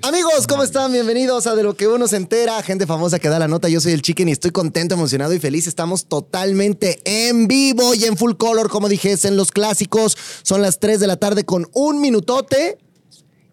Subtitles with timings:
[0.00, 0.90] Amigos, ¿cómo están?
[0.92, 3.68] Bienvenidos a De lo que uno se entera, gente famosa que da la nota.
[3.68, 5.66] Yo soy el Chicken y estoy contento, emocionado y feliz.
[5.66, 10.16] Estamos totalmente en vivo y en full color, como dijese en los clásicos.
[10.42, 12.78] Son las 3 de la tarde con un minutote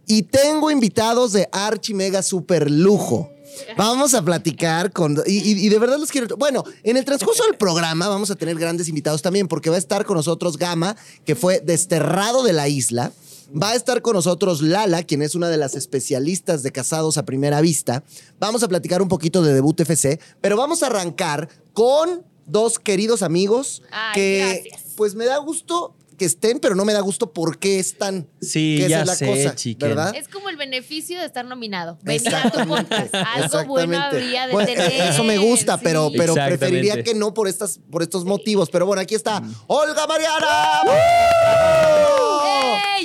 [0.07, 3.29] y tengo invitados de archi mega super lujo.
[3.75, 5.21] Vamos a platicar con...
[5.27, 6.38] Y, y- y de verdad los quiero...
[6.38, 9.79] Bueno, en el transcurso del programa vamos a tener grandes invitados también porque va a
[9.79, 10.95] estar con nosotros Gama,
[11.25, 13.11] que fue desterrado de la isla.
[13.52, 17.25] Va a estar con nosotros Lala, quien es una de las especialistas de casados a
[17.25, 18.04] primera vista.
[18.39, 23.21] Vamos a platicar un poquito de debut FC, pero vamos a arrancar con dos queridos
[23.23, 24.93] amigos Ay, que gracias.
[24.95, 28.27] pues me da gusto que estén, pero no me da gusto por qué están.
[28.39, 29.89] Sí, que esa es la cosa, chiquen.
[29.89, 30.16] ¿verdad?
[30.16, 31.98] Es como el beneficio de estar nominado.
[32.03, 33.16] Venir a tu podcast.
[33.16, 35.02] Algo bueno habría de tener.
[35.09, 36.17] Eso me gusta, pero, sí.
[36.20, 38.70] pero preferiría que no por, estas, por estos motivos.
[38.70, 40.84] Pero bueno, aquí está Olga Mariana.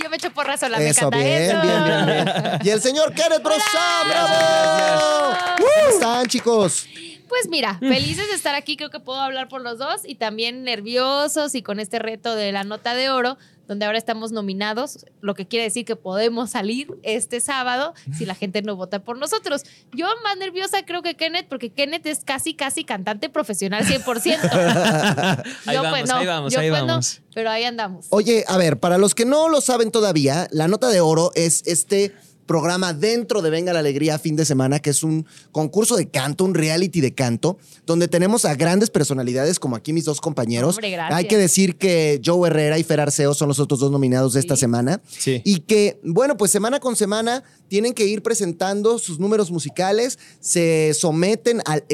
[0.03, 1.63] Yo me echo porra sola, me Eso, encanta bien, eso.
[1.63, 2.59] bien, bien, bien.
[2.65, 5.37] Y el señor Kenneth Brosán, ¡bravo!
[5.57, 6.87] ¿Cómo están, chicos?
[7.29, 10.65] Pues mira, felices de estar aquí, creo que puedo hablar por los dos y también
[10.65, 15.35] nerviosos y con este reto de la nota de oro, donde ahora estamos nominados, lo
[15.35, 19.65] que quiere decir que podemos salir este sábado si la gente no vota por nosotros.
[19.93, 25.45] Yo más nerviosa creo que Kenneth, porque Kenneth es casi, casi cantante profesional 100%.
[25.67, 27.21] Ahí Yo, vamos, pues, no, ahí vamos, yo, ahí pues, no, vamos.
[27.35, 28.07] pero ahí andamos.
[28.11, 31.63] Oye, a ver, para los que no lo saben todavía, la nota de oro es
[31.67, 32.15] este
[32.47, 36.45] programa dentro de Venga la Alegría fin de semana, que es un concurso de canto,
[36.45, 40.77] un reality de canto, donde tenemos a grandes personalidades como aquí mis dos compañeros.
[40.77, 40.97] Hombre.
[40.99, 44.41] Hay que decir que Joe Herrera y Fer Arceo son los otros dos nominados de
[44.41, 44.61] esta Sí.
[44.61, 45.01] semana.
[45.07, 45.43] Sí.
[45.45, 50.95] Y que, bueno, pues semana con semana tienen que ir presentando sus números musicales, se
[50.95, 51.85] someten al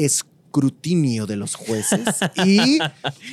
[0.53, 1.99] escrutinio de los jueces
[2.45, 2.77] y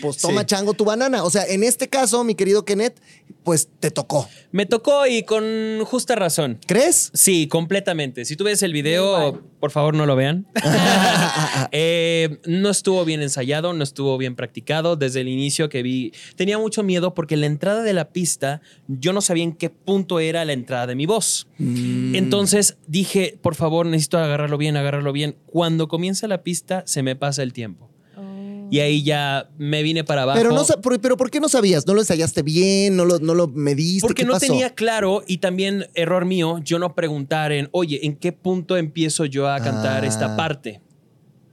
[0.00, 0.46] pues toma Sí.
[0.46, 1.22] chango tu banana.
[1.22, 2.98] O sea, en este caso, mi querido Kenneth,
[3.44, 4.26] pues te tocó.
[4.52, 5.44] Me tocó y con
[5.84, 6.58] justa razón.
[6.66, 7.10] ¿Crees?
[7.12, 8.24] Sí, completamente.
[8.24, 10.46] Si tú ves el video, por favor no lo vean.
[11.72, 14.96] Eh, no estuvo bien ensayado, no estuvo bien practicado.
[14.96, 19.12] Desde el inicio que vi, tenía mucho miedo porque la entrada de la pista, yo
[19.12, 21.46] no sabía en qué punto era la entrada de mi voz.
[21.58, 22.14] Mm.
[22.14, 25.36] Entonces dije, por favor, necesito agarrarlo bien, agarrarlo bien.
[25.46, 27.88] Cuando comienza la pista, se me pasa el tiempo.
[28.72, 30.38] Y ahí ya me vine para abajo.
[30.38, 30.64] Pero, no,
[31.02, 31.88] pero ¿por qué no sabías?
[31.88, 32.94] ¿No lo ensayaste bien?
[32.96, 34.02] ¿No lo, no lo mediste?
[34.06, 34.46] Porque ¿Qué no pasó?
[34.46, 39.24] tenía claro y también error mío, yo no preguntar en, oye, ¿en qué punto empiezo
[39.24, 40.06] yo a cantar Ah.
[40.06, 40.80] esta parte?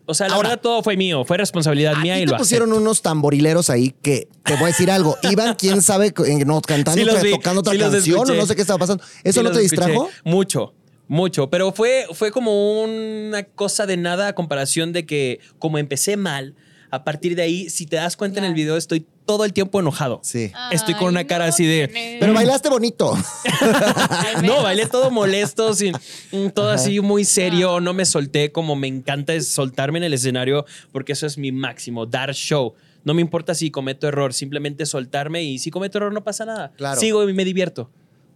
[0.05, 2.37] O sea, la Ahora, verdad todo fue mío, fue responsabilidad A mía y te lo
[2.37, 2.81] pusieron acepto.
[2.83, 5.17] unos tamborileros ahí que te voy a decir algo.
[5.29, 6.13] Iban, quién sabe,
[6.45, 9.03] no, cantando, Sí los vi, tocando otra sí canción o no sé qué estaba pasando.
[9.23, 9.81] ¿Eso Sí no te escuché.
[9.81, 10.09] distrajo?
[10.23, 10.73] Mucho,
[11.07, 11.49] mucho.
[11.49, 16.55] Pero fue, fue como una cosa de nada a comparación de que como empecé mal,
[16.89, 19.79] a partir de ahí, si te das cuenta en el video, estoy todo el tiempo
[19.79, 20.21] enojado.
[20.23, 20.51] Sí.
[20.71, 21.89] Estoy con una cara no, así de...
[21.89, 22.19] Kenneth.
[22.21, 23.15] Pero bailaste bonito.
[24.43, 25.93] No, bailé todo molesto, sin,
[26.31, 30.13] mm, todo así muy serio, no me solté como me encanta es soltarme en el
[30.13, 32.75] escenario porque eso es mi máximo, dar show.
[33.03, 36.71] No me importa si cometo error, simplemente soltarme y si cometo error no pasa nada.
[36.77, 36.99] Claro.
[36.99, 37.89] Sigo y me divierto.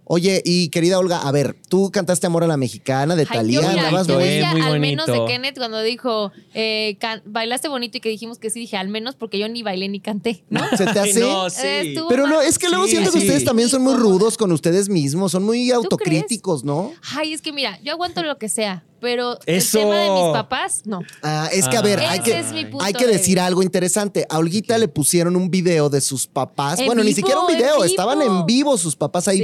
[0.06, 4.08] Oye, y querida Olga, a ver, tú cantaste Amor a la Mexicana de Talía, andabas
[4.10, 5.24] muy- decía muy al menos de.
[5.26, 9.16] Kenneth cuando dijo eh, can- bailaste bonito y que dijimos que sí, dije al menos
[9.16, 10.60] porque yo ni bailé ni canté, ¿no?
[10.78, 11.20] ¿Se te hace?
[11.22, 11.62] no, sí.
[11.64, 13.26] Eh, Pero no, es que luego Sí, siento que sí.
[13.26, 16.92] ustedes también son muy rudos con ustedes mismos, son muy autocríticos, ¿no?
[17.16, 19.78] Ay, es que mira, yo aguanto lo que sea, pero Eso.
[19.80, 21.00] el tema de mis papás, no.
[21.24, 23.64] Ah, es que, a ver, hay que, es mi punto hay que de decir algo
[23.64, 24.26] interesante.
[24.30, 26.80] A Olguita le pusieron un video de sus papás.
[26.80, 29.44] En bueno, ni siquiera un video, estaban en vivo sus papás ahí Sí,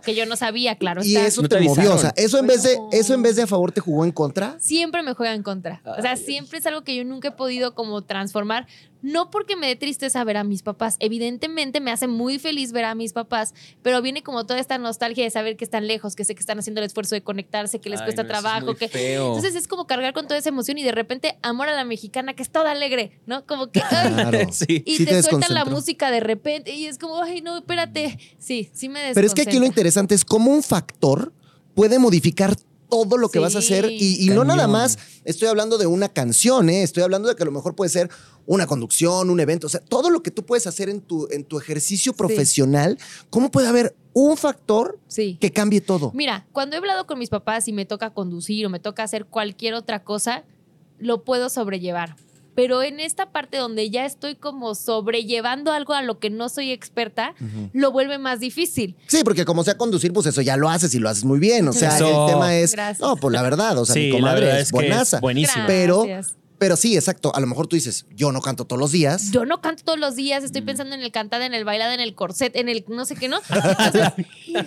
[0.00, 1.02] Que yo no sabía, claro.
[1.04, 1.26] Y está.
[1.26, 1.94] eso No te, te movió.
[1.94, 4.12] O sea, eso en vez de, eso en vez de a favor te jugó en
[4.12, 4.56] contra.
[4.60, 5.82] siempre me juega en contra.
[5.84, 8.66] O sea, siempre es algo que yo nunca he podido como transformar.
[9.02, 10.96] No porque me dé tristeza ver a mis papás.
[10.98, 15.24] Evidentemente me hace muy feliz ver a mis papás, pero viene como toda esta nostalgia
[15.24, 17.90] de saber que están lejos, que sé que están haciendo el esfuerzo de conectarse, que
[17.90, 19.28] les Ay, cuesta no, eso es trabajo, muy que feo.
[19.28, 22.34] entonces es como cargar con toda esa emoción y de repente amor a la mexicana
[22.34, 23.46] que es toda alegre, ¿no?
[23.46, 24.38] Como que ay, Claro.
[24.52, 24.82] Sí.
[24.86, 28.18] y Sí te te, sueltan la música de repente y es como, ay, no, espérate.
[28.38, 31.32] Sí, sí me Pero es que aquí lo interesante es cómo un factor
[31.74, 32.56] puede modificar
[32.88, 33.42] todo lo que Sí.
[33.42, 36.82] vas a hacer y, y no nada más estoy hablando de una canción, ¿eh?
[36.82, 38.08] estoy hablando de que a lo mejor puede ser
[38.46, 41.44] una conducción, un evento, o sea, todo lo que tú puedes hacer en tu, en
[41.44, 42.98] tu ejercicio profesional,
[43.30, 45.36] ¿cómo puede haber un factor Sí.
[45.40, 46.12] que cambie todo?
[46.14, 49.26] Mira, cuando he hablado con mis papás y me toca conducir o me toca hacer
[49.26, 50.44] cualquier otra cosa,
[50.98, 52.16] lo puedo sobrellevar.
[52.58, 56.72] Pero en esta parte donde ya estoy como sobrellevando algo a lo que no soy
[56.72, 57.36] experta,
[57.72, 58.96] lo vuelve más difícil.
[59.06, 61.68] Sí, porque como sea conducir, pues eso ya lo haces y lo haces muy bien.
[61.68, 62.26] O sea, Eso.
[62.26, 62.72] el tema es.
[62.72, 62.98] Gracias.
[63.00, 65.20] No, pues la verdad, o sea, Sí, mi la comadre verdad es es buenaza.
[65.20, 65.66] buenísima.
[65.68, 66.04] Pero-.
[66.58, 67.32] Pero sí, exacto.
[67.36, 69.30] A lo mejor tú dices, yo no canto todos los días.
[69.30, 70.46] Yo no canto todos los días, Mm.
[70.46, 73.14] estoy pensando en el cantada, en el bailado, en el corset, en el no sé
[73.14, 73.38] qué, ¿no?
[73.48, 74.12] Entonces,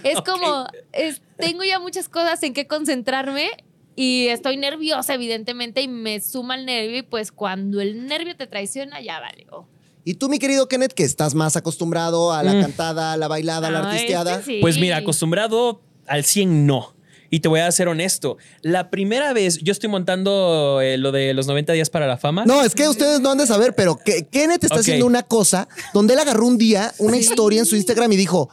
[0.06, 3.50] es como, es- tengo ya muchas cosas en qué concentrarme
[3.96, 8.48] y estoy nerviosa, evidentemente, y me suma el nervio y pues cuando el nervio te
[8.48, 9.46] traiciona, ya vale.
[9.52, 9.66] oh.
[10.04, 12.62] Y tú, mi querido Kenneth, que estás más acostumbrado a la Mm.
[12.62, 14.40] cantada, a la bailada, a la Ah, artisteada.
[14.40, 14.58] este sí.
[14.62, 16.96] Pues mira, acostumbrado al 100 no.
[17.30, 18.38] Y te voy a ser honesto.
[18.62, 22.46] La primera vez, yo estoy montando eh, lo de los 90 días para la fama.
[22.46, 25.70] No, es que ustedes no han de saber, pero que Kenneth está haciendo una cosa
[25.94, 28.50] donde él agarró un día una historia en su Instagram y dijo.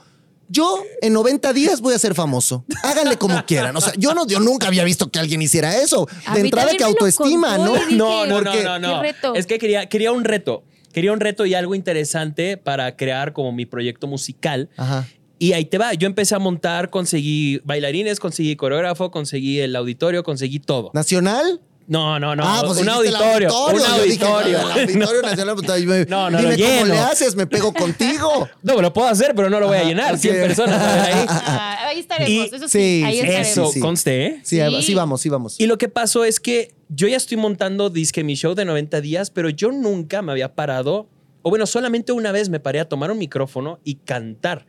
[0.49, 2.65] Yo en 90 días voy a ser famoso.
[2.83, 3.77] Háganle como quieran.
[3.77, 6.09] O sea, yo no, yo nunca había visto que alguien hiciera eso.
[6.27, 7.75] A De entrada que autoestima, ¿no?
[7.75, 9.03] dije, No, no, no, Porque- no, no.
[9.03, 9.35] ¿Qué reto?
[9.35, 10.65] Es que quería, quería un reto.
[10.93, 14.71] Quería un reto y algo interesante para crear como mi proyecto musical.
[14.77, 15.07] Ajá.
[15.39, 15.95] Y ahí te va.
[15.95, 20.91] Yo empecé a montar, conseguí bailarines, conseguí coreógrafo, conseguí el auditorio, conseguí todo.
[20.95, 21.61] ¿Nacional?
[21.89, 22.43] No, no, no.
[22.47, 23.49] ah, pues un auditorio.
[23.67, 24.59] Un Yo dije, auditorio.
[24.59, 25.57] el auditorio nacional.
[25.57, 28.49] pues, me- No, no, Dime lo cómo le haces, me pego contigo.
[28.63, 30.15] No, lo puedo hacer, pero no lo voy a Ajá, llenar.
[30.15, 30.21] ok.
[30.21, 31.25] 100 personas a ver ahí.
[31.29, 33.49] Ah, ahí estaremos, Y- eso sí, sí, ahí estaremos.
[33.49, 33.81] Eso, sí.
[33.81, 34.41] conste, ¿eh?
[34.45, 34.95] Sí, Sí.
[34.95, 35.59] vamos, sí vamos.
[35.59, 39.01] Y lo que pasó es que yo ya estoy montando disque mi show de 90
[39.01, 41.09] días, pero yo nunca me había parado,
[41.43, 44.67] o bueno, solamente una vez me paré a tomar un micrófono y cantar.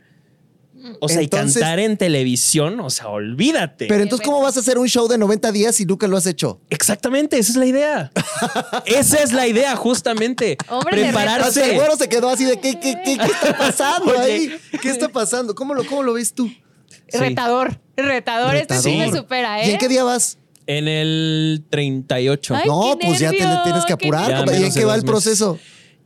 [1.00, 3.86] O sea, Entonces- y cantar en televisión, o sea, olvídate.
[3.86, 6.26] Pero entonces, ¿cómo vas a hacer un show de 90 días si nunca lo has
[6.26, 6.60] hecho?
[6.70, 8.12] Exactamente, esa es la idea.
[8.86, 10.56] esa es la idea, justamente.
[10.68, 11.74] Hombre Hasta el Prepararse.
[11.74, 14.20] güero se quedó así de ¿qué, qué, qué, qué está pasando Oye.
[14.20, 14.52] ahí?
[14.80, 15.54] ¿Qué está pasando?
[15.54, 16.48] ¿Cómo lo, cómo lo ves tú?
[16.48, 17.18] Sí.
[17.18, 19.68] Retador, retador, este sí me supera, ¿eh?
[19.68, 20.38] ¿Y en qué día vas?
[20.66, 22.54] En el 38.
[22.54, 24.46] Ay, no, pues ya te tienes que apurar.
[24.48, 25.42] ¿Y en qué va el meses.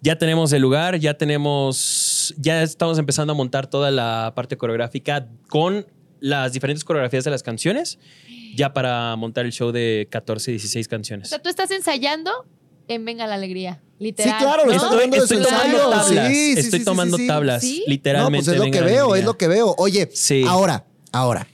[0.04, 5.28] Ya tenemos el lugar, ya tenemos, ya estamos empezando a montar toda la parte coreográfica
[5.48, 5.86] con
[6.20, 7.98] las diferentes coreografías de las canciones,
[8.54, 11.28] ya para montar el show de 14, 16 O canciones.
[11.30, 12.30] sea, tú estás ensayando
[12.86, 14.38] en Venga la Alegría, Sí, literal.
[14.42, 15.78] claro, lo Estoy, estoy tomando ensayo.
[15.90, 17.26] tablas, Sí, sí, estoy sí, sí, tomando sí.
[17.26, 17.82] tablas, ¿Sí?
[17.86, 18.44] No, literalmente.
[18.44, 19.74] pues es lo venga que veo, es lo que veo.
[19.78, 20.44] Oye, Sí.
[20.46, 21.46] ahora, ahora.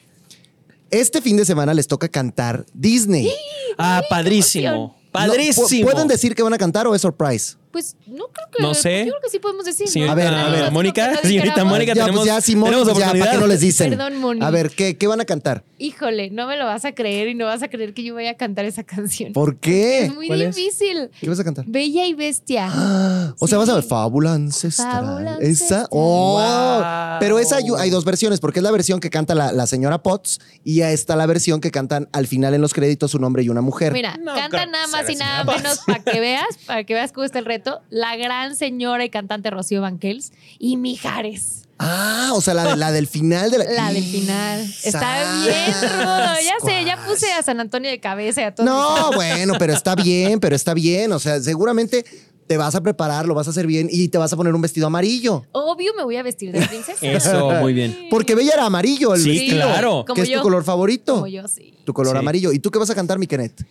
[0.91, 3.31] Este fin de semana les toca cantar Disney.
[3.79, 5.89] Ah, padrísimo, padrísimo.
[5.89, 7.57] ¿Pueden decir que van a cantar o es surprise?
[7.71, 8.63] Pues no creo que.
[8.63, 9.07] No sé.
[9.07, 9.87] Yo creo que sí podemos decir.
[10.09, 10.73] A ver, a ver.
[10.73, 13.33] Mónica, señorita Mónica, ya, tenemos, pues ya, Simón, tenemos ya, ¿para oportunidad.
[13.33, 13.91] qué no les dicen?
[13.91, 14.45] Perdón, Moni.
[14.45, 15.63] A ver, ¿qué, ¿qué van a cantar?
[15.79, 18.31] Híjole, no me lo vas a creer y no vas a creer que yo vaya
[18.31, 19.33] a cantar esa canción.
[19.33, 20.07] ¿Por qué?
[20.07, 21.11] Es muy difícil.
[21.21, 21.65] ¿Qué vas a cantar?
[21.69, 22.69] Bella y bestia.
[22.71, 23.85] Ah, O sea, vas a ver.
[23.85, 25.05] Fábula Ancestral.
[25.05, 25.47] Fábula Esa.
[25.47, 25.87] Ancestral.
[25.91, 26.39] Oh.
[26.41, 27.19] Wow.
[27.21, 30.03] Pero esa hay, hay dos versiones, porque es la versión que canta la, la señora
[30.03, 33.49] Potts y está la versión que cantan al final en los créditos un hombre y
[33.49, 33.93] una mujer.
[33.93, 37.13] Mira, No canta creo nada más y nada menos para que veas, para que veas
[37.13, 37.60] cómo está el reto,
[37.91, 41.65] la gran señora y cantante Rocío Banquels y Mijares.
[41.79, 43.65] Ah, o sea, la, de- la del final de la.
[43.71, 44.61] La del final.
[44.85, 46.35] Está bien rudo.
[46.45, 48.69] Ya sé, ya puse a San Antonio de cabeza y a todos.
[48.69, 51.11] No, bueno, pero está bien, pero está bien.
[51.13, 52.05] O sea, seguramente
[52.47, 54.61] te vas a preparar, lo vas a hacer bien y te vas a poner un
[54.61, 55.47] vestido amarillo.
[55.53, 56.99] Obvio me voy a vestir de princesa.
[57.07, 58.09] Eso, muy bien.
[58.11, 59.67] Porque Bella era amarillo el Sí, vestido.
[59.69, 60.05] claro.
[60.07, 60.39] Como que es yo.
[60.39, 61.15] tu color favorito.
[61.15, 61.73] Como yo, sí.
[61.85, 62.19] Tu color Sí.
[62.19, 62.53] amarillo.
[62.53, 63.63] ¿Y tú qué vas a cantar, mi Kenneth?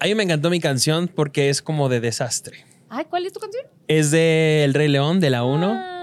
[0.00, 2.64] A mí me encantó mi canción porque es como de desastre.
[2.90, 3.64] Ay, ¿cuál es tu canción?
[3.86, 5.72] Es de El Rey León, de la 1.
[5.74, 5.94] Ah.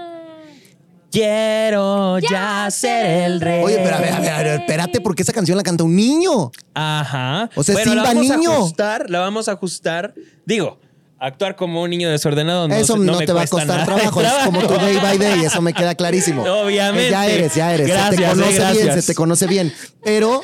[1.10, 3.62] Quiero ya ser el rey.
[3.64, 5.96] Oye, pero a ver, a ver, a ver, espérate, porque esa canción la canta un
[5.96, 6.50] niño.
[6.74, 7.48] Ajá.
[7.54, 8.50] O sea, bueno, la Simba vamos niño.
[8.50, 10.14] a ajustar, la vamos a ajustar.
[10.44, 10.78] Digo,
[11.18, 14.32] actuar como un niño desordenado no, eso no, me te va a costar trabajo, es
[14.44, 16.42] como tu day by day, eso me queda clarísimo.
[16.62, 17.10] Obviamente.
[17.10, 17.88] Ya eres, ya eres.
[17.88, 19.72] se te conoce eh, bien, se te conoce bien.
[20.04, 20.42] Pero,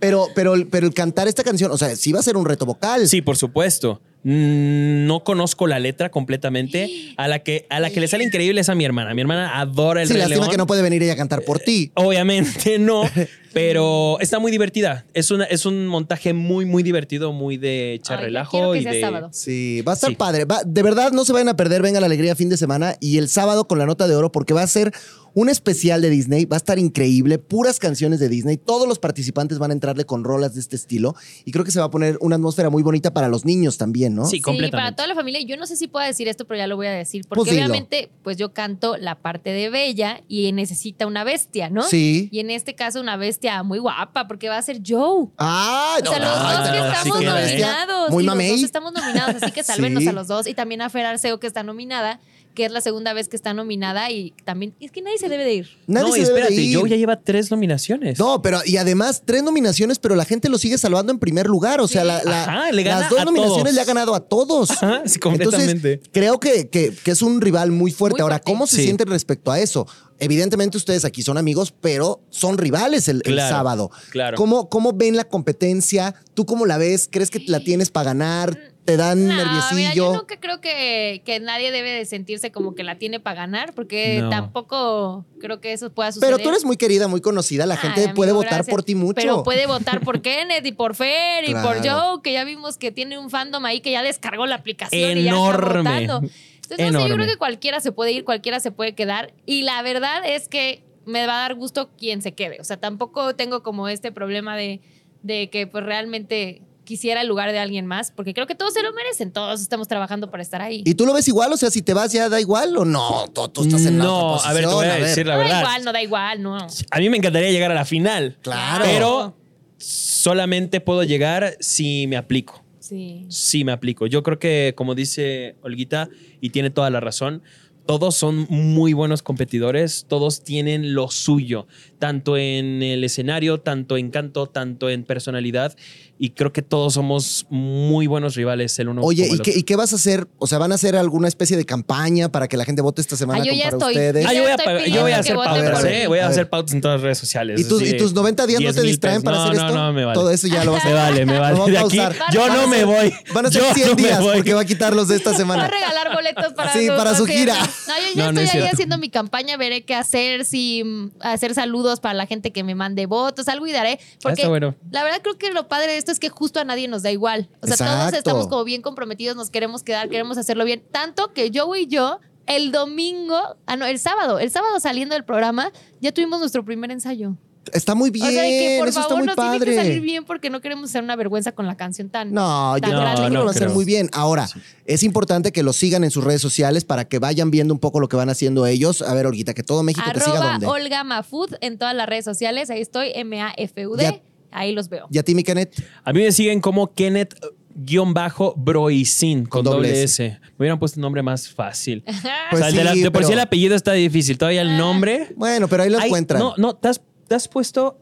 [0.00, 2.64] pero, pero, pero el cantar esta canción, o sea, sí va a ser un reto
[2.64, 3.06] vocal.
[3.08, 4.00] Sí, por supuesto.
[4.24, 6.90] Mm, No conozco la letra completamente.
[7.16, 9.14] A la que, a la que le sale increíble es a mi hermana.
[9.14, 10.50] Mi hermana adora el Sí, Rey lástima León.
[10.50, 11.92] que no puede venir ella a cantar por ti.
[11.94, 13.02] Obviamente no,
[13.54, 15.06] pero está muy divertida.
[15.14, 18.82] Es, una, es un montaje muy, muy divertido, muy de echar Ay, relajo que y
[18.82, 19.00] sea de.
[19.00, 19.28] sábado.
[19.32, 20.16] Sí, va a estar Sí.
[20.16, 20.44] padre.
[20.44, 21.80] Va- de verdad, no se vayan a perder.
[21.82, 24.52] Venga la alegría fin de semana y el sábado con la nota de oro, porque
[24.54, 24.92] va a ser
[25.36, 26.44] un especial de Disney.
[26.44, 28.56] Va a estar increíble, puras canciones de Disney.
[28.56, 31.80] Todos los participantes van a entrarle con rolas de este estilo y creo que se
[31.80, 34.26] va a poner una atmósfera muy bonita para los niños también, ¿no?
[34.26, 34.94] Sí, Sí, para completamente.
[34.96, 35.40] toda la familia.
[35.44, 37.24] Yo no sé si puedo decir esto, pero ya lo voy a decir.
[37.28, 41.82] Porque Pues obviamente, pues yo canto la parte de Bella y necesita una bestia, ¿no?
[41.82, 42.28] Sí.
[42.30, 45.28] Y en este caso, una bestia muy guapa, porque va a ser Joe.
[45.36, 47.24] ¡Ay, O sea, no, los no, dos no, que estamos ¿eh?
[47.24, 48.10] nominados.
[48.10, 50.08] Muy y los dos estamos nominados, así que sálvenos Sí.
[50.08, 50.46] a los dos.
[50.46, 52.20] Y también a Fer Arceo, que está nominada,
[52.54, 54.10] que es la segunda vez que está nominada.
[54.10, 55.68] Y también, es que nadie se debe de ir.
[55.86, 56.78] Nadie no, se debe de espérate, ir.
[56.78, 58.18] Joe ya lleva tres nominaciones.
[58.18, 61.80] No, pero y además tres nominaciones, pero la gente lo sigue salvando en primer lugar.
[61.80, 62.08] O sea, Sí.
[62.08, 63.74] la- la- Ajá, le gana las dos a nominaciones todos.
[63.74, 64.70] le ha ganado a todos.
[64.70, 65.92] Ajá, sí, completamente.
[65.94, 68.14] Entonces, creo que, que- que es un rival muy fuerte.
[68.16, 68.50] Muy Ahora, fuerte.
[68.52, 68.82] ¿cómo se Sí.
[68.84, 69.86] sienten respecto a eso?
[70.20, 73.90] Evidentemente ustedes aquí son amigos, pero son rivales el, el sábado.
[74.10, 74.36] claro.
[74.36, 76.14] ¿Cómo, ¿Cómo ven la competencia?
[76.34, 77.08] ¿Tú cómo la ves?
[77.10, 78.73] ¿Crees que la tienes para ganar?
[78.84, 79.94] ¿Te dan No, mira, nerviosillo?
[79.94, 83.72] yo nunca creo que, que nadie debe de sentirse como que la tiene para ganar,
[83.74, 84.28] porque No.
[84.28, 86.34] tampoco creo que eso pueda suceder.
[86.34, 87.64] Pero tú eres muy querida, muy conocida.
[87.64, 88.68] La gente Ay, amigo, puede votar gracias.
[88.74, 89.14] por ti mucho.
[89.14, 91.78] Pero puede votar por Kenneth y por Fer y por.
[91.86, 95.22] Joe, que ya vimos que tiene un fandom ahí que ya descargó la aplicación y
[95.24, 95.78] ya está Enorme.
[95.78, 96.16] votando.
[96.62, 99.32] Entonces, no sé, yo creo que cualquiera se puede ir, cualquiera se puede quedar.
[99.46, 102.58] Y la verdad es que me va a dar gusto quien se quede.
[102.60, 104.80] O sea, tampoco tengo como este problema de,
[105.22, 108.82] de que pues realmente quisiera el lugar de alguien más, porque creo que todos se
[108.82, 110.82] lo merecen, todos estamos trabajando para estar ahí.
[110.84, 111.52] ¿Y tú lo ves igual?
[111.52, 113.26] O sea, si te vas ya da igual o no.
[113.34, 115.34] Tú, tú estás en la no, otra a ver, te voy posición, a decir la
[115.34, 115.60] no da verdad.
[115.60, 116.56] igual, no da igual, no.
[116.90, 118.38] A mí me encantaría llegar a la final.
[118.42, 118.84] Claro.
[118.84, 119.36] Pero
[119.78, 122.62] solamente puedo llegar si me aplico.
[122.80, 123.24] Sí.
[123.28, 124.06] Sí, me aplico.
[124.06, 126.08] Yo creo que, como dice Olguita,
[126.40, 127.42] y tiene toda la razón,
[127.86, 131.66] todos son muy buenos competidores, todos tienen lo suyo,
[131.98, 135.76] tanto en el escenario, tanto en canto, tanto en personalidad,
[136.18, 139.50] y creo que todos somos muy buenos rivales el uno Oye, como ¿y el qué,
[139.50, 139.60] otro.
[139.60, 140.28] ¿y qué vas a hacer?
[140.38, 143.16] O sea, ¿van a hacer alguna especie de campaña para que la gente vote esta
[143.16, 143.92] semana Ah, yo con ya para estoy.
[143.94, 144.22] ustedes?
[144.24, 146.06] Yo Ah, yo voy a, estoy yo voy a hacer pautas, ¿eh?
[146.06, 147.60] Voy a A hacer pautas en todas las redes sociales.
[147.60, 149.78] ¿Y tus, y tus 90 días no 10 te distraen para No, hacer no, esto?
[149.78, 150.14] No, me vale.
[150.14, 151.70] Todo eso ya lo vas a Me vale, me vale.
[151.70, 152.16] De a aquí, pausar.
[152.32, 153.12] yo no me voy.
[153.34, 154.36] Van a ser Yo 100 no me días voy.
[154.36, 155.68] porque va a quitarlos de esta Va a semana.
[155.68, 157.54] regalar boletos para Sí, para su gira.
[157.54, 160.82] No, yo ya No, no es estoy ahí haciendo mi campaña, veré qué hacer, si
[160.84, 163.98] mm, hacer saludos para la gente que me mande votos, algo y daré.
[164.22, 164.74] Porque está bueno.
[164.90, 167.10] la verdad creo que lo padre de esto es que justo a nadie nos da
[167.10, 167.48] igual.
[167.62, 170.82] O sea, todos estamos como bien comprometidos, nos queremos quedar, queremos hacerlo bien.
[170.90, 175.24] Tanto que Joe y yo, el domingo, ah, no, el sábado, el sábado saliendo del
[175.24, 177.36] programa, ya tuvimos nuestro primer ensayo.
[177.72, 179.92] Está muy bien, o sea, que por eso está favor muy nos tiene que salir
[179.92, 180.00] padre.
[180.00, 182.30] bien porque no queremos hacer una vergüenza con la canción tan.
[182.34, 183.22] No, yo tan creo grande.
[183.22, 184.10] que no lo van a hacer muy bien.
[184.12, 184.46] Ahora,
[184.84, 188.00] es importante que los sigan en sus redes sociales para que vayan viendo un poco
[188.00, 189.00] lo que van haciendo ellos.
[189.00, 190.66] A ver, Olguita, que todo México te siga donde.
[190.66, 192.68] Olga Mafud en todas las redes sociales.
[192.68, 194.22] Ahí estoy, M-A-F-U-D.
[194.54, 195.06] Ahí los veo.
[195.10, 195.74] ¿Y a ti, mi Kenneth?
[196.04, 197.34] A mí me siguen como Kenneth
[197.76, 200.26] guion bajo Broisin con, Con doble doble S.
[200.26, 200.38] S.
[200.42, 202.02] Me hubieran puesto un nombre más fácil.
[202.04, 202.16] Pues
[202.52, 204.38] o sea, el de, la- sí, de por sí el apellido está difícil.
[204.38, 205.28] Todavía el nombre.
[205.36, 206.40] Bueno, pero ahí lo Hay- encuentran.
[206.40, 207.98] No, no, te has, te has puesto.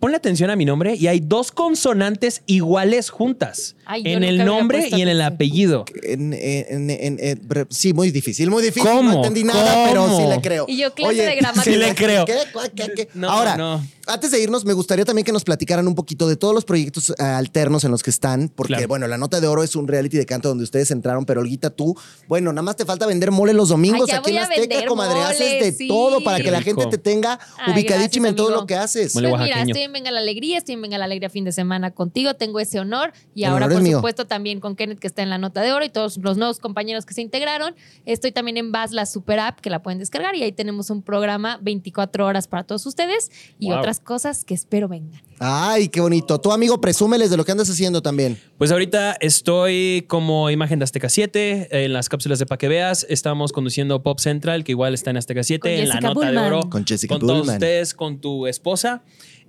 [0.00, 3.75] Ponle atención a mi nombre y hay dos consonantes iguales juntas.
[3.86, 5.84] Ay, en el nombre y en el apellido.
[6.02, 8.88] En- en- en- en- bre- sí, muy difícil, muy difícil.
[8.90, 9.10] ¿Cómo?
[9.10, 10.20] No entendí nada, pero ¿Cómo?
[10.20, 10.64] sí le creo.
[10.68, 11.64] Y yo, clase de gramática.
[11.64, 12.24] Sí le creo.
[12.24, 12.36] ¿Qué?
[12.74, 12.92] ¿Qué?
[12.94, 13.08] ¿Qué?
[13.14, 13.86] No, Ahora, no.
[14.06, 17.10] antes de irnos, me gustaría también que nos platicaran un poquito de todos los proyectos
[17.10, 18.88] eh, alternos en los que están, porque, Claro.
[18.88, 21.70] bueno, La Nota de Oro es un reality de canto donde ustedes entraron, pero Olguita,
[21.70, 21.96] tú,
[22.28, 25.14] bueno, nada más te falta vender mole los domingos Ay, aquí en Azteca, comadre.
[25.14, 25.88] mole, haces de sí.
[25.88, 29.12] todo para que la gente te tenga Ay, gracias, en todo lo que haces.
[29.12, 31.90] Pues mira, estoy en Venga la Alegría, estoy en Venga la Alegría fin de semana
[31.92, 33.98] contigo, tengo ese honor y ahora por mío.
[33.98, 36.58] supuesto también con Kenneth que está en la nota de oro y todos los nuevos
[36.58, 37.74] compañeros que se integraron.
[38.04, 41.02] Estoy también en Baz, la super app que la pueden descargar y ahí tenemos un
[41.02, 43.78] programa 24 horas para todos ustedes y Wow.
[43.78, 45.20] otras cosas que espero vengan.
[45.38, 46.40] Ay, qué bonito.
[46.40, 48.38] Tu amigo, presúmeles de lo que andas haciendo también.
[48.56, 53.06] Pues ahorita estoy como imagen de Azteca 7 en las cápsulas de Pa' que veas.
[53.10, 56.38] Estamos conduciendo Pop Central, que igual está en Azteca 7, Con en la nota de
[56.38, 56.60] oro.
[56.70, 57.56] Con Jessica todos Bullman.
[57.56, 59.02] ustedes, con tu esposa.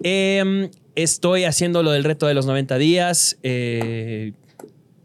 [0.03, 3.37] Eh, estoy haciendo lo del reto de los 90 días.
[3.43, 4.33] eh,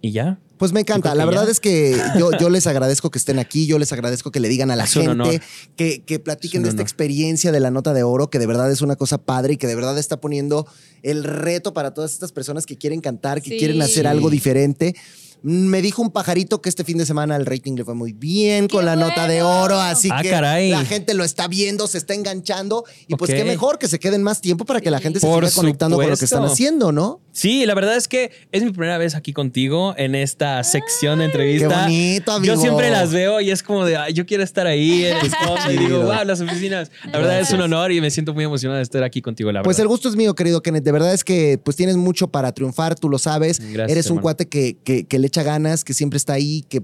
[0.01, 0.41] y ya.
[0.59, 1.15] Pues me encanta.
[1.15, 1.51] La verdad ya.
[1.53, 4.71] es que yo, yo les agradezco que estén aquí, yo les agradezco que le digan
[4.71, 5.41] a la Es gente,
[5.77, 8.71] que, que platiquen Es de esta experiencia de la nota de oro, que de verdad
[8.71, 10.67] es una cosa padre y que de verdad está poniendo
[11.03, 13.59] el reto para todas estas personas que quieren cantar, que Sí.
[13.59, 14.95] quieren hacer algo diferente.
[15.43, 18.69] Me dijo un pajarito que este fin de semana el rating le fue muy bien
[18.69, 20.71] con ¡Qué la nota de oro, así Ah, que caray.
[20.71, 24.23] la gente lo está viendo, se está enganchando y pues qué mejor que se queden
[24.23, 26.93] más tiempo para que la gente se Por siga conectando con lo que están haciendo,
[26.93, 27.21] ¿no?
[27.33, 31.25] Sí, la verdad es que es mi primera vez aquí contigo en esta sección de
[31.27, 31.69] entrevista.
[31.69, 32.55] qué bonito, amigo.
[32.55, 35.31] Yo siempre las veo y es como de, ay, yo quiero estar ahí en el
[35.31, 36.91] fondo", y digo, wow, las oficinas.
[37.11, 39.62] La verdad es un honor y me siento muy emocionado de estar aquí contigo, la
[39.62, 39.85] Pues verdad.
[39.85, 40.85] el gusto es mío, querido Kenneth.
[40.85, 43.61] De verdad es que pues tienes mucho para triunfar, tú lo sabes.
[43.61, 44.23] Gracias, Eres un hermano.
[44.23, 46.83] cuate que, que- que le echa ganas, que siempre está ahí, que,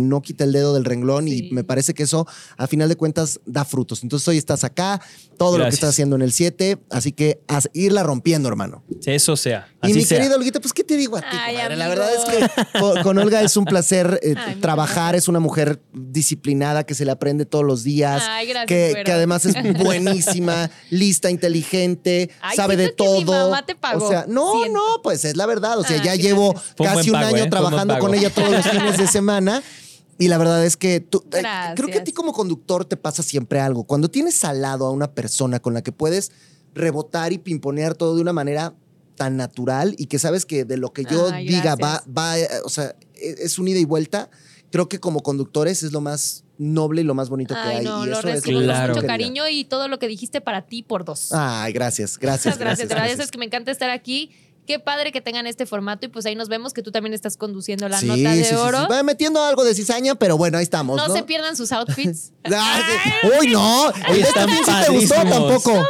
[0.00, 1.48] no quita el dedo del renglón Sí.
[1.50, 2.26] y me parece que eso
[2.56, 4.04] a final de cuentas da frutos.
[4.04, 5.00] Entonces hoy estás acá,
[5.36, 8.84] todo lo que estás haciendo en el 7, así que a irla rompiendo, hermano.
[9.04, 9.68] Eso sea.
[9.90, 10.18] Y mi sea.
[10.18, 11.26] querida Olguita, pues ¿qué te digo a ti?
[11.30, 11.56] Ay?
[11.76, 15.40] La verdad es que con, con Olga es un placer eh, Ay, trabajar, es una
[15.40, 19.54] mujer disciplinada que se le aprende todos los días, Ay, gracias, que, que además es
[19.82, 23.50] buenísima, lista, inteligente, Ay, sabe de siento que mi todo.
[23.50, 24.06] mamá te pagó.
[24.06, 24.78] O sea, no, Siento.
[24.78, 25.78] no, pues es la verdad.
[25.78, 27.50] O sea, Ay, ya llevo casi un pago, año ¿eh?
[27.50, 29.62] Trabajando con ella todos los fines de semana.
[30.20, 31.42] Y la verdad es que tú, eh,
[31.76, 33.84] creo que a ti como conductor te pasa siempre algo.
[33.84, 36.32] Cuando tienes al lado a una persona con la que puedes
[36.74, 38.74] rebotar y pimponear todo de una manera
[39.18, 42.08] tan natural y que sabes que de lo que yo Ay, diga va, gracias.
[42.16, 44.30] va, eh, o sea, e- es un ida y vuelta.
[44.70, 47.84] Creo que como conductores es lo más noble y lo más bonito que Ay, hay.
[47.84, 48.94] no, y lo eso es lo Claro.
[48.94, 51.32] mucho cariño y todo lo que dijiste para ti por dos.
[51.32, 53.14] Ay, gracias, gracias, Muchas gracias, gracias.
[53.14, 54.30] eso es que me encanta estar aquí.
[54.68, 57.38] Qué padre que tengan este formato y pues ahí nos vemos que tú también estás
[57.38, 58.80] conduciendo la Sí, nota de sí, sí, oro.
[58.80, 58.86] sí.
[58.92, 60.98] Va metiendo algo de cizaña, pero bueno, ahí estamos.
[60.98, 62.32] No, No, se pierdan sus outfits.
[62.50, 62.80] Ah.
[63.40, 63.90] Uy, no.
[63.90, 65.86] Este Están fin sí te gustó tampoco.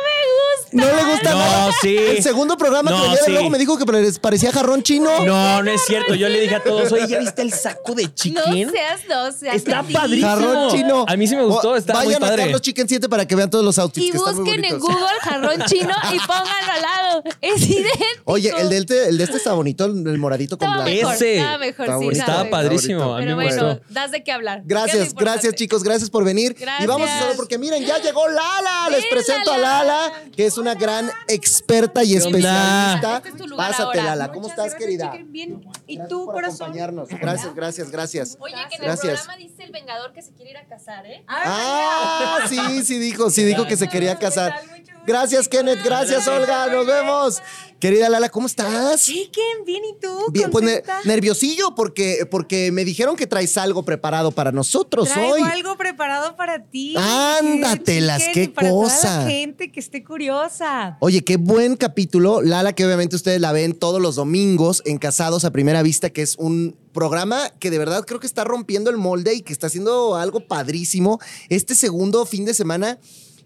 [0.71, 1.73] No le gusta No, nada.
[1.81, 1.97] sí.
[1.97, 3.31] El segundo programa No, que de sí.
[3.31, 3.87] luego me dijo que
[4.21, 5.25] parecía jarrón chino.
[5.25, 6.15] No, no es cierto.
[6.15, 8.71] Yo le dije a todos, oye, ¿ya viste el saco de No chicken?
[8.71, 9.55] seas, no seas.
[9.57, 9.93] Está así.
[9.95, 10.29] padrísimo.
[10.29, 11.05] Jarrón chino.
[11.09, 12.43] A mí sí me gustó, está muy Vayan a padre.
[12.43, 14.79] Carlos Chicken 7 para que vean todos los outfits Y que están muy busquen en.
[14.79, 17.23] Google jarrón chino y pónganlo al lado.
[17.41, 17.97] Es idéntico.
[18.25, 20.85] Oye, el de, este, el de este está bonito, el el moradito con blanco.
[20.91, 21.37] mejor, Ese.
[21.39, 22.21] estaba mejor, Está sí, bonito.
[22.21, 22.51] Estaba mejor.
[22.51, 23.03] padrísimo.
[23.15, 23.85] A mí Pero me bueno, gustó.
[23.91, 24.63] das de qué hablar.
[24.65, 26.57] Gracias, gracias chicos, gracias por venir.
[26.59, 27.17] Y vamos a Gracias.
[27.17, 28.89] hacerlo porque miren, ya llegó Lala.
[28.91, 30.13] Les presento a Lala.
[30.35, 33.17] Que es una gran experta y especialista.
[33.19, 34.05] Este es tu lugar Pásate, ahora.
[34.05, 34.29] Lala.
[34.29, 35.13] ¿Cómo Muchas estás, gracias, querida?
[35.27, 35.61] Bien.
[35.87, 36.63] ¿Y Gracias tú, por corazón?
[36.63, 37.09] acompañarnos.
[37.09, 38.37] Gracias, gracias, gracias.
[38.41, 39.05] Oye, que en Gracias.
[39.05, 41.23] el programa dice el Vengador que se quiere ir a casar, ¿eh?
[41.29, 44.55] Ah, sí, sí dijo, sí dijo que se quería casar.
[45.09, 45.83] Gracias, Kenneth.
[45.83, 46.67] Gracias, Olga.
[46.67, 47.43] Nos vemos.
[47.81, 49.05] Querida Lala, ¿cómo estás?
[49.05, 50.31] Chicken, bien, ¿y tú?
[50.33, 55.43] Bien, pues nerviosillo porque, porque me dijeron que traes algo preparado para nosotros Traigo hoy.
[55.43, 56.95] algo preparado para ti.
[56.99, 59.01] Ándatelas, qué y para cosa.
[59.01, 60.99] Toda la gente que esté curiosa.
[61.01, 62.43] Oye, qué buen capítulo.
[62.43, 66.21] Lala, que obviamente ustedes la ven todos los domingos en Casados a Primera Vista, que
[66.23, 69.69] es un programa que de verdad creo que está rompiendo el molde y que está
[69.69, 71.21] haciendo algo padrísimo.
[71.49, 72.99] Este segundo fin de semana,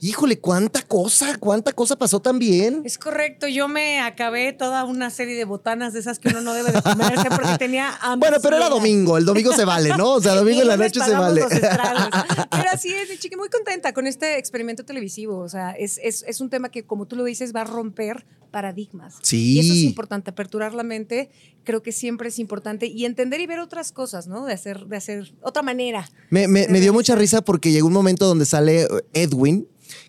[0.05, 2.83] híjole, cuánta cosa, cuánta cosa pasó también.
[2.85, 6.53] Es correcto, yo me acabé toda una serie de botanas de esas que uno no
[6.55, 8.31] debe de comerse porque tenía hambre.
[8.31, 10.15] Bueno, pero era domingo, el domingo se vale, ¿no?
[10.15, 11.43] O sea, domingo en la noche se vale.
[11.49, 15.39] Pero así es, chique, muy contenta con este experimento televisivo.
[15.39, 18.27] O sea, es, es, es un tema que, como tú lo dices, va a romper
[18.51, 19.15] paradigmas.
[19.23, 19.55] Sí.
[19.55, 21.31] Y eso es importante, aperturar la mente,
[21.65, 24.45] creo que siempre es importante y entender y ver otras cosas, ¿no?
[24.45, 26.11] De hacer, de hacer otra manera.
[26.29, 29.67] Me, me- dio mucha risa porque llegó un momento donde sale eh, Edwin,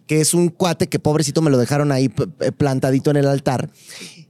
[0.08, 2.10] que es un cuate que pobrecito me lo dejaron ahí
[2.58, 3.70] plantadito en el altar.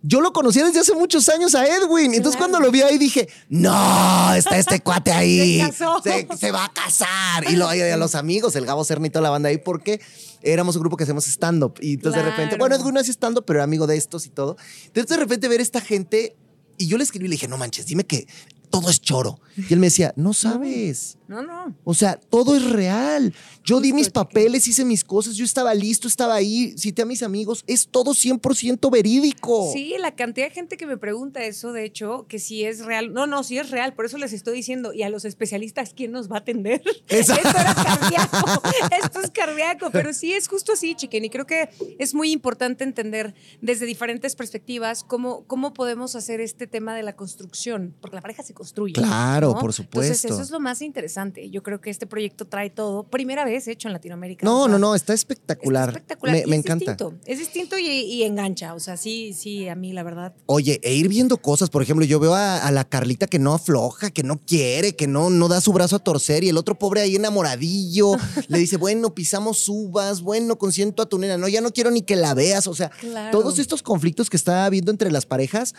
[0.01, 2.13] Yo lo conocía desde hace muchos años a Edwin.
[2.13, 2.51] Entonces Claro.
[2.51, 5.61] cuando lo vi ahí dije, no, está este cuate ahí.
[5.61, 6.01] Se casó.
[6.03, 7.49] Se, se va a casar.
[7.49, 10.01] Y, lo, y a los amigos, el Gabo toda la banda ahí, porque
[10.41, 11.75] éramos un grupo que hacemos stand-up.
[11.79, 14.29] Y entonces de repente, bueno, Edwin no hace stand-up, pero era amigo de estos y
[14.29, 14.57] todo.
[14.85, 16.35] Entonces de repente ver esta gente...
[16.77, 18.27] Y yo le escribí y le dije, no manches, dime que
[18.71, 19.39] todo es choro.
[19.55, 21.19] Y él me decía, no sabes.
[21.27, 21.75] No, no.
[21.83, 23.31] O sea, todo es real.
[23.63, 27.23] Yo di mis papeles, hice mis cosas, yo estaba listo, estaba ahí, cité a mis
[27.23, 27.63] amigos.
[27.65, 29.71] Es todo 100% verídico.
[29.71, 33.13] Sí, la cantidad de gente que me pregunta eso, de hecho, que si es real.
[33.13, 34.93] No, no, si es real, por eso les estoy diciendo.
[34.93, 36.81] Y a los especialistas, ¿quién nos va a atender?
[37.07, 38.61] Esto era cardíaco.
[39.01, 41.23] Esto es cardíaco, pero sí es justo así, chiquen.
[41.23, 46.67] Y creo que es muy importante entender desde diferentes perspectivas cómo, cómo podemos hacer este
[46.67, 48.93] tema de la construcción, porque la pareja se construye.
[48.93, 49.53] Claro, ¿no?
[49.53, 50.27] por Entonces, supuesto.
[50.27, 51.49] eso es lo más interesante.
[51.49, 53.03] Yo creo que este proyecto trae todo.
[53.03, 54.45] Primera vez hecho en Latinoamérica.
[54.45, 55.89] No, o sea, no, no, está Está espectacular.
[55.89, 56.35] espectacular.
[56.35, 56.91] Me, y me es encanta.
[56.93, 57.13] Distinto.
[57.25, 58.73] Es distinto y, y engancha.
[58.73, 60.33] O sea, sí, sí, a mí la verdad.
[60.45, 63.53] Oye, e ir viendo cosas, por ejemplo, yo veo a, a la Carlita que no
[63.53, 66.79] afloja, que no quiere, que no, no da su brazo a torcer y el otro
[66.79, 68.13] pobre ahí enamoradillo
[68.47, 72.01] le dice, bueno, pisamos uvas, bueno, consiento a tu nena, no, ya no quiero ni
[72.01, 73.37] que la veas, o sea, Claro.
[73.37, 75.75] todos estos conflictos que está habiendo entre las parejas,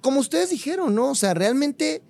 [0.00, 1.10] como ustedes dijeron, ¿no?
[1.10, 2.02] O sea, realmente,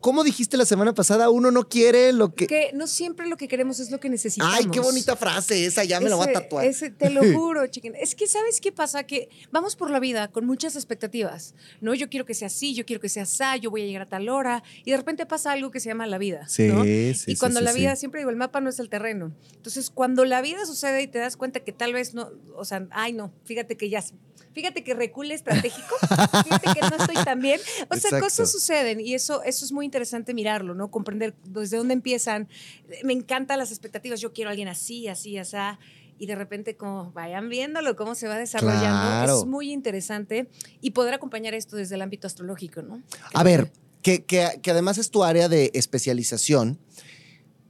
[0.00, 2.46] como dijiste la semana pasada, uno no quiere lo que...
[2.46, 4.54] Que no siempre lo que queremos es lo que necesitamos.
[4.56, 6.64] Ay, qué bonita frase esa, ya me la voy a Ese- tatuar.
[6.66, 7.94] ese- te lo juro, chiquen.
[7.96, 9.04] Es que, ¿sabes qué pasa?
[9.04, 11.54] Que vamos por la vida con muchas expectativas.
[11.80, 14.02] No, yo quiero que sea así, yo quiero que sea así, yo voy a llegar
[14.02, 14.62] a tal hora.
[14.84, 16.46] Y de repente pasa algo que se llama la vida.
[16.48, 16.84] Sí, ¿no?
[16.84, 17.80] sí, Y sí, cuando sí, la sí.
[17.80, 19.32] vida, siempre digo, el mapa no es el terreno.
[19.56, 22.86] Entonces, cuando la vida sucede y te das cuenta que tal vez no, o sea,
[22.92, 24.04] ay, no, fíjate que ya,
[24.52, 25.96] fíjate que recule estratégico,
[26.44, 27.60] fíjate que no estoy tan bien.
[27.90, 28.20] O sea, Exacto.
[28.24, 29.95] cosas suceden y eso, eso es muy interesante
[30.34, 30.90] mirarlo, ¿no?
[30.90, 32.48] Comprender desde dónde empiezan.
[33.04, 34.20] Me encantan las expectativas.
[34.20, 35.56] Yo quiero a alguien así, así, así.
[36.18, 38.84] Y de repente, como vayan viéndolo, cómo se va desarrollando.
[38.86, 39.38] Claro.
[39.40, 40.48] Es muy interesante
[40.80, 43.02] y poder acompañar esto desde el ámbito astrológico, ¿no?
[43.34, 43.70] A ver,
[44.02, 46.78] que, que- que además es tu área de especialización.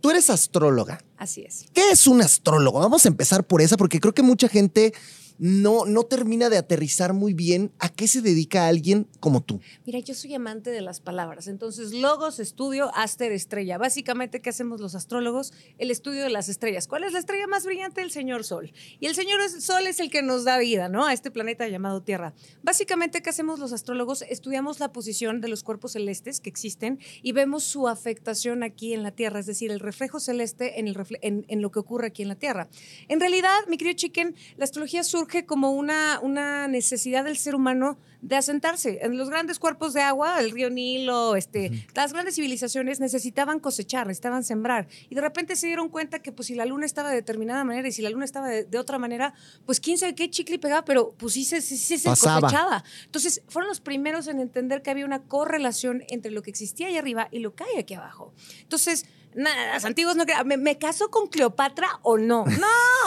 [0.01, 1.03] Tú eres astróloga.
[1.17, 1.65] Así es.
[1.75, 2.79] ¿Qué es un astrólogo?
[2.79, 4.93] Vamos a empezar por esa, porque creo que mucha gente
[5.39, 9.61] no, no termina de aterrizar muy bien a qué se dedica alguien como tú.
[9.85, 11.47] Mira, yo soy amante de las palabras.
[11.47, 13.79] Entonces, logos, estudio, aster, estrella.
[13.79, 15.53] Básicamente, ¿qué hacemos los astrólogos?
[15.79, 16.87] El estudio de las estrellas.
[16.87, 18.01] ¿Cuál es la estrella más brillante?
[18.01, 18.73] El señor Sol.
[19.01, 21.07] Y el señor Sol es el que nos da vida, ¿no?
[21.07, 22.35] A este planeta llamado Tierra.
[22.63, 24.23] Básicamente, ¿qué hacemos los astrólogos?
[24.23, 29.03] Estudiamos la posición de los cuerpos celestes que existen y vemos su afectación aquí en
[29.03, 32.37] la Tierra, es decir, el reflejo celeste en, en lo que ocurre aquí en la
[32.37, 32.69] Tierra.
[33.09, 37.99] En realidad, mi querido Chicken, la astrología surge como una, una necesidad del ser humano
[38.23, 38.99] de asentarse.
[39.03, 44.07] En los grandes cuerpos de agua, el río Nilo, este, las grandes civilizaciones necesitaban cosechar,
[44.07, 44.89] necesitaban sembrar.
[45.09, 47.89] Y de repente se dieron cuenta que pues si la luna estaba de determinada manera
[47.89, 50.85] y si la luna estaba de, de otra manera, pues quién sabe qué chicle pegaba,
[50.85, 52.09] pero pues sí se, sí, sí se
[52.41, 52.85] cosechaba.
[53.05, 56.97] Entonces fueron los primeros en entender que había una correlación entre lo que existía ahí
[56.97, 58.33] arriba y lo que hay aquí abajo.
[58.63, 62.45] Entonces, nada, los antiguos no ¿me, me caso con Cleopatra o no?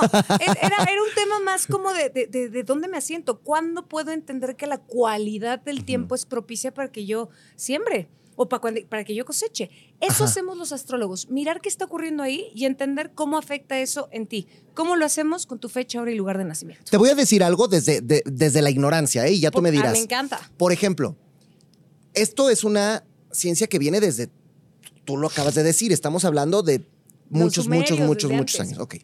[0.01, 0.07] No,
[0.39, 4.11] era, era un tema más como de, de, de- de dónde me asiento, cuándo puedo
[4.11, 8.81] entender que la cualidad del tiempo es propicia para que yo siembre o para, cuando-
[8.89, 9.69] para que yo coseche.
[10.01, 10.25] Eso Ajá.
[10.25, 14.45] hacemos los astrólogos, mirar qué está ocurriendo ahí y entender cómo afecta eso en ti.
[14.73, 16.83] ¿Cómo lo hacemos con tu fecha, hora y lugar de nacimiento?
[16.91, 19.31] Te voy a decir algo desde, de- desde la ignorancia, ¿eh?
[19.31, 19.93] Y ya tú me Ah, dirás.
[19.93, 20.51] me encanta.
[20.57, 21.15] Por ejemplo,
[22.13, 24.29] esto es una ciencia que viene desde,
[25.05, 26.81] tú lo acabas de decir, estamos hablando de
[27.29, 28.73] muchos, sumerios, muchos, muchos, muchos antes.
[28.73, 28.83] años.
[28.83, 28.95] Ok.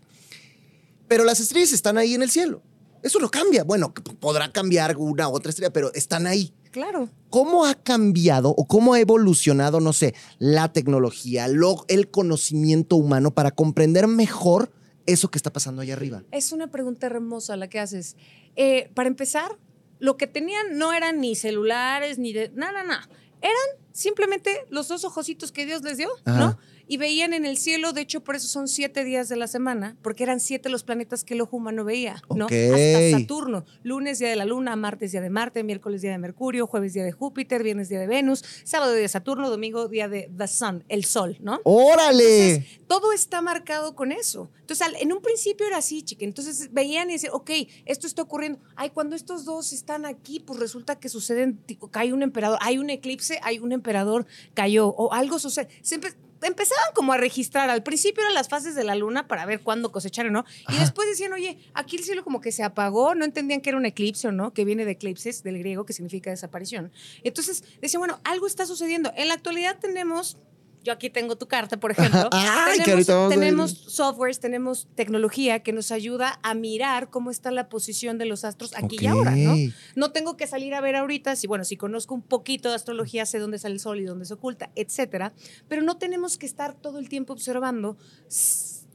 [1.07, 2.61] Pero las estrellas están ahí en el cielo.
[3.05, 3.63] Eso no cambia.
[3.63, 6.51] Bueno, podrá cambiar una u otra estrella, pero están ahí.
[6.71, 7.07] Claro.
[7.29, 13.29] ¿Cómo ha cambiado o cómo ha evolucionado, no sé, la tecnología, lo- el conocimiento humano
[13.31, 14.71] para comprender mejor
[15.05, 16.23] eso que está pasando allá arriba?
[16.31, 18.15] Es una pregunta hermosa la que haces.
[18.55, 19.55] Eh, para empezar,
[19.99, 22.49] lo que tenían no eran ni celulares, ni de...
[22.55, 23.07] Nada, nada.
[23.41, 26.39] Eran simplemente los dos ojocitos que Dios les dio, Ajá.
[26.39, 26.57] ¿no?
[26.87, 29.97] Y veían en el cielo, de hecho, por eso son siete días de la semana,
[30.01, 32.45] porque eran siete los planetas que el ojo humano veía, ¿no?
[32.45, 33.65] Hasta Saturno.
[33.83, 37.03] Lunes, día de la Luna, martes, día de Marte, miércoles, día de Mercurio, jueves, día
[37.03, 40.83] de Júpiter, viernes, día de Venus, sábado, día de Saturno, domingo, día de The Sun,
[40.89, 41.59] el Sol, ¿no?
[41.63, 42.55] ¡Órale!
[42.55, 44.49] Entonces, todo está marcado con eso.
[44.61, 46.25] Entonces, al- en un principio era así, chica.
[46.25, 47.51] Entonces veían y decían, ok,
[47.85, 48.59] esto está ocurriendo.
[48.75, 52.77] Ay, cuando estos dos están aquí, pues resulta que suceden, tipo, cae un emperador, hay
[52.77, 55.67] un eclipse, hay un emperador, cayó, o algo sucede.
[55.81, 57.69] Se empe- empezaban como a registrar.
[57.69, 60.45] Al principio eran las fases de la luna para ver cuándo cosechar o no.
[60.69, 63.77] Y después decían, oye, aquí el cielo como que se apagó, no entendían que era
[63.77, 66.91] un eclipse o no, que viene de eclipses, del griego, que significa desaparición.
[67.23, 69.11] Entonces decían, bueno, algo está sucediendo.
[69.15, 70.37] En la actualidad tenemos
[70.85, 72.29] yo aquí tengo tu carta, por ejemplo.
[72.31, 78.19] Ay, tenemos, tenemos softwares, tenemos tecnología que nos ayuda a mirar cómo está la posición
[78.19, 79.55] de los astros aquí y ahora, ¿no?
[79.95, 83.25] No tengo que salir a ver ahorita, si bueno, si conozco un poquito de astrología,
[83.25, 85.33] sé dónde sale el sol y dónde se oculta, etcétera,
[85.67, 87.97] pero no tenemos que estar todo el tiempo observando.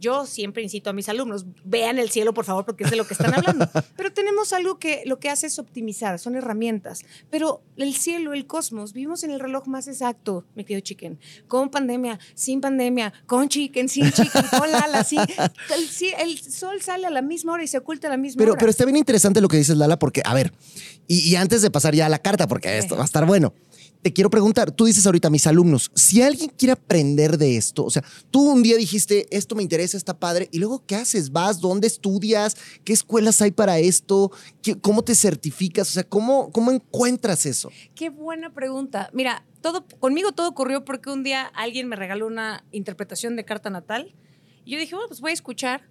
[0.00, 3.06] Yo siempre incito a mis alumnos, vean el cielo, por favor, porque es de lo
[3.06, 3.68] que están hablando.
[3.96, 7.02] Pero tenemos algo que lo que hace es optimizar, son herramientas.
[7.30, 11.18] Pero el cielo, el cosmos, vivimos en el reloj más exacto, mi querido chicken.
[11.48, 15.20] Con pandemia, sin pandemia, con chicken, sin chicken, con Lala, sin.
[15.20, 18.52] El, el sol sale a la misma hora y se oculta a la misma Pero,
[18.52, 18.58] hora.
[18.58, 20.52] pero está bien interesante lo que dices, Lala, porque, a ver,
[21.06, 23.52] y, y antes de pasar ya a la carta, porque esto va a estar bueno,
[24.02, 27.84] te quiero preguntar, tú dices ahorita a mis alumnos, si alguien quiere aprender de esto,
[27.84, 31.32] o sea, tú un día dijiste, esto me interesa, está padre, y luego, ¿qué haces?
[31.32, 31.60] ¿Vas?
[31.60, 32.56] ¿Dónde estudias?
[32.84, 34.30] ¿Qué escuelas hay para esto?
[34.62, 35.88] ¿Qué- ¿Cómo te certificas?
[35.90, 37.70] O sea, ¿cómo, cómo encuentras eso?
[37.94, 39.10] Qué buena pregunta.
[39.12, 43.68] Mira, todo, conmigo todo ocurrió porque un día alguien me regaló una interpretación de carta
[43.68, 44.14] natal
[44.64, 45.89] y yo dije, bueno, pues voy a escuchar.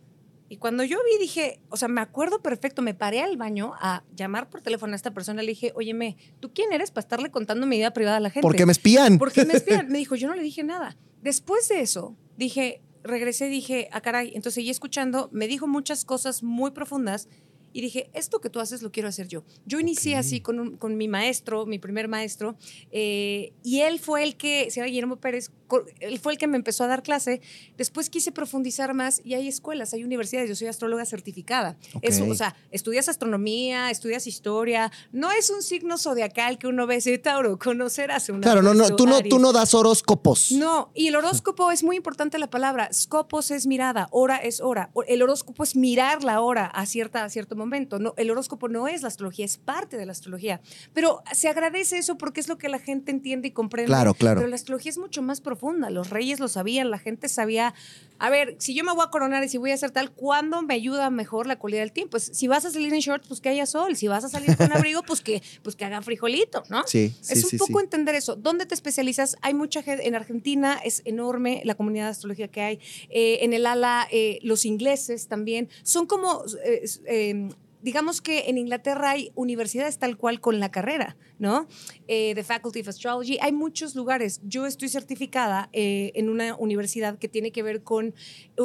[0.50, 4.04] Y cuando yo vi, dije, o sea, me acuerdo perfecto, me paré al baño a
[4.16, 7.68] llamar por teléfono a esta persona, le dije, óyeme, ¿tú quién eres para estarle contando
[7.68, 8.42] mi vida privada a la gente?
[8.42, 9.20] Porque me espían.
[9.20, 9.88] ¿Por qué me espían?
[9.90, 10.98] Me dijo, yo no le dije nada.
[11.22, 14.30] Después de eso, dije, regresé dije, ah, caray.
[14.30, 17.30] Entonces seguí escuchando, me dijo muchas cosas muy profundas
[17.72, 19.44] y dije, esto que tú haces lo quiero hacer yo.
[19.68, 20.20] Yo inicié Ok.
[20.22, 22.56] así con, un- con mi maestro, mi primer maestro,
[22.92, 25.52] eh, y él fue el que, se llama Guillermo Pérez,
[26.00, 27.42] él fue el que me empezó a dar clase.
[27.78, 30.50] Después quise profundizar más y hay escuelas, hay universidades.
[30.50, 31.78] Yo soy astróloga certificada.
[32.02, 32.30] Es- Ok.
[32.32, 34.92] o sea, estudias astronomía, estudias historia.
[35.12, 38.96] No es un signo zodiacal que uno ve, dice, Tauro, conocerás una Claro, no, no,
[38.96, 39.30] tú no, Aries".
[39.30, 40.52] tú no das horóscopos.
[40.52, 42.90] No, y el horóscopo es muy importante la palabra.
[42.94, 44.90] Scopos es mirada, hora es hora.
[45.08, 48.00] El horóscopo es mirar la hora a, cierta, a cierto momento.
[48.00, 50.62] No, el horóscopo no es la astrología, es parte de la astrología.
[50.94, 53.88] Pero se agradece eso porque es lo que la gente entiende y comprende.
[53.88, 54.40] Claro, claro.
[54.40, 55.59] Pero la astrología es mucho más profunda.
[55.90, 57.74] Los reyes lo sabían, la gente sabía.
[58.18, 60.62] A ver, si yo me voy a coronar y si voy a hacer tal, ¿cuándo
[60.62, 62.12] me ayuda mejor la calidad del tiempo?
[62.12, 63.96] Pues, si vas a salir en shorts, pues que haya sol.
[63.96, 66.86] Si vas a salir con abrigo, pues que, pues que haga frijolito, ¿no?
[66.86, 67.86] Sí, sí, es un sí, poco sí.
[67.86, 68.36] entender eso.
[68.36, 69.38] ¿Dónde te especializas?
[69.42, 72.80] Hay mucha gente, en Argentina es enorme la comunidad de astrología que hay.
[73.10, 75.70] Eh, en el ala, eh, los ingleses también.
[75.84, 77.50] Son como, eh, eh,
[77.82, 81.68] digamos que en Inglaterra hay universidades tal cual con la carrera, ¿no?
[82.08, 83.38] Eh, the Faculty of Astrology.
[83.42, 84.42] Hay muchos lugares.
[84.44, 88.14] Yo estoy certificada eh, en una universidad que tiene que ver con eh,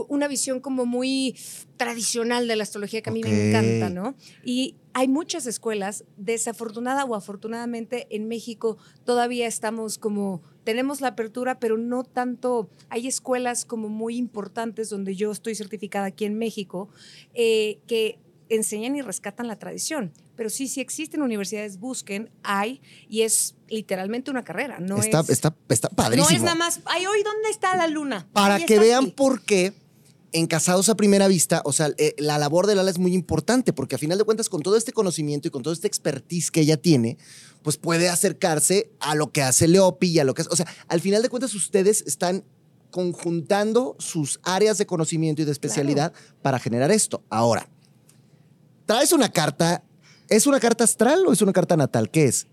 [0.09, 1.37] una visión como muy
[1.77, 4.15] tradicional de la astrología que a mí me encanta, ¿no?
[4.45, 11.59] Y hay muchas escuelas, desafortunada o afortunadamente en México todavía estamos como, tenemos la apertura,
[11.59, 16.89] pero no tanto, hay escuelas como muy importantes donde yo estoy certificada aquí en México,
[17.35, 20.13] eh, que enseñan y rescatan la tradición.
[20.37, 24.81] pero sí, sí existen universidades, busquen, hay, y es literalmente una carrera.
[24.81, 26.29] No está, es, está, está padrísimo.
[26.29, 28.27] No es nada más, ay, hoy, ¿dónde está la luna?
[28.33, 29.13] Para que vean aquí.
[29.13, 29.73] por qué
[30.35, 33.73] en Casados a Primera Vista, o sea, eh, la labor de Lala es muy importante,
[33.73, 36.61] porque a final de cuentas, con todo este conocimiento y con todo este expertise que
[36.61, 37.19] ella tiene,
[37.63, 40.51] pues puede acercarse a lo que hace Leopi y a lo que hace.
[40.51, 42.45] O sea, al final de cuentas, ustedes están
[42.91, 47.23] conjuntando sus áreas de conocimiento y de especialidad para generar esto.
[47.31, 47.69] Ahora,
[48.87, 49.83] traes una carta.
[50.29, 52.11] ¿Es una carta astral o es una carta natal?
[52.11, 52.47] ¿Qué es?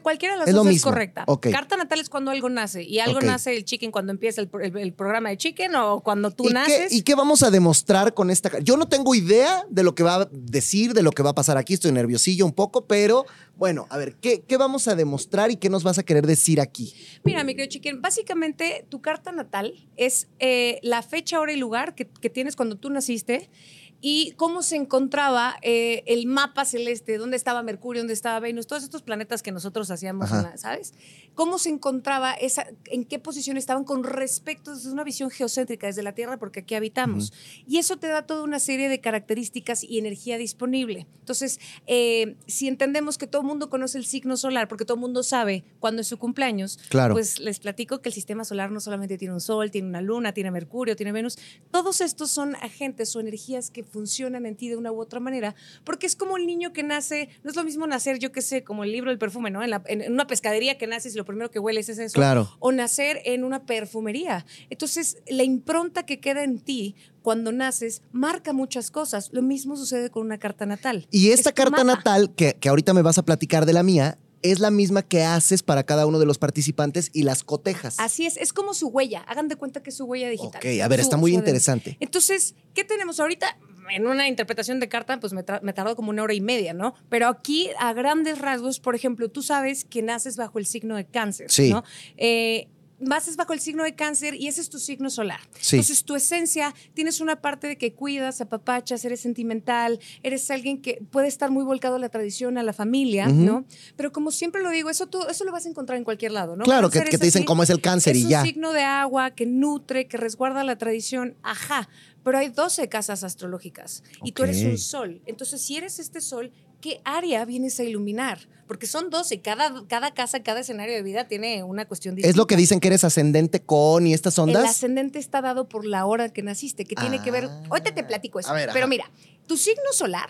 [0.00, 1.26] Cualquiera de las Es dos lo es correcta.
[1.50, 2.82] Carta natal es cuando algo nace.
[2.84, 6.30] Y algo nace el chicken cuando empieza el, el- el programa de chicken o cuando
[6.30, 6.92] tú ¿Y qué, naces.
[6.92, 8.64] ¿Y qué vamos a demostrar con esta carta?
[8.64, 11.34] Yo no tengo idea de lo que va a decir, de lo que va a
[11.34, 11.74] pasar aquí.
[11.74, 15.68] Estoy nerviosillo un poco, pero bueno, a ver, ¿qué, qué vamos a demostrar y qué
[15.68, 16.94] nos vas a querer decir aquí?
[17.24, 21.94] Mira, mi querido chicken, básicamente tu carta natal es eh, la fecha, hora y lugar
[21.94, 23.50] que, que tienes cuando tú naciste
[24.00, 28.82] y cómo se encontraba eh, el mapa celeste, dónde estaba Mercurio, dónde estaba Venus, todos
[28.82, 30.94] estos planetas que nosotros hacíamos, ¿sabes?
[31.34, 36.02] Cómo se encontraba, esa, en qué posición estaban con respecto desde una visión geocéntrica desde
[36.02, 37.32] la Tierra, porque aquí habitamos.
[37.66, 41.06] Y eso te da toda una serie de características y energía disponible.
[41.20, 45.00] Entonces, eh, si entendemos que todo el mundo conoce el signo solar, porque todo el
[45.00, 47.14] mundo sabe cuándo es su cumpleaños, Claro.
[47.14, 50.32] pues les platico que el sistema solar no solamente tiene un sol, tiene una luna,
[50.32, 51.38] tiene Mercurio, tiene Venus.
[51.70, 55.54] Todos estos son agentes o energías que funcionan en ti de una u otra manera,
[55.84, 58.64] porque es como el niño que nace, no es lo mismo nacer, yo qué sé,
[58.64, 59.62] como el libro del perfume, ¿no?
[59.62, 62.14] En, la- en- una pescadería que naces y lo primero que hueles es eso.
[62.14, 62.50] Claro.
[62.58, 64.44] O nacer en una perfumería.
[64.70, 69.30] Entonces, la impronta que queda en ti cuando naces marca muchas cosas.
[69.32, 71.06] Lo mismo sucede con una carta natal.
[71.10, 71.96] Y esta Es carta mapa.
[71.96, 75.24] natal, que, que ahorita me vas a platicar de la mía, es la misma que
[75.24, 77.96] haces para cada uno de los participantes y las cotejas.
[77.98, 79.22] Así es, es como su huella.
[79.22, 80.60] Hagan de cuenta que es su huella digital.
[80.60, 81.96] Ok, a ver, Su- está muy interesante.
[81.98, 83.58] Entonces, ¿qué tenemos ahorita?
[83.90, 86.94] En una interpretación de carta, pues me, me tardó como una hora y media, ¿no?
[87.08, 91.04] Pero aquí, a grandes rasgos, por ejemplo, tú sabes que naces bajo el signo de
[91.06, 91.70] cáncer, Sí.
[91.70, 91.84] ¿no?
[92.16, 92.68] Eh,
[92.98, 95.40] naces bajo el signo de cáncer y ese es tu signo solar.
[95.60, 95.76] Sí.
[95.76, 101.02] Entonces, tu esencia, tienes una parte de que cuidas, apapachas, eres sentimental, eres alguien que
[101.10, 103.28] puede estar muy volcado a la tradición, a la familia.
[103.28, 103.66] ¿no?
[103.96, 106.56] Pero como siempre lo digo, eso, tú, eso lo vas a encontrar en cualquier lado,
[106.56, 106.64] ¿no?
[106.64, 107.44] claro, que, es te dicen así.
[107.46, 108.42] cómo es el cáncer Es y un ya.
[108.42, 111.36] signo de agua que nutre, que resguarda la tradición.
[111.42, 111.90] Ajá.
[112.26, 115.22] Pero hay 12 casas astrológicas y tú eres un sol.
[115.26, 118.48] Entonces, si eres este sol, ¿qué área vienes a iluminar?
[118.66, 119.42] Porque son 12.
[119.42, 122.30] Cada, cada casa, cada escenario de vida tiene una cuestión distinta.
[122.30, 124.64] Es lo que dicen que eres ascendente con y estas El ondas.
[124.68, 127.44] ascendente está dado por la hora que naciste, que tiene que ver.
[127.44, 127.62] Ah.
[127.70, 128.52] Ahorita te platico eso.
[128.52, 128.88] Ver, pero ajá.
[128.88, 129.08] mira,
[129.46, 130.28] tu signo solar.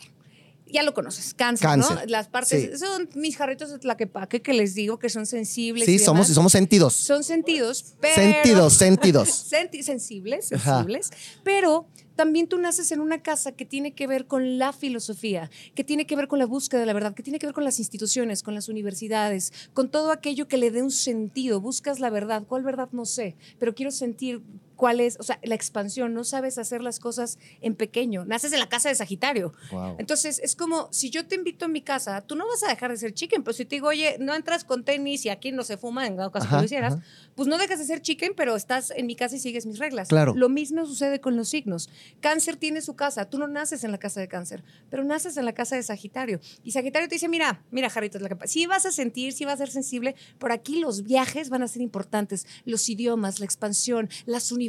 [0.69, 2.07] Ya lo conoces, cáncer, Cáncer, ¿no?
[2.07, 2.79] Las partes, sí.
[2.79, 5.85] son mis jarritos de tlaquepaque que les digo que son sensibles.
[5.87, 6.95] sí, y somos, somos sentidos.
[6.95, 8.15] Son sentidos, pero...
[8.17, 9.29] Sentidos, sentidos.
[9.51, 10.79] Senti- sensibles, Ajá.
[10.79, 11.11] sensibles,
[11.45, 15.85] pero también tú naces en una casa que tiene que ver con la filosofía, que
[15.85, 17.79] tiene que ver con la búsqueda de la verdad, que tiene que ver con las
[17.79, 21.61] instituciones, con las universidades, con todo aquello que le dé un sentido.
[21.61, 22.43] Buscas la verdad.
[22.49, 22.89] ¿Cuál verdad?
[22.93, 24.43] No sé, pero quiero sentir
[24.77, 26.15] cuál es, o sea, la expansión.
[26.15, 28.25] No sabes hacer las cosas en pequeño.
[28.25, 29.53] Naces en la casa de Sagitario.
[29.73, 29.97] Wow.
[29.99, 32.91] Entonces, es como si yo te invito a mi casa, tú no vas a dejar
[32.91, 35.65] de ser chicken, pero si te digo, oye, no entras con tenis y aquí no
[35.65, 37.05] se fuma, en dado caso que lo hicieras, ajá.
[37.35, 40.09] pues no dejas de ser chicken, pero estás en mi casa y sigues mis reglas.
[40.09, 40.35] Claro.
[40.37, 41.91] Lo mismo sucede con los signos.
[42.21, 45.45] Cáncer tiene su casa, tú no naces en la casa de cáncer, pero naces en
[45.45, 46.41] la casa de Sagitario.
[46.63, 49.71] Y Sagitario te dice, mira, mira, Jarrito, sí vas a sentir, sí vas a ser
[49.71, 54.66] sensible, por aquí los viajes van a ser importantes, los idiomas, la expansión, las universidades,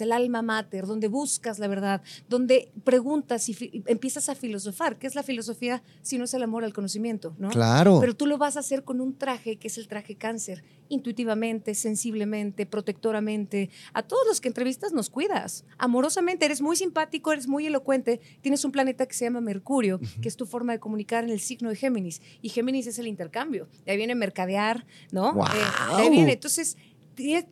[0.00, 4.98] el alma mater, donde buscas la verdad, donde preguntas y empiezas a filosofar.
[4.98, 7.34] ¿Qué es la filosofía si no es el amor al conocimiento?
[7.38, 7.50] ¿no?
[7.50, 7.98] Claro.
[8.00, 11.74] Pero tú lo vas a hacer con un traje que es el traje cáncer, intuitivamente,
[11.74, 13.70] sensiblemente, protectoramente.
[13.92, 18.64] A todos los que entrevistas nos cuidas, amorosamente, eres muy simpático, eres muy elocuente, tienes
[18.64, 21.70] un planeta que se llama Mercurio, que es tu forma de comunicar en el signo
[21.70, 25.32] de Géminis, y Géminis es el intercambio, de ahí viene mercadear, ¿no?
[25.32, 25.48] ¡Guau!
[25.48, 26.76] Eh, de ahí viene, entonces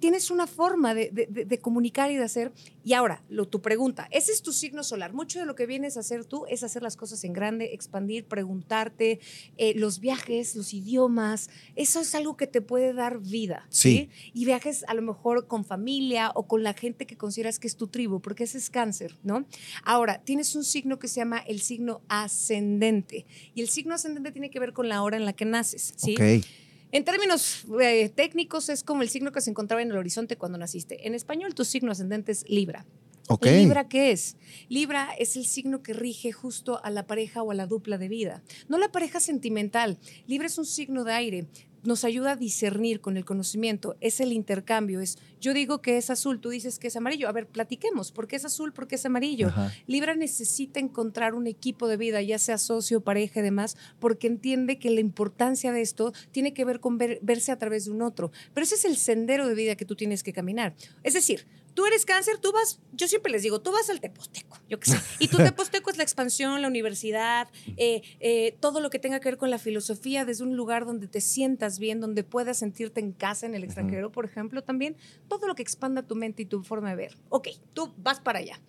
[0.00, 2.52] tienes una forma de, de- de- de comunicar y de hacer.
[2.85, 5.12] Y ahora, lo, tu pregunta, ese es tu signo solar.
[5.12, 8.24] Mucho de lo que vienes a hacer tú es hacer las cosas en grande, expandir,
[8.24, 9.20] preguntarte,
[9.59, 11.50] eh, los viajes, los idiomas.
[11.76, 13.66] Eso es algo que te puede dar vida.
[13.68, 14.09] Sí.
[14.12, 14.31] ¿sí?
[14.35, 17.76] Y viajes a lo mejor con familia o con la gente que consideras que es
[17.76, 19.44] tu tribu, porque ese es cáncer, ¿no?
[19.85, 23.26] Ahora, tienes un signo que se llama el signo ascendente.
[23.54, 26.14] Y el signo ascendente tiene que ver con la hora en la que naces, ¿sí?
[26.14, 26.44] Ok.
[26.90, 30.59] En términos eh, técnicos, es como el signo que se encontraba en el horizonte cuando
[30.59, 31.07] naciste.
[31.07, 32.87] En español, tu signo ascendente es Libra.
[33.29, 33.44] Ok.
[33.44, 34.37] ¿Libra qué es?
[34.70, 38.09] Libra es el signo que rige justo a la pareja o a la dupla de
[38.09, 38.42] vida.
[38.68, 39.98] No la pareja sentimental.
[40.27, 41.46] Libra es un signo de aire.
[41.85, 46.11] Nos ayuda a discernir con el conocimiento, es el intercambio, es yo digo que es
[46.11, 48.97] azul, tú dices que es amarillo, a ver, platiquemos, ¿por qué es azul, por qué
[48.97, 49.49] es amarillo?
[49.49, 49.73] Ajá.
[49.87, 54.79] Libra necesita encontrar un equipo de vida, ya sea socio, pareja y demás, porque entiende
[54.79, 58.03] que la importancia de esto tiene que ver con ver- verse a través de un
[58.03, 60.75] otro, pero ese es el sendero de vida que tú tienes que caminar.
[61.05, 61.47] Es decir,
[61.79, 64.91] tú eres cáncer, tú vas, yo siempre les digo, tú vas al Teposteco, yo qué
[64.91, 64.99] sé.
[65.21, 69.29] Y tu Teposteco es la expansión, la universidad, eh, eh, todo lo que tenga que
[69.29, 73.12] ver con la filosofía, desde un lugar donde te sientas bien, donde puedas sentirte en
[73.12, 74.97] casa en el extranjero, por ejemplo, también,
[75.29, 77.17] todo lo que expanda tu mente y tu forma de ver.
[77.29, 78.61] Ok, tú vas para allá.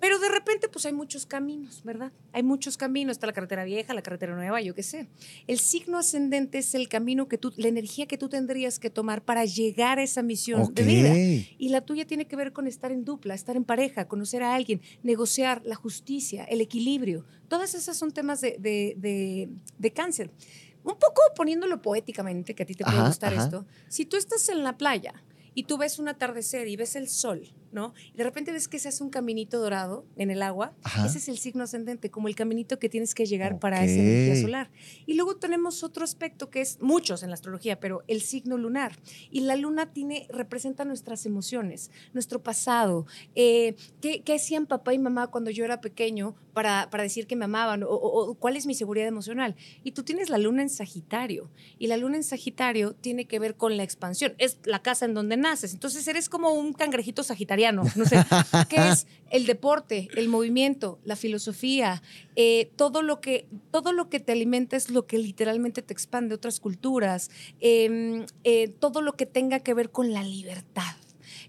[0.00, 2.10] Pero de repente, pues hay muchos caminos, ¿verdad?
[2.32, 3.12] Hay muchos caminos.
[3.12, 5.08] Está la carretera vieja, la carretera nueva, yo qué sé.
[5.46, 9.22] El signo ascendente es el camino que tú, la energía que tú tendrías que tomar
[9.24, 11.14] para llegar a esa misión de vida.
[11.58, 14.54] Y la tuya tiene que ver con estar en dupla, estar en pareja, conocer a
[14.54, 17.24] alguien, negociar la justicia, el equilibrio.
[17.48, 20.30] Todas esas son temas de, de- de- de cáncer.
[20.82, 23.44] Un poco poniéndolo poéticamente, que a ti te puede Ajá, gustar ajá.
[23.44, 23.66] esto.
[23.88, 25.12] Si tú estás en la playa
[25.54, 27.94] y tú ves un atardecer y ves el sol, ¿no?
[28.12, 31.06] Y de repente ves que se hace un caminito dorado en el agua, Ajá.
[31.06, 34.40] ese es el signo ascendente, como el caminito que tienes que llegar para esa energía
[34.40, 34.70] solar.
[35.06, 38.98] Y luego tenemos otro aspecto que es muchos en la astrología, pero el signo lunar.
[39.30, 43.06] Y la luna tiene, representa nuestras emociones, nuestro pasado.
[43.34, 47.36] Eh, ¿qué, qué hacían papá y mamá cuando yo era pequeño para, para decir que
[47.36, 47.82] me amaban?
[47.82, 49.56] O, o- o cuál es mi seguridad emocional?
[49.84, 51.50] Y tú tienes la luna en Sagitario.
[51.78, 54.34] Y la luna en Sagitario tiene que ver con la expansión.
[54.38, 55.72] Es la casa en donde naces.
[55.74, 57.82] Entonces eres como un cangrejito sagitariano.
[57.96, 58.16] No sé.
[58.68, 62.02] ¿Qué es el deporte, el movimiento, la filosofía?
[62.36, 66.34] eh, todo, lo que, todo lo que te alimenta es lo que literalmente te expande
[66.34, 67.30] otras culturas.
[67.60, 70.94] eh, eh, todo lo que tenga que ver con la libertad.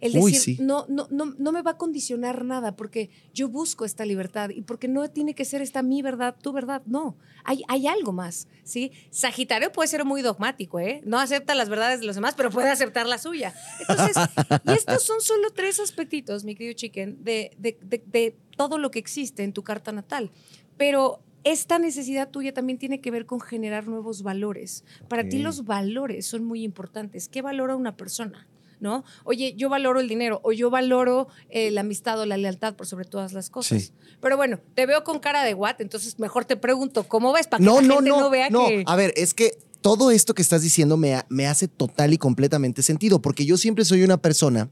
[0.02, 0.62] El Uy, decir, sí.
[0.64, 4.62] no, no, no, no me va a condicionar nada porque yo busco esta libertad y
[4.64, 6.82] porque no tiene que ser esta mi verdad, tu verdad.
[6.88, 8.92] No, hay, hay algo más, ¿sí?
[9.12, 11.02] Sagitario puede ser muy dogmático, ¿eh?
[11.06, 13.54] No acepta las verdades de los demás, pero puede aceptar la suya.
[13.80, 14.18] Entonces,
[14.66, 18.90] y estos son solo tres aspectitos, mi querido Chicken, de, de, de- de todo lo
[18.92, 20.32] que existe en tu carta natal.
[20.78, 24.84] Pero esta necesidad tuya también tiene que ver con generar nuevos valores.
[25.08, 27.28] Para ti los valores son muy importantes.
[27.28, 28.48] ¿Qué valora una persona?
[28.82, 29.06] ¿No?
[29.24, 32.88] Oye, yo valoro el dinero o yo valoro eh, la amistad o la lealtad por
[32.88, 33.84] sobre todas las cosas.
[33.84, 33.92] Sí.
[34.20, 37.48] Pero bueno, te veo con cara de what, entonces mejor te pregunto, ¿cómo ves?
[37.48, 38.20] Para que No, la no, gente no.
[38.20, 38.68] no, vea no.
[38.68, 38.84] que...
[38.88, 42.18] A ver, es que todo esto que estás diciendo me, ha- me hace total y
[42.18, 44.70] completamente sentido, porque yo siempre soy una persona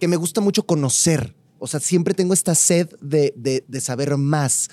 [0.00, 1.34] que me gusta mucho conocer.
[1.58, 4.70] O sea, siempre tengo esta sed de, de- de saber más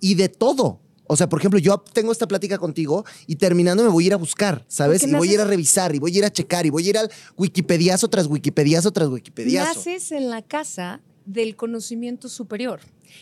[0.00, 0.80] y de todo.
[1.08, 4.12] O sea, por ejemplo, yo tengo esta plática contigo y terminando me voy a ir
[4.14, 5.02] a buscar, ¿sabes?
[5.06, 6.90] Y voy a ir a revisar y voy a ir a checar y voy a
[6.90, 9.74] ir al Wikipediazo tras Wikipediazo tras Wikipediazo.
[9.78, 12.80] Naces en la casa del conocimiento superior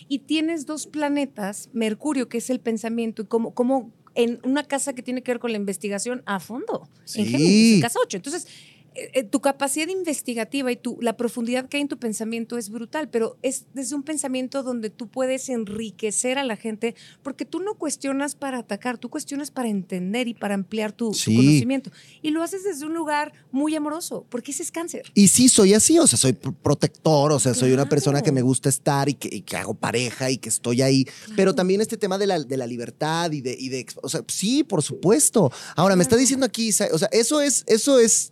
[0.09, 4.93] y tienes dos planetas, Mercurio, que es el pensamiento, y como, como en una casa
[4.93, 7.25] que tiene que ver con la investigación a fondo, en Sí.
[7.27, 8.17] Géminis, en casa 8.
[8.19, 8.47] Entonces,
[8.95, 12.71] eh, eh, tu capacidad investigativa y tu, la profundidad que hay en tu pensamiento es
[12.71, 17.61] brutal, pero es desde un pensamiento donde tú puedes enriquecer a la gente, porque tú
[17.61, 21.91] no cuestionas para atacar, tú cuestionas para entender y para ampliar tu, conocimiento.
[22.23, 25.11] Y lo haces desde un lugar muy amoroso, porque ese es cáncer.
[25.15, 28.31] Y sí, soy así, o sea, soy pr- protector, o sea, soy una persona que
[28.31, 31.05] me gusta estar y que, y que hago pareja y que estoy ahí.
[31.35, 34.23] Pero también este tema de la, de la libertad y de, y de, o sea,
[34.29, 35.51] sí, por supuesto.
[35.75, 38.31] Ahora, me está diciendo aquí, o sea, ¿eso es, eso es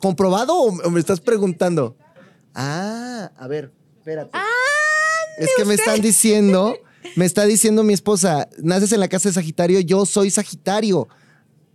[0.00, 1.96] comprobado o, me estás preguntando?
[2.54, 4.36] Ah, a ver, espérate.
[5.38, 6.76] es que me están diciendo,
[7.16, 11.08] me está diciendo mi esposa, naces en la casa de Sagitario, yo soy Sagitario.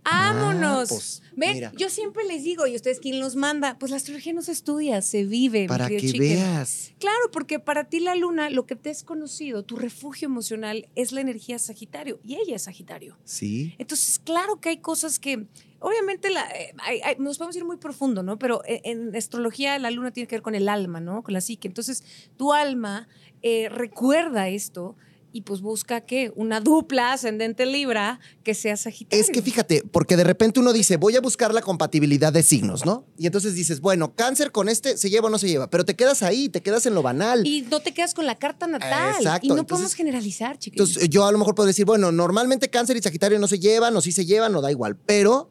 [0.04, 0.90] ¡Vámonos!
[0.90, 1.72] Ah, pues, Ven, mira.
[1.76, 3.76] yo siempre les digo, ¿y ustedes quién los manda?
[3.78, 5.66] Pues la astrología no se estudia, se vive.
[5.66, 6.92] Para que veas.
[7.00, 11.10] Claro, porque para ti la luna, lo que te es conocido, tu refugio emocional, es
[11.10, 12.20] la energía Sagitario.
[12.22, 13.18] Y ella es Sagitario.
[13.24, 13.74] Sí.
[13.78, 15.46] Entonces, claro que hay cosas que,
[15.86, 18.38] obviamente, la, eh, hay- hay- nos podemos ir muy profundo, ¿no?
[18.38, 21.22] Pero en, en astrología la luna tiene que ver con el alma, ¿no?
[21.22, 21.68] Con la psique.
[21.68, 22.02] Entonces,
[22.36, 23.08] tu alma
[23.42, 24.96] eh, recuerda esto
[25.32, 29.22] y pues busca que una dupla ascendente Libra que sea Sagitario.
[29.22, 32.86] Es que fíjate, porque de repente uno dice, voy a buscar la compatibilidad de signos,
[32.86, 33.04] ¿no?
[33.18, 35.68] Y entonces dices, bueno, cáncer con este, ¿se lleva o no se lleva?
[35.68, 37.46] Pero te quedas ahí, te quedas en lo banal.
[37.46, 39.14] Y no te quedas con la carta natal.
[39.18, 40.88] Exacto, Y no entonces- podemos generalizar, chiquitos.
[40.88, 43.94] Entonces yo a lo mejor puedo decir, bueno, normalmente cáncer y sagitario no se llevan,
[43.94, 44.96] o sí se llevan, no da igual.
[44.96, 45.50] Pero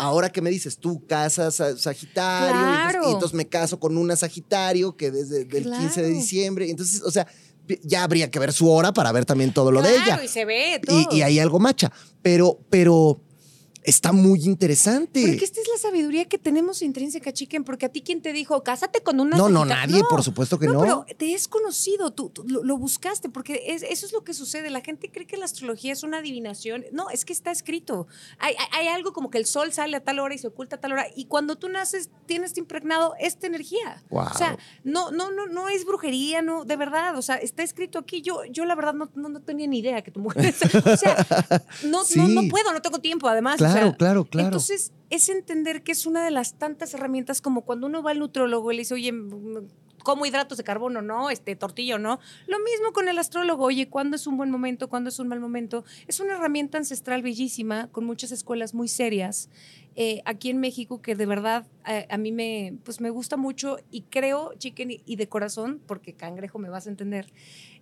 [0.00, 3.08] ahora que me dices, tú casas a Sagitario, y entonces- Claro.
[3.08, 6.70] y entonces me caso con una Sagitario que desde el 15 de diciembre.
[6.70, 7.26] Entonces, o sea,
[7.84, 10.24] ya habría que ver su hora para ver también todo lo de Claro, ella.
[10.24, 10.98] y se ve todo.
[11.12, 11.92] y, y hay algo macha.
[12.22, 13.20] Pero, pero
[13.82, 15.22] está muy interesante.
[15.26, 18.62] Porque esta es la sabiduría que tenemos intrínseca, chicken, porque a ti quién te dijo,
[18.62, 20.80] cásate con una No, no, Sagitario?" nadie, por supuesto que no.
[20.80, 24.34] pero te es conocido, tú, tú lo, lo buscaste, porque es- eso es lo que
[24.34, 24.70] sucede.
[24.70, 26.84] La gente cree que la astrología es una adivinación.
[26.92, 28.06] No, es que está escrito.
[28.38, 30.76] Hay, hay- hay algo como que el sol sale a tal hora y se oculta
[30.76, 34.02] a tal hora, y cuando tú naces tienes impregnado esta energía.
[34.10, 34.24] Wow.
[34.32, 37.16] O sea, no, no, no, no es brujería, no, de verdad.
[37.16, 38.20] O sea, está escrito aquí.
[38.22, 40.54] Yo, yo la verdad no, no, no tenía ni idea que tu mujer.
[40.84, 41.26] o sea,
[41.84, 42.18] no, Sí.
[42.18, 43.54] no, no puedo, no tengo tiempo, además.
[43.54, 44.48] o Claro, sea, claro, claro.
[44.48, 48.18] Entonces, es entender que es una de las tantas herramientas como cuando uno va al
[48.18, 49.12] nutriólogo y le dice, oye,
[50.04, 51.02] ¿cómo hidratos de carbono?
[51.02, 52.20] No, este, tortillo, no.
[52.46, 54.88] Lo mismo con el astrólogo, oye, ¿cuándo es un buen momento?
[54.88, 55.84] ¿Cuándo es un mal momento?
[56.06, 59.48] Es una herramienta ancestral bellísima, con muchas escuelas muy serias.
[59.96, 63.78] eh, aquí en México, que de verdad eh, a mí me, pues me gusta mucho
[63.90, 67.26] y creo, chicken, y, y de corazón, porque cangrejo me vas a entender,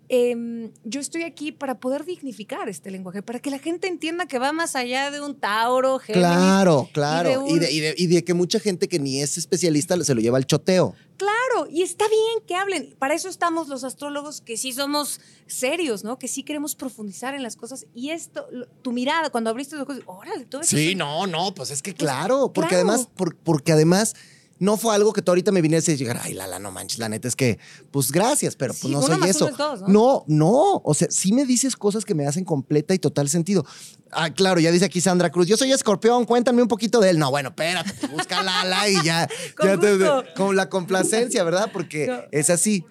[0.08, 4.38] em, yo estoy aquí para poder dignificar este lenguaje, para que la gente entienda que
[4.38, 6.26] va más allá de un Tauro, Géminis.
[6.28, 7.44] Claro, claro.
[7.44, 10.14] de Y de, y de- y de que mucha gente que ni es especialista se
[10.14, 10.94] lo lleva al choteo.
[11.18, 12.94] Claro, y está bien que hablen.
[12.98, 16.16] Para eso estamos los astrólogos que sí somos serios, ¿no?
[16.18, 17.86] Que sí queremos profundizar en las cosas.
[17.92, 18.46] Y esto,
[18.82, 20.76] tu mirada, cuando abriste los ojos, órale, todo eso.
[20.76, 22.88] Sí, no, no, pues es que claro, porque claro.
[22.90, 24.14] además, por- porque además
[24.60, 27.08] no fue algo que tú ahorita me viniese a llegar, ay, Lala, no manches, la
[27.08, 27.58] neta es que,
[27.90, 29.46] pues gracias, pero pues Sí, no soy eso.
[29.46, 29.88] uno es dos, ¿no?
[29.88, 33.64] no, no, o sea, sí me dices cosas que me hacen completa y total sentido.
[34.10, 37.18] Ah, claro, ya dice aquí Sandra Cruz, yo soy escorpión, cuéntame un poquito de él.
[37.18, 41.70] No, bueno, espérate, busca Lala y ya, Con ya te- con la complacencia, ¿verdad?
[41.72, 42.18] Porque No.
[42.32, 42.84] es así.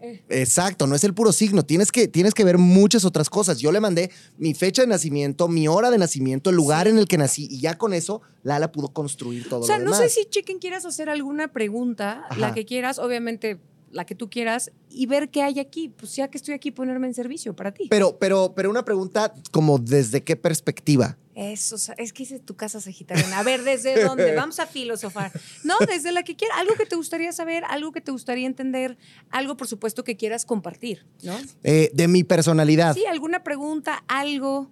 [0.00, 0.22] Eh.
[0.28, 3.58] Exacto, no es el puro signo, tienes que, tienes que ver muchas otras cosas.
[3.58, 7.06] Yo le mandé mi fecha de nacimiento, mi hora de nacimiento, el lugar en el
[7.08, 10.08] que nací y ya con eso Lala pudo construir todo O sea, lo no sé
[10.08, 12.40] si, Chicken, quieras hacer alguna pregunta, Ajá.
[12.40, 13.58] la que quieras, obviamente
[13.90, 15.88] la que tú quieras, y ver qué hay aquí.
[15.88, 17.86] Pues ya que estoy aquí, ponerme en servicio para ti.
[17.90, 21.18] Pero, pero, pero una pregunta como desde qué perspectiva.
[21.34, 23.38] Eso, es que es tu casa sagitariana.
[23.38, 24.34] A ver, ¿desde dónde?
[24.36, 25.30] Vamos a filosofar.
[25.62, 26.58] No, desde la que quieras.
[26.58, 28.98] Algo que te gustaría saber, algo que te gustaría entender,
[29.30, 31.38] algo, por supuesto, que quieras compartir, ¿no?
[31.62, 32.94] Eh, de mi personalidad.
[32.94, 34.68] Sí, alguna pregunta, algo.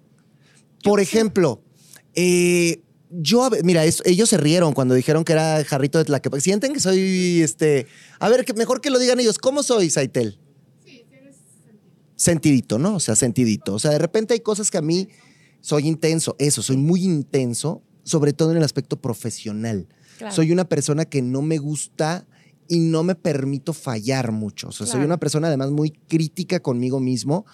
[0.82, 1.62] Por ejemplo,
[2.14, 6.40] eh, yo, mira, es- ellos se rieron cuando dijeron que era jarrito de Tlaquepaque.
[6.40, 7.86] Sienten que soy, este,
[8.18, 9.38] a ver, que mejor que lo digan ellos.
[9.38, 10.38] ¿Cómo soy, Saitel?
[12.14, 12.96] Sentidito, ¿no?
[12.96, 13.74] O sea, sentidito.
[13.74, 15.08] O sea, de repente hay cosas que a mí
[15.60, 16.34] soy intenso.
[16.38, 19.86] Eso, soy muy intenso, sobre todo en el aspecto profesional.
[20.18, 20.34] Claro.
[20.34, 22.26] Soy una persona que no me gusta
[22.68, 24.68] y no me permito fallar mucho.
[24.68, 27.44] O sea, soy una persona además muy crítica conmigo mismo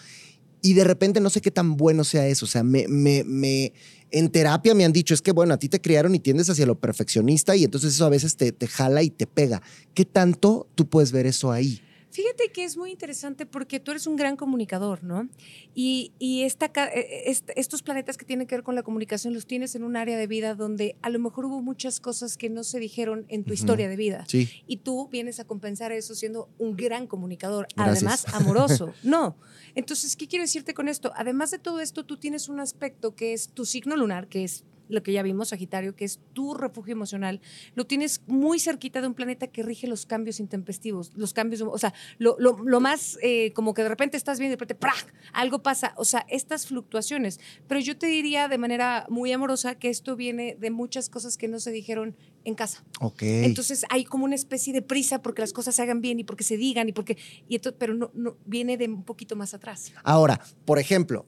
[0.63, 2.45] y de repente no sé qué tan bueno sea eso.
[2.47, 3.73] O sea, me, me, me-
[4.13, 6.67] en terapia me han dicho, es que bueno, a ti te criaron y tiendes hacia
[6.67, 9.63] lo perfeccionista y entonces eso a veces te, te jala y te pega.
[9.95, 11.81] ¿Qué tanto tú puedes ver eso ahí?
[12.13, 15.29] Fíjate que es muy interesante porque tú eres un gran comunicador, ¿no?
[15.75, 19.33] Y, y esta, ca- eh, est- estos planetas que tienen que ver con la comunicación
[19.35, 22.51] los tienes en un área de vida donde a lo mejor hubo muchas cosas que
[22.51, 24.25] no se dijeron en tu historia de vida.
[24.29, 24.49] Sí.
[24.67, 27.97] Y tú vienes a compensar eso siendo un gran comunicador, Gracias.
[27.97, 28.93] además amoroso.
[29.03, 29.37] No.
[29.75, 31.13] Entonces, ¿qué quiero decirte con esto?
[31.17, 34.65] Además de todo esto, tú tienes un aspecto que es tu signo lunar, que es
[34.89, 37.41] lo que ya vimos, Sagitario, que es tu refugio emocional.
[37.75, 41.79] Lo tienes muy cerquita de un planeta que rige los cambios intempestivos, los cambios, o
[41.79, 44.75] sea, lo, lo- lo más eh, como que de repente estás bien y de repente
[44.75, 45.13] ¡prac!
[45.33, 47.41] algo pasa, o sea, estas fluctuaciones.
[47.69, 51.49] Pero yo te diría de manera muy amorosa que esto viene de muchas cosas que
[51.49, 52.85] no se dijeron en casa.
[53.01, 53.23] Ok.
[53.23, 56.45] Entonces hay como una especie de prisa porque las cosas se hagan bien y porque
[56.45, 57.17] se digan y porque
[57.49, 59.93] y esto, pero no, no viene de un poquito más atrás.
[60.03, 61.25] Ahora, por ejemplo,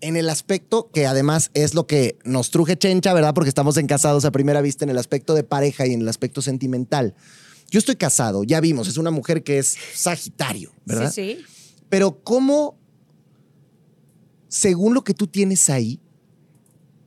[0.00, 3.34] en el aspecto que además es lo que nos truje chencha, ¿verdad?
[3.34, 6.08] Porque estamos en casados a primera vista en el aspecto de pareja y en el
[6.08, 7.14] aspecto sentimental.
[7.70, 11.12] Yo estoy casado, ya vimos, es una mujer que es Sagitario, ¿verdad?
[11.12, 11.44] Sí, sí.
[11.88, 12.78] Pero ¿cómo,
[14.48, 16.00] según lo que tú tienes ahí,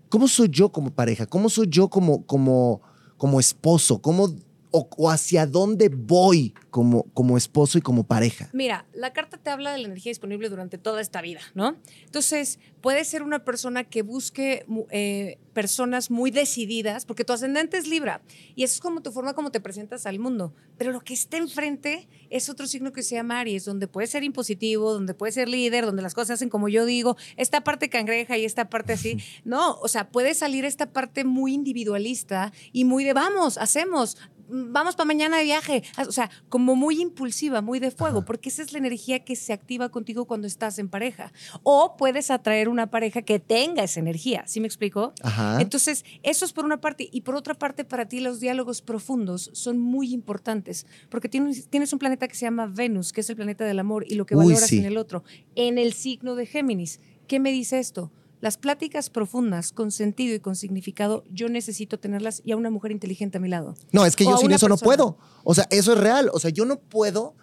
[0.10, 1.26] cómo soy yo como pareja?
[1.26, 2.82] ¿Cómo soy yo como, como,
[3.18, 4.02] como esposo?
[4.02, 4.34] ¿Cómo,
[4.74, 8.50] o, o hacia dónde voy como, como esposo y como pareja?
[8.52, 11.78] Mira, la carta te habla de la energía disponible durante toda esta vida, ¿no?
[12.06, 17.88] Entonces, puedes ser una persona que busque eh, personas muy decididas, porque tu ascendente es
[17.88, 18.22] Libra,
[18.56, 20.54] y eso es como tu forma como te presentas al mundo.
[20.78, 24.24] Pero lo que está enfrente es otro signo que se llama Aries, donde puedes ser
[24.24, 27.90] impositivo, donde puedes ser líder, donde las cosas se hacen como yo digo, esta parte
[27.90, 29.18] cangreja y esta parte así.
[29.46, 34.18] No, o sea, puede salir esta parte muy individualista y muy de vamos, hacemos,
[34.48, 35.84] vamos para mañana de viaje.
[36.08, 39.54] O sea, como muy impulsiva, muy de fuego, porque esa es la energía que se
[39.54, 41.32] activa contigo cuando estás en pareja.
[41.64, 45.14] O puedes atraer una pareja que tenga esa energía, ¿sí me explico?
[45.22, 45.62] Ajá.
[45.62, 47.10] Entonces, eso es por una parte.
[47.12, 51.94] Y por otra parte, para ti los diálogos profundos son muy importantes, porque tienes, tienes
[51.94, 54.36] un planeta que se llama Venus, que es el planeta del amor y lo que
[54.36, 54.80] Uy, valoras sí.
[54.80, 55.24] en el otro,
[55.56, 57.00] en el signo de Géminis.
[57.28, 58.12] ¿Qué me dice esto?
[58.44, 62.92] Las pláticas profundas, con sentido y con significado, yo necesito tenerlas y a una mujer
[62.92, 63.74] inteligente a mi lado.
[63.94, 65.18] No, es que O yo sin eso no puedo.
[65.46, 66.30] O sea, eso es real.
[66.34, 67.36] O sea, yo no puedo.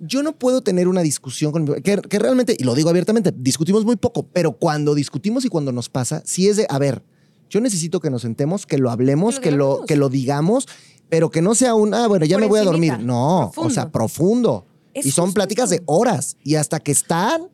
[0.00, 3.34] Yo no puedo tener una discusión con mi que, que realmente, y lo digo abiertamente,
[3.36, 7.04] discutimos muy poco, pero cuando discutimos y cuando nos pasa, sí es de, a ver,
[7.50, 10.66] yo necesito que nos sentemos, que lo hablemos, Que que lo que lo digamos,
[11.10, 12.98] pero que no sea un, ah, bueno, ya Por me voy a dormir.
[12.98, 14.64] No, o sea, profundo.
[14.94, 16.38] Es y son justo pláticas de horas.
[16.42, 17.50] Y hasta que están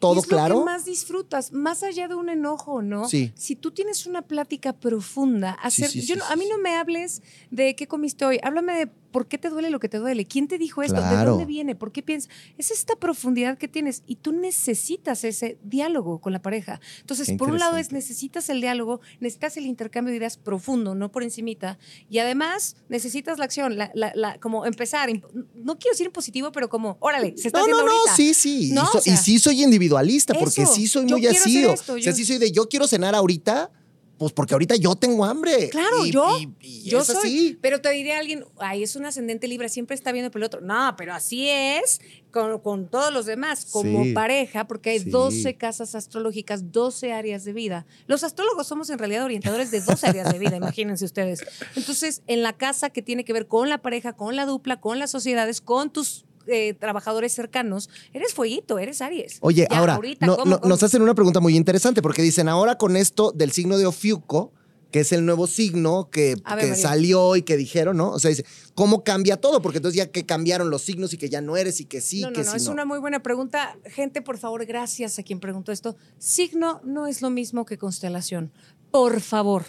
[0.00, 0.54] todo Y es claro.
[0.54, 3.08] Lo que más disfrutas, más allá de un enojo, ¿no?
[3.08, 3.32] Sí.
[3.34, 6.76] Si tú tienes una plática profunda, hacer, sí, yo sí, sí, a mí no me
[6.76, 8.86] hables de qué comiste hoy, háblame de
[9.16, 11.30] por qué te duele lo que te duele, quién te dijo esto, de Claro.
[11.30, 12.30] dónde viene, por qué piensas.
[12.58, 16.82] Es esta profundidad que tienes y tú necesitas ese diálogo con la pareja.
[17.00, 21.10] Entonces, por un lado es necesitas el diálogo, necesitas el intercambio de ideas profundo, no
[21.10, 21.78] por encimita,
[22.10, 25.08] y además necesitas la acción, la, la- la- como empezar,
[25.54, 28.16] no quiero decir en positivo, pero como, órale, se está No, haciendo no, no, ahorita.
[28.16, 28.70] sí, sí.
[28.74, 31.40] No, y, so- o sea, y sí soy individualista, porque eso, sí soy muy quiero
[31.40, 31.56] así.
[31.56, 33.70] hacer o- esto, o sea, yo- sí soy de yo quiero cenar ahorita,
[34.18, 35.68] pues porque ahorita yo tengo hambre.
[35.70, 37.16] Claro, Y- yo, y- y yo es soy.
[37.16, 37.58] así.
[37.60, 40.60] Pero te diría alguien, ay, es un ascendente libre, siempre está viendo por el otro.
[40.60, 42.00] No, pero así es
[42.30, 44.12] con, con todos los demás, como Sí.
[44.12, 45.10] pareja, porque hay Sí.
[45.10, 47.86] 12 casas astrológicas, 12 áreas de vida.
[48.06, 51.44] Los astrólogos somos en realidad orientadores de 12 áreas de vida, imagínense ustedes.
[51.76, 54.98] Entonces, en la casa que tiene que ver con la pareja, con la dupla, con
[54.98, 59.38] las sociedades, con tus eh, trabajadores cercanos, eres fueguito, eres Aries.
[59.40, 60.68] Oye, Ya, ahora, ahorita, no- ¿cómo, no- cómo?
[60.68, 64.52] nos hacen una pregunta muy interesante porque dicen, ahora con esto del signo de Ofiuco,
[64.92, 68.10] que es el nuevo signo que, ver, salió y que dijeron, ¿no?
[68.12, 69.60] O sea, dice, ¿cómo cambia todo?
[69.60, 72.22] Porque entonces ya que cambiaron los signos y que ya no eres y que sí,
[72.22, 72.72] no, no, que no, sí es no.
[72.72, 73.76] una muy buena pregunta.
[73.84, 75.96] Gente, por favor, gracias a quien preguntó esto.
[76.18, 78.52] Signo no es lo mismo que constelación.
[78.92, 79.64] Por favor.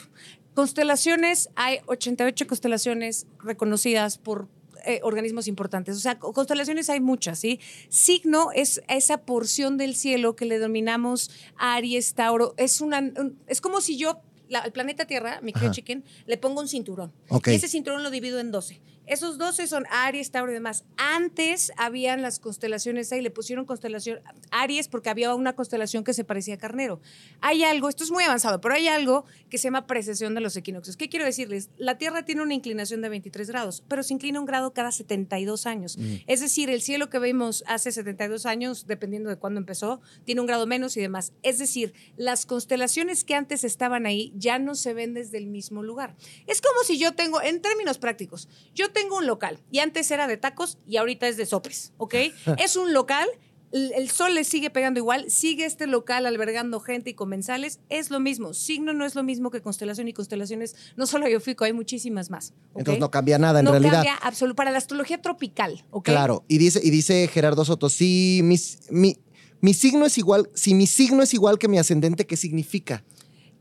[0.53, 4.47] Constelaciones, hay 88 constelaciones reconocidas por
[4.87, 5.95] eh, organismos importantes.
[5.97, 7.59] O sea, co- constelaciones hay muchas, ¿sí?
[7.89, 12.53] Signo es esa porción del cielo que le denominamos Aries, Tauro.
[12.57, 16.37] Es, una, un- es como si yo, la- el planeta Tierra, mi querido chicken, le
[16.37, 17.11] pongo un cinturón.
[17.51, 18.79] Y ese cinturón lo divido en 12.
[19.07, 20.83] Esos 12 son Aries, Tauro y demás.
[20.97, 24.19] Antes habían las constelaciones ahí, le pusieron constelación
[24.51, 26.99] Aries porque había una constelación que se parecía a Carnero.
[27.39, 30.57] Hay algo, esto es muy avanzado, pero hay algo que se llama precesión de los
[30.57, 30.97] equinoccios.
[30.97, 31.69] ¿Qué quiero decirles?
[31.77, 35.65] La Tierra tiene una inclinación de 23 grados, pero se inclina un grado cada 72
[35.65, 35.97] años.
[36.27, 40.47] Es decir, el cielo que vimos hace 72 años, dependiendo de cuándo empezó, tiene un
[40.47, 41.31] grado menos y demás.
[41.43, 45.81] Es decir, las constelaciones que antes estaban ahí ya no se ven desde el mismo
[45.81, 46.17] lugar.
[46.45, 50.27] Es como si yo tengo, en términos prácticos, yo tengo un local y antes era
[50.27, 52.15] de tacos y ahorita es de sopes, ¿ok?
[52.57, 53.27] es un local.
[53.73, 58.21] El sol le sigue pegando igual, sigue este local albergando gente y comensales, es lo
[58.21, 58.53] mismo.
[58.53, 62.29] Signo no es lo mismo que constelación y constelaciones, no solo hay Ofico, hay muchísimas
[62.29, 62.53] más.
[62.77, 63.91] Entonces no cambia nada en no realidad.
[64.05, 66.05] cambia absoluto para la astrología tropical, ¿ok?
[66.05, 69.17] Claro, y dice, y dice Gerardo Soto, si mis- mi,
[69.59, 73.03] mi signo es igual, si mi signo es igual que mi ascendente, ¿qué significa?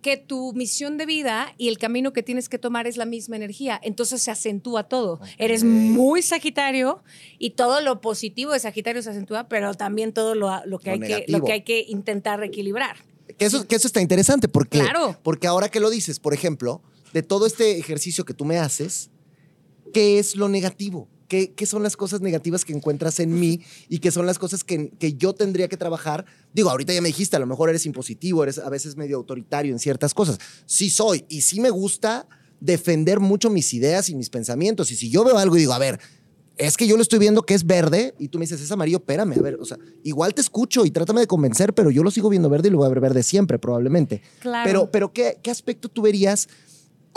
[0.07, 3.35] Que tu misión de vida y el camino que tienes que tomar es la misma
[3.35, 3.81] energía.
[3.83, 5.19] Entonces se acentúa todo.
[5.37, 7.03] Eres muy Sagitario
[7.41, 11.05] y todo lo positivo de Sagitario se acentúa, pero también todo lo, lo que, Lo
[11.05, 12.95] hay que, lo que hay que intentar equilibrar.
[13.37, 15.19] Que eso, que eso está interesante porque, Claro.
[15.25, 16.83] porque ahora que lo dices, por ejemplo,
[17.13, 19.11] de todo este ejercicio que tú me haces,
[19.93, 21.09] ¿qué es lo negativo?
[21.29, 24.64] ¿Qué, qué son las cosas negativas que encuentras en mí y qué son las cosas
[24.64, 26.24] que, que yo tendría que trabajar?
[26.53, 29.72] Digo, ahorita ya me dijiste, a lo mejor eres impositivo, eres a veces medio autoritario
[29.72, 30.39] en ciertas cosas.
[30.66, 32.29] Sí soy y sí me gusta
[32.61, 34.91] defender mucho mis ideas y mis pensamientos.
[34.91, 36.01] Y si yo veo algo y digo, a ver,
[36.57, 38.99] es que yo lo estoy viendo que es verde y tú me dices, es amarillo,
[38.99, 42.11] espérame, a ver, o sea, igual te escucho y trátame de convencer, pero yo lo
[42.11, 44.22] sigo viendo verde y lo voy a ver verde siempre, probablemente.
[44.41, 44.64] Claro.
[44.66, 46.49] Pero, pero ¿qué, qué aspecto tú verías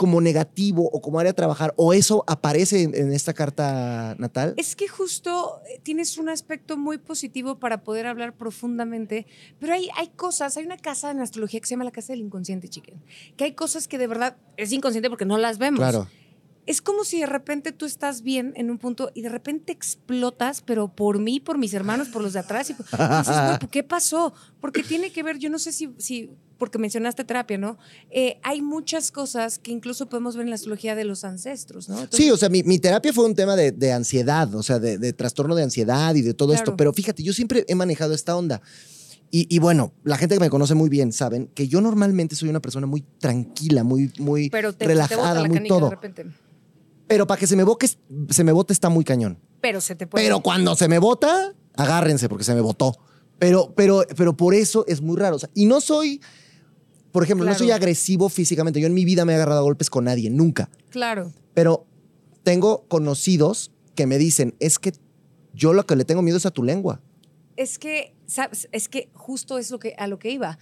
[0.00, 1.74] como negativo o como área a trabajar?
[1.76, 4.54] ¿O eso aparece en, en esta carta natal?
[4.56, 9.26] Es que justo eh, tienes un aspecto muy positivo para poder hablar profundamente,
[9.58, 12.22] pero hay, hay cosas, hay una casa en astrología que se llama la casa del
[12.22, 12.94] inconsciente, chiquen,
[13.36, 15.80] que hay cosas que de verdad es inconsciente porque no las vemos.
[15.80, 16.08] Claro.
[16.70, 20.60] Es como si de repente tú estás bien en un punto y de repente explotas,
[20.64, 22.70] pero por mí, por mis hermanos, por los de atrás.
[22.70, 24.32] Y por- dices, "Güey, ¿por ¿qué pasó?
[24.60, 27.76] Porque tiene que ver, yo no sé si, si porque mencionaste terapia, ¿no?
[28.10, 31.96] Eh, hay muchas cosas que incluso podemos ver en la astrología de los ancestros, ¿no?
[31.96, 34.78] Entonces, Sí, o sea, mi, mi terapia fue un tema de, de ansiedad, o sea,
[34.78, 36.76] de, de trastorno de ansiedad y de todo esto.
[36.76, 38.60] Pero fíjate, yo siempre he manejado esta onda.
[39.32, 42.48] Y, y bueno, la gente que me conoce muy bien saben que yo normalmente soy
[42.48, 45.88] una persona muy tranquila, muy, muy pero te, te relajada, la muy de todo.
[45.88, 46.26] repente.
[47.10, 47.90] Pero para que se me, boque,
[48.28, 49.36] se me bote está muy cañón.
[49.60, 50.24] Pero se te puede.
[50.24, 52.96] Pero cuando se me bota, agárrense porque se me botó.
[53.40, 55.34] Pero, pero, pero por eso es muy raro.
[55.34, 56.20] O sea, y no soy,
[57.10, 58.80] por ejemplo, no soy agresivo físicamente.
[58.80, 60.70] Yo en mi vida me he agarrado a golpes con nadie, nunca.
[60.90, 61.32] Claro.
[61.52, 61.84] Pero
[62.44, 64.92] tengo conocidos que me dicen, es que
[65.52, 67.00] yo lo que le tengo miedo es a tu lengua.
[67.56, 68.68] Es que, ¿sabes?
[68.70, 70.60] Es que justo es lo que, a lo que iba.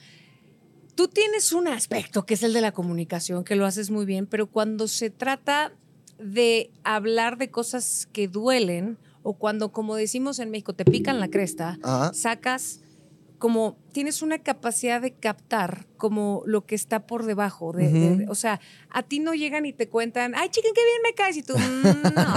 [0.95, 4.27] Tú tienes un aspecto que es el de la comunicación, que lo haces muy bien,
[4.27, 5.75] pero cuando se trata
[6.19, 11.29] de hablar de cosas que duelen o cuando, como decimos en México, te pican la
[11.29, 12.13] cresta, Ajá.
[12.15, 12.81] sacas
[13.39, 17.73] como tienes una capacidad de captar como lo que está por debajo.
[17.73, 18.61] De, o sea,
[18.91, 21.37] a ti no llegan y te cuentan, ay, chiquen, qué bien me caes.
[21.37, 22.35] Y tú, "Mm, no.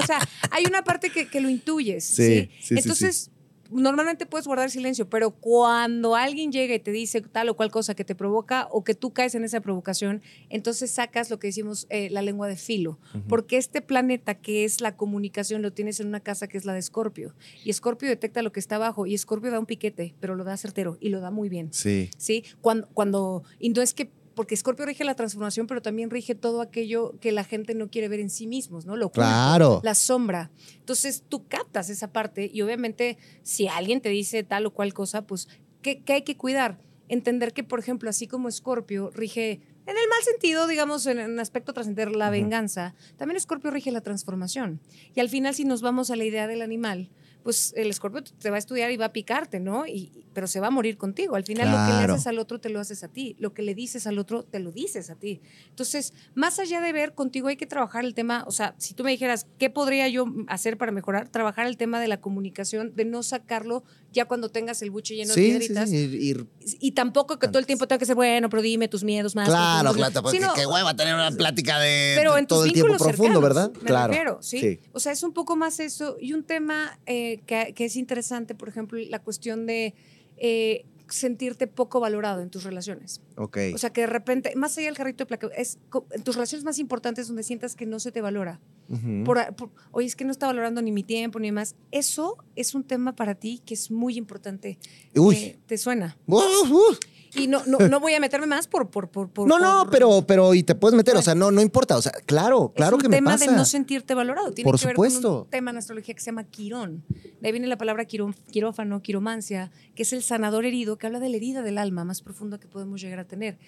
[0.00, 0.18] O sea,
[0.50, 2.04] hay una parte que, que lo intuyes.
[2.04, 3.30] Sí, Sí, sí, sí.
[3.72, 7.94] Normalmente puedes guardar silencio, pero cuando alguien llega y te dice tal o cual cosa
[7.94, 11.86] que te provoca o que tú caes en esa provocación, entonces sacas lo que decimos
[11.90, 12.98] eh, la lengua de filo.
[13.28, 16.72] Porque este planeta que es la comunicación lo tienes en una casa que es la
[16.72, 17.34] de Escorpio.
[17.64, 20.56] Y Escorpio detecta lo que está abajo y Escorpio da un piquete, pero lo da
[20.56, 21.68] certero y lo da muy bien.
[21.72, 22.10] Sí.
[22.16, 22.44] ¿sí?
[22.60, 26.60] Cuando, cuando, y no es que, porque Escorpio rige la transformación, pero también rige todo
[26.60, 28.96] aquello que la gente no quiere ver en sí mismos, ¿no?
[28.96, 29.80] Lo oculto, Claro.
[29.84, 30.50] la sombra.
[30.78, 35.26] Entonces tú captas esa parte y obviamente si alguien te dice tal o cual cosa,
[35.26, 35.48] pues,
[35.82, 36.78] ¿qué, qué hay que cuidar?
[37.08, 41.40] Entender que, por ejemplo, así como Escorpio rige, en el mal sentido, digamos, en un
[41.40, 44.80] aspecto trascender la venganza, también Escorpio rige la transformación.
[45.14, 47.10] Y al final, si nos vamos a la idea del animal,
[47.42, 49.86] pues el escorpio te va a estudiar y va a picarte, ¿no?
[49.86, 51.34] Y, pero se va a morir contigo.
[51.36, 53.36] Al final lo que le haces al otro te lo haces a ti.
[53.38, 55.40] Lo que le dices al otro te lo dices a ti.
[55.68, 59.04] Entonces, más allá de ver, contigo hay que trabajar el tema, o sea, si tú
[59.04, 61.28] me dijeras, ¿qué podría yo hacer para mejorar?
[61.28, 63.82] Trabajar el tema de la comunicación, de no sacarlo
[64.12, 65.88] ya cuando tengas el buche lleno de Sí, sí, piedritas.
[65.90, 66.46] sí, ir- ir-
[66.80, 69.48] Y tampoco que todo el tiempo tenga que ser, bueno, pero dime tus miedos más.
[69.48, 69.96] Claro, profundos".
[70.12, 73.16] claro, porque Sino- qué hueva tener una plática de pero en todo el tiempo profundo,
[73.16, 73.72] cercanos, ¿verdad?
[73.74, 74.12] Me claro.
[74.12, 74.80] refiero, ¿sí?
[74.92, 76.16] O sea, es un poco más eso.
[76.20, 79.94] Y un tema eh, que, que es interesante, por ejemplo, la cuestión de
[80.36, 83.20] eh, sentirte poco valorado en tus relaciones.
[83.36, 83.58] Ok.
[83.74, 85.78] O sea, que de repente, más allá del carrito de placa, es
[86.12, 88.60] en tus relaciones más importantes donde sientas que no se te valora.
[88.88, 89.24] Ujú.
[89.24, 91.76] Por, por- oye, es que no está valorando ni mi tiempo ni más.
[91.90, 94.78] Eso es un tema para ti que es muy importante.
[95.14, 95.36] Uy.
[95.36, 96.16] Eh, ¿Te suena?
[96.26, 96.96] Uh, uh.
[97.34, 98.90] Y no, no, no voy a meterme más por...
[98.90, 101.50] por, por, por- No, no, por- pero, pero, y te puedes meter, o sea, no,
[101.50, 103.50] no importa, o sea, claro, claro es que un me tema pasa.
[103.50, 104.52] de no sentirte valorado.
[104.52, 105.42] Tiene Por que ver con supuesto.
[105.44, 107.04] un tema en astrología que se llama quirón.
[107.40, 111.20] De ahí viene la palabra quirón- quirófano, quiromancia, que es el sanador herido, que habla
[111.20, 113.58] de la herida del alma más profunda que podemos llegar a tener.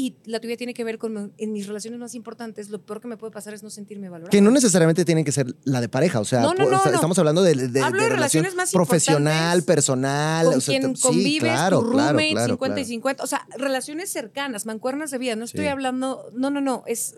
[0.00, 3.08] Y la tuya tiene que ver con, en mis relaciones más importantes, lo peor que
[3.08, 4.30] me puede pasar es no sentirme valorado.
[4.30, 7.18] Que no necesariamente tiene que ser la de pareja, o sea, No, no, no, estamos
[7.18, 10.78] hablando de, de- de Hablo de relación relaciones más profesional, importantes personal, con o sea,
[10.78, 12.88] quien te- convives, sí, claro, tu roommate, claro, 50 y claro.
[12.88, 15.68] 50, o sea, relaciones cercanas, mancuernas de vida, no estoy Sí.
[15.68, 17.16] hablando, no, no, no, es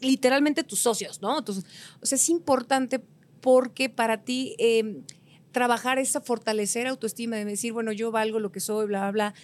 [0.00, 1.42] literalmente tus socios, ¿no?
[1.42, 1.64] Tus-
[2.00, 3.02] o sea, es importante
[3.40, 5.00] porque para ti eh,
[5.50, 9.34] trabajar esa fortalecer autoestima, de decir, bueno, yo valgo lo que soy, bla, bla, bla,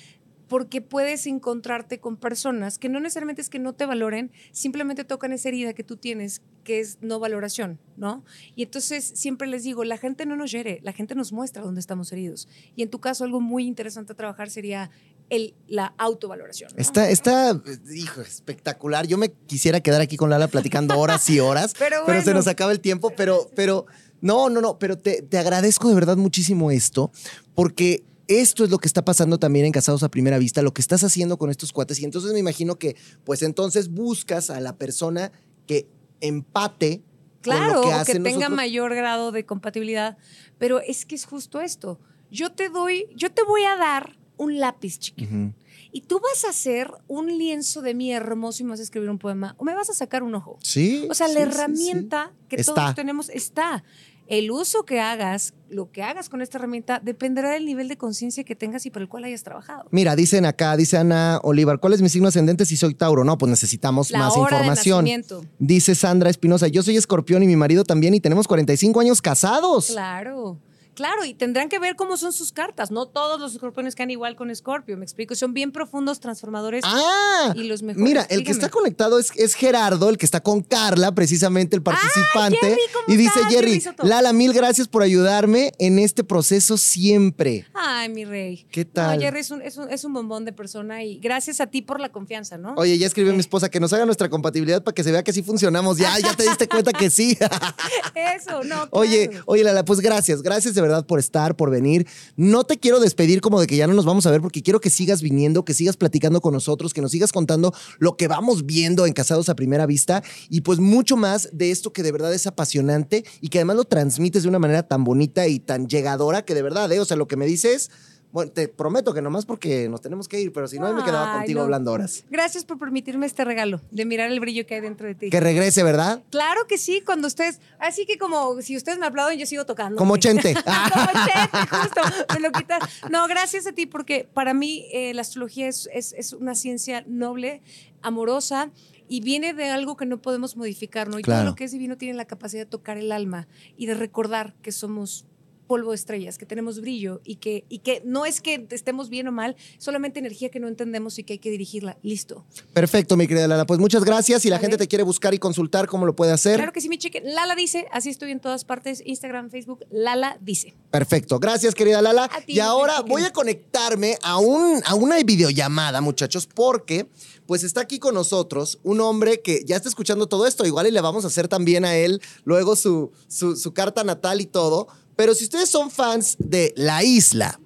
[0.48, 5.32] porque puedes encontrarte con personas que no necesariamente es que no te valoren, simplemente tocan
[5.32, 8.24] esa herida que tú tienes, que es no valoración, ¿no?
[8.54, 11.80] Y entonces siempre les digo, la gente no nos hiere, la gente nos muestra dónde
[11.80, 12.48] estamos heridos.
[12.76, 14.90] Y en tu caso, algo muy interesante a trabajar sería
[15.30, 16.70] el, la autovaloración.
[16.74, 16.80] ¿no?
[16.80, 17.60] Está, está,
[17.92, 19.06] hijo, espectacular.
[19.06, 22.38] Yo me quisiera quedar aquí con Lala platicando horas y horas, Pero pero, se bueno.
[22.38, 23.86] nos acaba el tiempo, pero, pero,
[24.20, 27.10] no, no, no, pero te, te agradezco de verdad muchísimo esto,
[27.54, 30.80] porque esto es lo que está pasando también en Casados a Primera Vista, lo que
[30.80, 32.00] estás haciendo con estos cuates.
[32.00, 35.32] Y entonces me imagino que, pues entonces buscas a la persona
[35.66, 35.88] que
[36.20, 37.02] empate
[37.42, 38.56] Claro, con lo que o que hacen tenga nosotros.
[38.56, 40.18] mayor grado de compatibilidad.
[40.58, 42.00] Pero es que es justo esto.
[42.30, 45.54] Yo te doy, yo te voy a dar un lápiz chiquito.
[45.92, 49.08] Y tú vas a hacer un lienzo de mí hermoso y me vas a escribir
[49.08, 49.54] un poema.
[49.58, 50.58] O me vas a sacar un ojo.
[50.62, 51.06] Sí.
[51.08, 51.52] O sea, sí, la sí, sí.
[51.56, 52.74] herramienta que Está.
[52.74, 53.84] todos tenemos está.
[54.28, 58.42] El uso que hagas, lo que hagas con esta herramienta, dependerá del nivel de conciencia
[58.44, 59.86] que tengas y por el cual hayas trabajado.
[59.90, 63.24] Mira, dicen acá, dice Ana Olivar, ¿cuál es mi signo ascendente si soy Tauro?
[63.24, 65.04] No, pues necesitamos La más hora de información.
[65.04, 65.44] nacimiento.
[65.58, 69.86] Dice Sandra Espinosa, yo soy escorpión y mi marido también y tenemos 45 años casados.
[69.86, 70.58] Claro.
[70.96, 72.90] Claro, y tendrán que ver cómo son sus cartas.
[72.90, 75.34] No todos los escorpiones quedan igual con Escorpio, me explico.
[75.34, 76.82] Son bien profundos, transformadores.
[76.86, 80.42] Ah, Y los mejores, mira, el que está conectado es, es Gerardo, el que está
[80.42, 82.58] con Carla, precisamente el participante.
[82.60, 83.82] Jerry, ¿cómo y dice estás, Jerry?
[84.02, 87.66] Lala, mil gracias por ayudarme en este proceso siempre.
[87.74, 88.66] Ay, mi rey.
[88.70, 89.16] ¿Qué tal?
[89.18, 91.82] No, Jerry es un, es, un, es un bombón de persona y gracias a ti
[91.82, 92.72] por la confianza, ¿no?
[92.78, 93.34] Oye, ya escribió Eh.
[93.34, 95.98] mi esposa que nos haga nuestra compatibilidad para que se vea que sí funcionamos.
[95.98, 97.36] Ya, ya te diste cuenta que sí.
[98.14, 98.86] Eso, no.
[98.92, 99.44] Oye, claro.
[99.46, 102.06] oye, Lala, pues gracias, gracias de por estar, por venir.
[102.36, 104.80] No te quiero despedir como de que ya no nos vamos a ver, porque quiero
[104.80, 108.66] que sigas viniendo, que sigas platicando con nosotros, que nos sigas contando lo que vamos
[108.66, 112.32] viendo en Casados a Primera Vista y pues mucho más de esto que de verdad
[112.32, 116.44] es apasionante y que además lo transmites de una manera tan bonita y tan llegadora
[116.44, 117.00] que de verdad, ¿eh?
[117.00, 117.90] O sea, lo que me dices.
[118.36, 121.02] Bueno, te prometo que nomás porque nos tenemos que ir, pero si no, ahí me
[121.02, 121.64] quedaba Ay, contigo no.
[121.64, 122.22] hablando horas.
[122.28, 125.30] Gracias por permitirme este regalo de mirar el brillo que hay dentro de ti.
[125.30, 126.22] Que regrese, ¿verdad?
[126.30, 127.60] Claro que sí, cuando ustedes.
[127.78, 129.96] Así que como si ustedes me aplauden, yo sigo tocando.
[129.96, 130.52] Como Chente.
[130.92, 132.00] Como Chente, justo.
[132.34, 132.80] Me lo quitas.
[133.10, 137.04] No, gracias a ti, porque para mí eh, la astrología es, es- es una ciencia
[137.06, 137.62] noble,
[138.02, 138.70] amorosa.
[139.08, 141.18] Y viene de algo que no podemos modificar, ¿no?
[141.18, 141.40] Y Claro.
[141.42, 144.54] todo lo que es divino tiene la capacidad de tocar el alma y de recordar
[144.62, 145.24] que somos
[145.66, 149.28] polvo de estrellas, que tenemos brillo y que, y que no es que estemos bien
[149.28, 151.98] o mal, solamente energía que no entendemos y que hay que dirigirla.
[152.02, 152.44] Listo.
[152.72, 153.66] Perfecto, mi querida Lala.
[153.66, 154.42] Pues muchas gracias.
[154.42, 156.56] Si la gente te quiere buscar y consultar, ¿cómo lo puede hacer?
[156.56, 157.22] Claro que sí, mi chique.
[157.24, 160.74] Lala dice, así estoy en todas partes, Instagram, Facebook, Lala dice.
[160.90, 161.38] Perfecto.
[161.38, 162.28] Gracias, querida Lala.
[162.46, 167.08] Ti, y ahora voy a conectarme a, un, a una videollamada, muchachos, porque
[167.46, 170.66] pues está aquí con nosotros un hombre que ya está escuchando todo esto.
[170.66, 174.40] Igual y le vamos a hacer también a él luego su, su, su carta natal
[174.40, 174.88] y todo.
[175.16, 177.58] Pero si ustedes son fans de La Isla,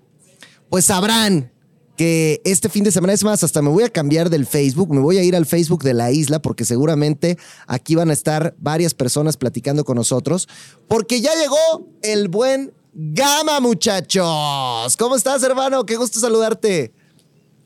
[0.69, 1.53] pues sabrán
[1.97, 5.01] que este fin de semana es más, hasta me voy a cambiar del Facebook, me
[5.01, 7.37] voy a ir al Facebook de la isla porque seguramente
[7.67, 10.49] aquí van a estar varias personas platicando con nosotros,
[10.89, 14.97] porque ya llegó el buen Gama, muchachos.
[14.97, 15.87] ¿Cómo estás, hermano?
[15.87, 16.93] Qué gusto saludarte.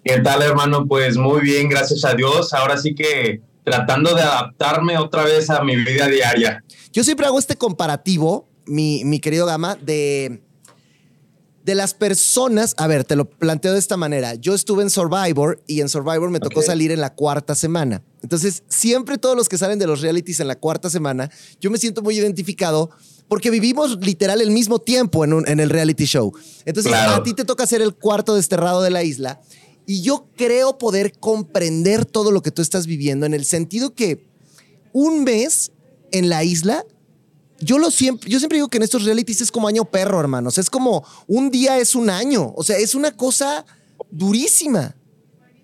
[0.04, 0.86] ¿Qué tal, hermano?
[0.86, 2.52] Pues muy bien, gracias a Dios.
[2.52, 6.62] Ahora sí que tratando de adaptarme otra vez a mi vida diaria.
[6.92, 10.42] Yo siempre hago este comparativo, mi, mi querido Gama, de,
[11.64, 12.74] de las personas.
[12.78, 14.34] A ver, te lo planteo de esta manera.
[14.34, 18.02] Yo estuve en Survivor y en Survivor me tocó salir en la cuarta semana.
[18.22, 21.78] Entonces, siempre todos los que salen de los realities en la cuarta semana, yo me
[21.78, 22.90] siento muy identificado
[23.28, 26.32] porque vivimos literal el mismo tiempo en, un- en el reality show.
[26.66, 27.12] Entonces, Claro.
[27.14, 29.40] a ti te toca ser el cuarto desterrado de la isla.
[29.86, 34.26] Y yo creo poder comprender todo lo que tú estás viviendo en el sentido que
[34.92, 35.72] un mes
[36.12, 36.84] en la isla
[37.64, 40.58] yo lo siempre, yo siempre digo que en estos realities es como año perro, hermanos.
[40.58, 42.52] Es como un día es un año.
[42.56, 43.64] O sea, es una cosa
[44.10, 44.94] durísima.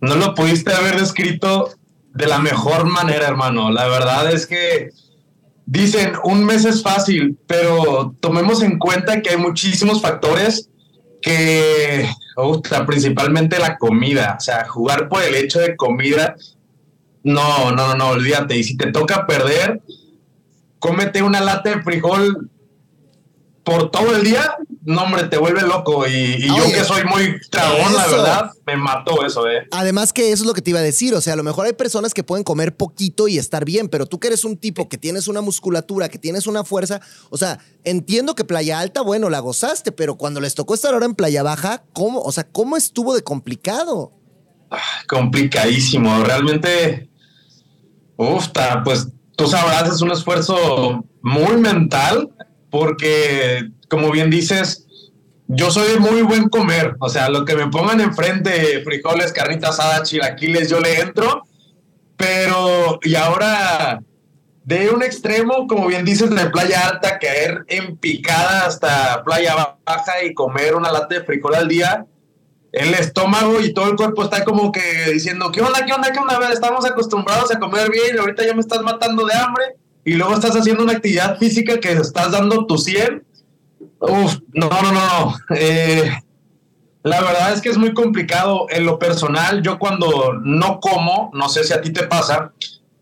[0.01, 1.75] No lo pudiste haber descrito
[2.15, 3.71] de la mejor manera, hermano.
[3.71, 4.91] La verdad es que
[5.67, 10.69] dicen un mes es fácil, pero tomemos en cuenta que hay muchísimos factores
[11.21, 14.37] que, usta, principalmente la comida.
[14.39, 16.35] O sea, jugar por el hecho de comida,
[17.23, 18.57] no, no, no, no, olvídate.
[18.57, 19.81] Y si te toca perder,
[20.81, 22.51] cómete una lata de frijol
[23.63, 26.07] por todo el día, no, hombre, te vuelve loco.
[26.09, 29.69] Y, y yo que soy muy tragón, la verdad, me mató eso, ¿eh?
[29.71, 31.15] Además que eso es lo que te iba a decir.
[31.15, 34.07] O sea, a lo mejor hay personas que pueden comer poquito y estar bien, pero
[34.07, 37.59] tú que eres un tipo que tienes una musculatura, que tienes una fuerza, o sea,
[37.85, 41.43] entiendo que Playa Alta, bueno, la gozaste, pero cuando les tocó estar ahora en Playa
[41.43, 42.23] Baja, ¿cómo?
[42.23, 44.13] O sea, ¿cómo estuvo de complicado?
[45.09, 46.23] complicadísimo.
[46.23, 47.11] Realmente,
[48.17, 49.09] uf, ta, pues
[49.41, 52.29] tú sabrás, es un esfuerzo muy mental
[52.69, 54.87] porque, como bien dices,
[55.49, 56.97] yo soy muy buen comer.
[57.01, 61.43] O sea, lo que me pongan enfrente, frijoles, carnita asada, chilaquiles, yo le entro.
[62.17, 64.03] Pero, y ahora,
[64.65, 70.23] de un extremo, como bien dices, de playa alta, caer en picada hasta playa baja
[70.23, 72.05] y comer una lata de frijol al día,
[72.73, 76.19] el estómago y todo el cuerpo está como que diciendo, ¿qué onda, qué onda, qué
[76.19, 76.37] onda?
[76.37, 79.65] A ver, estamos acostumbrados a comer bien y ahorita ya me estás matando de hambre
[80.05, 83.25] y luego estás haciendo una actividad física que estás dando tu 100.
[84.01, 85.37] Uf, no, no, no, no.
[85.57, 86.11] Eh,
[87.03, 88.67] la verdad es que es muy complicado.
[88.71, 92.53] En lo personal, yo cuando no como, no sé si a ti te pasa,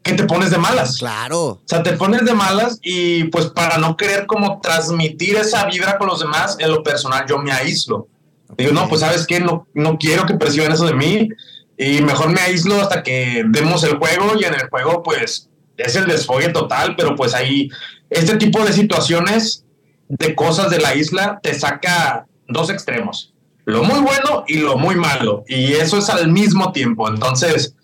[0.03, 0.99] que te pones de malas.
[0.99, 1.41] Claro.
[1.41, 5.99] O sea, te pones de malas y pues para no querer como transmitir esa vibra
[5.99, 8.09] con los demás, en lo personal yo me aíslo.
[8.57, 11.29] Digo, no, pues sabes qué, no, no quiero que perciban eso de mí.
[11.77, 14.33] Y mejor me aíslo hasta que demos el juego.
[14.41, 17.69] Y en el juego pues es el desfogue total, pero pues ahí
[18.11, 19.65] este tipo de situaciones,
[20.09, 23.35] de cosas de la isla, te saca dos extremos,
[23.65, 25.45] lo muy bueno y lo muy malo.
[25.47, 27.09] Y eso es al mismo tiempo.
[27.09, 27.75] Entonces,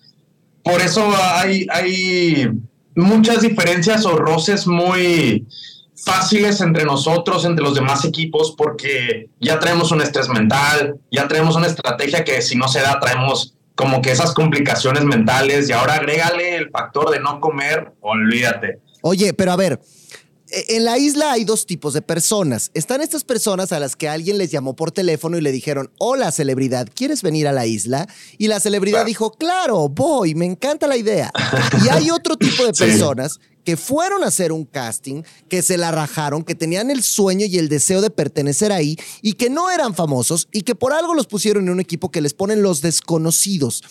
[0.63, 2.49] por eso hay, hay
[2.95, 5.45] muchas diferencias o roces muy
[5.95, 11.55] fáciles entre nosotros, entre los demás equipos, porque ya traemos un estrés mental, ya traemos
[11.55, 15.95] una estrategia que si no se da, traemos como que esas complicaciones mentales y ahora
[15.95, 18.79] agrégale el factor de no comer, olvídate.
[19.01, 19.79] Oye, pero a ver,
[20.69, 22.71] en la isla hay dos tipos de personas.
[22.73, 26.31] Están estas personas a las que alguien les llamó por teléfono y le dijeron, hola
[26.31, 28.07] celebridad, ¿quieres venir a la isla?
[28.37, 29.07] Y la celebridad Claro.
[29.07, 31.31] dijo, claro, voy, me encanta la idea.
[31.85, 32.83] Y hay otro tipo de Sí.
[32.85, 37.47] personas que fueron a hacer un casting, que se la rajaron, que tenían el sueño
[37.47, 41.15] y el deseo de pertenecer ahí y que no eran famosos y que por algo
[41.15, 43.83] los pusieron en un equipo que les ponen los desconocidos.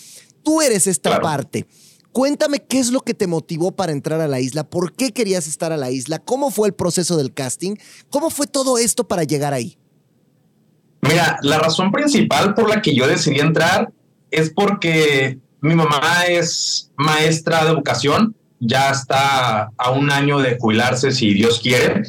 [0.45, 1.23] Tú eres esta Claro.
[1.25, 1.67] parte.
[2.15, 5.47] Cuéntame qué es lo que te motivó para entrar a la isla, por qué querías
[5.47, 7.75] estar a la isla, cómo fue el proceso del casting,
[8.09, 9.77] cómo fue todo esto para llegar ahí.
[11.03, 13.93] Mira, la razón principal por la que yo decidí entrar
[14.31, 21.11] es porque mi mamá es maestra de vocación, ya está a un año de jubilarse
[21.11, 22.05] si Dios quiere.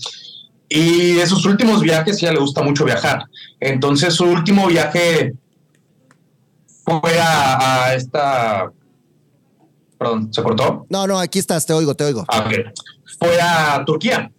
[0.69, 3.25] Y de sus últimos viajes, ya le gusta mucho viajar.
[3.59, 5.33] Entonces, su último viaje
[6.83, 8.71] fue a, esta.
[10.05, 10.85] Perdón, ¿se cortó?
[10.89, 12.25] No, no, aquí estás, te oigo, te oigo.
[12.27, 12.47] Ah,
[13.17, 14.31] fue a Turquía.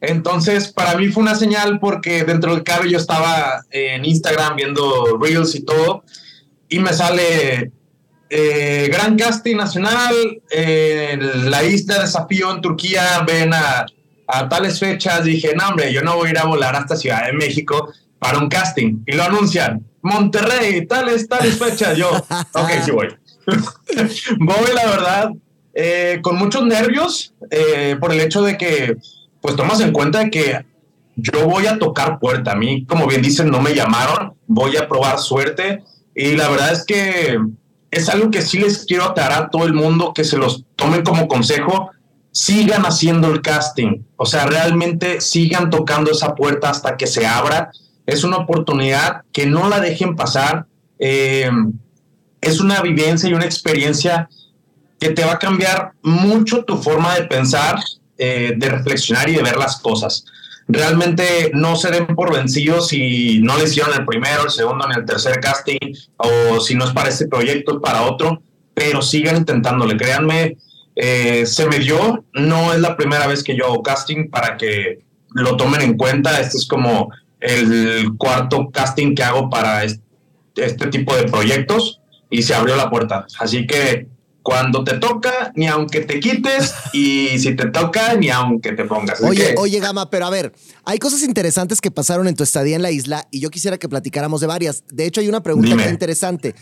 [0.00, 5.18] Entonces, para mí fue una señal porque dentro del cabello yo estaba en Instagram viendo
[5.20, 6.04] Reels y todo,
[6.68, 7.72] y me sale
[8.30, 10.14] eh, gran casting nacional,
[10.50, 13.84] en la isla de Desafío en Turquía, ven a,
[14.28, 15.24] a, tales fechas.
[15.24, 18.38] Dije, no, hombre, yo no voy a ir a volar hasta Ciudad de México para
[18.38, 19.02] un casting.
[19.06, 21.96] Y lo anuncian, Monterrey, tales, tales fechas.
[21.96, 22.08] Yo,
[22.52, 23.08] ok, sí voy.
[24.38, 25.30] voy, la verdad,
[25.74, 28.96] eh, con muchos nervios eh, por el hecho de que
[29.40, 30.64] pues tomas en cuenta que
[31.16, 32.52] yo voy a tocar puerta.
[32.52, 35.82] A mí, como bien dicen, no me llamaron, voy a probar suerte.
[36.14, 37.38] Y la verdad es que
[37.90, 41.02] es algo que sí les quiero aclarar a todo el mundo, que se los tomen
[41.02, 41.90] como consejo.
[42.30, 47.70] Sigan haciendo el casting, o sea, realmente sigan tocando esa puerta hasta que se abra.
[48.06, 50.66] Es una oportunidad que no la dejen pasar.
[50.98, 51.50] Eh,
[52.42, 54.28] es una vivencia y una experiencia
[55.00, 57.76] que te va a cambiar mucho tu forma de pensar
[58.18, 60.24] eh, de reflexionar y de ver las cosas.
[60.68, 64.94] Realmente no se den por vencidos si no le hicieron el primero, el segundo, ni
[64.94, 65.78] el tercer casting,
[66.16, 68.42] o si no es para este proyecto, es para otro,
[68.74, 69.96] pero sigan intentándole.
[69.96, 70.56] Créanme,
[70.96, 75.00] eh, se me dio, no es la primera vez que yo hago casting para que
[75.32, 76.40] lo tomen en cuenta.
[76.40, 82.01] Este es como el cuarto casting que hago para este tipo de proyectos
[82.32, 83.26] y se abrió la puerta.
[83.38, 84.08] Así que
[84.42, 89.20] cuando te toca, ni aunque te quites, y si te toca, ni aunque te pongas.
[89.20, 90.52] oye, oye, Gama, pero a ver,
[90.84, 93.88] hay cosas interesantes que pasaron en tu estadía en la isla y yo quisiera que
[93.88, 94.82] platicáramos de varias.
[94.90, 96.54] De hecho, hay una pregunta muy interesante.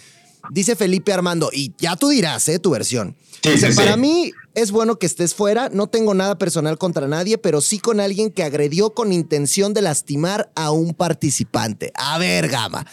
[0.50, 2.58] Dice Felipe Armando, y ya tú dirás, ¿eh?
[2.58, 3.14] Tu versión.
[3.42, 7.60] Dice, para mí es bueno que estés fuera, no tengo nada personal contra nadie, pero
[7.60, 11.92] sí con alguien que agredió con intención de lastimar a un participante.
[11.94, 12.86] A ver, Gama,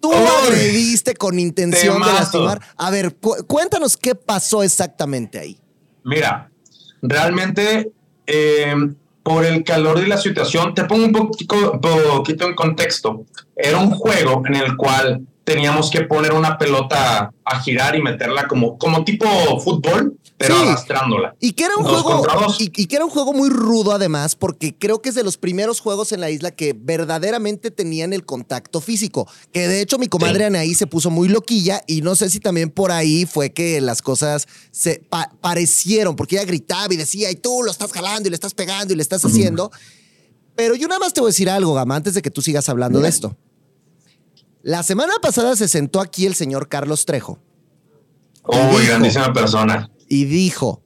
[0.00, 2.60] Tú agrediste con intención de lastimar.
[2.76, 3.14] A ver,
[3.46, 5.58] cuéntanos qué pasó exactamente ahí.
[6.04, 6.50] Mira,
[7.02, 7.92] realmente
[8.26, 8.74] eh,
[9.22, 13.24] por el calor de la situación, te pongo un poquito, poquito en contexto.
[13.54, 18.46] Era un juego en el cual teníamos que poner una pelota a girar y meterla
[18.46, 19.26] como, como tipo
[19.60, 21.36] fútbol, pero arrastrándola.
[21.38, 22.24] Y que era un juego
[22.58, 25.80] y, que era un juego muy rudo además, porque creo que es de los primeros
[25.80, 29.28] juegos en la isla que verdaderamente tenían el contacto físico.
[29.52, 32.70] Que de hecho mi comadre Anaí se puso muy loquilla y no sé si también
[32.70, 35.02] por ahí fue que las cosas se
[35.42, 38.94] parecieron, porque ella gritaba y decía, y tú lo estás jalando y le estás pegando
[38.94, 39.70] y le estás haciendo.
[40.56, 42.70] Pero yo nada más te voy a decir algo, Gama, antes de que tú sigas
[42.70, 43.36] hablando de esto.
[44.62, 47.38] La semana pasada se sentó aquí el señor Carlos Trejo.
[48.44, 49.90] Uy, grandísima persona.
[50.10, 50.82] Y dijo,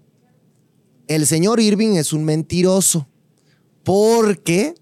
[1.08, 3.08] el señor Irving es un mentiroso
[3.82, 4.74] porque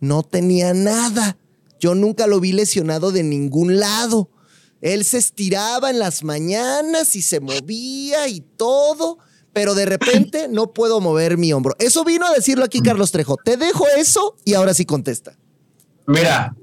[0.00, 1.36] no tenía nada.
[1.78, 4.30] Yo nunca lo vi lesionado de ningún lado.
[4.80, 9.18] Él se estiraba en las mañanas y se movía y todo,
[9.52, 11.76] pero de repente no puedo mover mi hombro.
[11.78, 13.36] Eso vino a decirlo aquí Carlos Trejo.
[13.36, 15.36] Te dejo eso y ahora sí contesta.
[16.06, 16.56] Mira,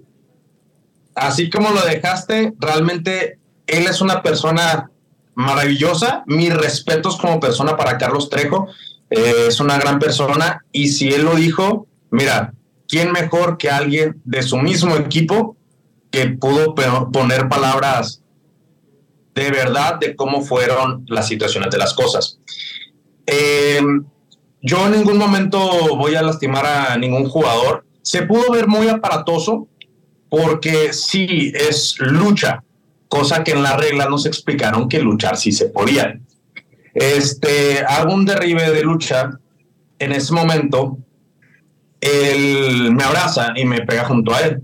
[1.14, 3.38] así como lo dejaste, realmente
[3.68, 4.90] él es una persona
[5.36, 6.24] maravillosa.
[6.26, 8.68] Mis respetos como persona para Carlos Trejo.
[9.10, 12.54] Eh, es una gran persona y si él lo dijo, mira,
[12.88, 15.56] ¿quién mejor que alguien de su mismo equipo
[16.10, 18.24] que pudo poner palabras
[19.36, 22.40] de verdad de cómo fueron las situaciones de las cosas?
[23.28, 23.82] Eh,
[24.62, 25.60] yo en ningún momento
[25.96, 27.86] voy a lastimar a ningún jugador.
[28.02, 29.68] Se pudo ver muy aparatoso,
[30.30, 32.64] porque sí es lucha,
[33.08, 36.20] cosa que en la regla nos explicaron que luchar sí se podía.
[36.94, 39.32] Este, hago un derribe de lucha,
[40.00, 40.98] en ese momento,
[42.02, 44.62] él me abraza y me pega junto a él,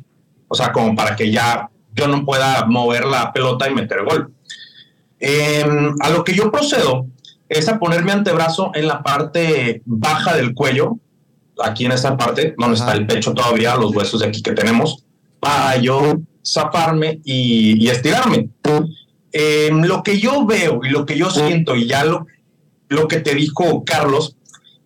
[0.48, 4.34] o sea, como para que ya yo no pueda mover la pelota y meter gol.
[5.20, 7.06] Em, a lo que yo procedo
[7.50, 10.98] es a poner mi antebrazo en la parte baja del cuello,
[11.62, 15.06] aquí en esta parte, donde está el pecho todavía, los huesos de aquí que tenemos,
[15.40, 16.16] para yo
[16.46, 18.50] zafarme y, estirarme.
[19.32, 22.28] Em, lo que yo veo y lo que yo siento, y ya lo,
[22.90, 24.36] lo que te dijo Carlos,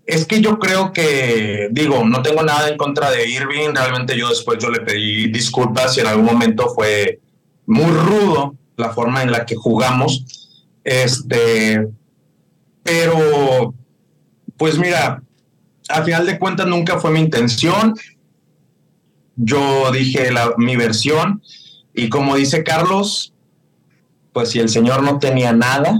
[0.06, 4.30] es que yo creo que, digo, no tengo nada en contra de Irving, realmente yo
[4.30, 7.20] después yo le pedí disculpas y en algún momento fue
[7.66, 10.24] muy rudo la forma en la que jugamos,
[10.84, 11.88] este,
[12.84, 13.74] pero,
[14.58, 15.24] pues mira,
[15.89, 17.95] al final de cuentas nunca fue mi intención,
[19.36, 21.42] yo dije mi versión
[21.94, 23.34] y como dice Carlos,
[24.34, 26.00] pues si el señor no tenía nada,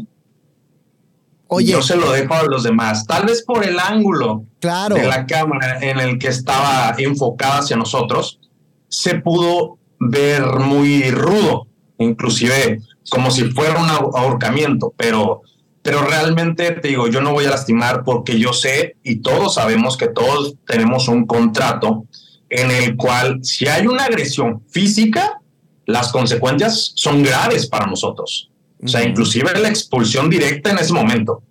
[1.48, 4.96] Oye, yo se lo dejo a los demás, tal vez por el ángulo claro.
[4.96, 8.40] de la cámara en el que estaba enfocada hacia nosotros,
[8.88, 11.68] se pudo ver muy rudo,
[12.00, 15.44] inclusive como si fuera un ahorcamiento, pero,
[15.84, 19.98] pero realmente te digo, yo no voy a lastimar porque yo sé y todos sabemos
[19.98, 22.06] que todos tenemos un contrato
[22.50, 25.40] en el cual si hay una agresión física,
[25.86, 28.50] las consecuencias son graves para nosotros.
[28.84, 31.44] O sea, inclusive la expulsión directa en ese momento.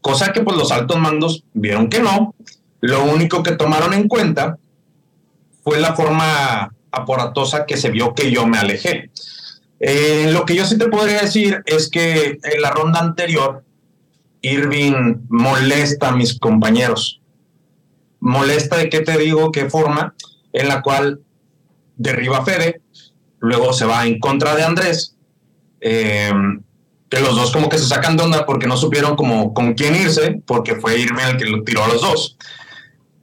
[0.00, 2.34] Cosa que pues los altos mandos vieron que no.
[2.80, 4.58] Lo único que tomaron en cuenta
[5.64, 9.10] fue la forma aparatosa que se vio que yo me alejé.
[9.80, 13.64] Eh, lo que yo sí te podría decir es que en la ronda anterior,
[14.40, 17.20] Irving molesta a mis compañeros.
[18.20, 20.14] Molesta de qué te digo, qué forma,
[20.52, 21.20] en la cual
[21.96, 22.80] derriba a Fede,
[23.40, 25.16] luego se va en contra de Andrés,
[25.80, 26.32] eh,
[27.08, 29.94] que los dos como que se sacan de onda porque no supieron como con quién
[29.94, 32.36] irse, porque fue Irving el que lo tiró a los dos.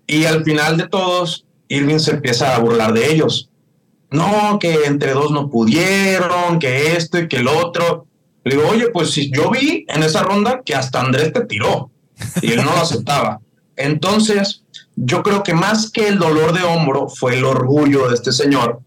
[0.07, 3.49] Y al final de todos, Irving se empieza a burlar de ellos.
[4.11, 8.07] No, que entre dos no pudieron, que esto y que el otro.
[8.43, 11.91] Le digo, oye, pues si yo vi en esa ronda que hasta Andrés te tiró
[12.41, 13.39] y él no lo aceptaba.
[13.76, 14.63] Entonces,
[14.95, 18.80] yo creo que más que el dolor de hombro fue el orgullo de este señor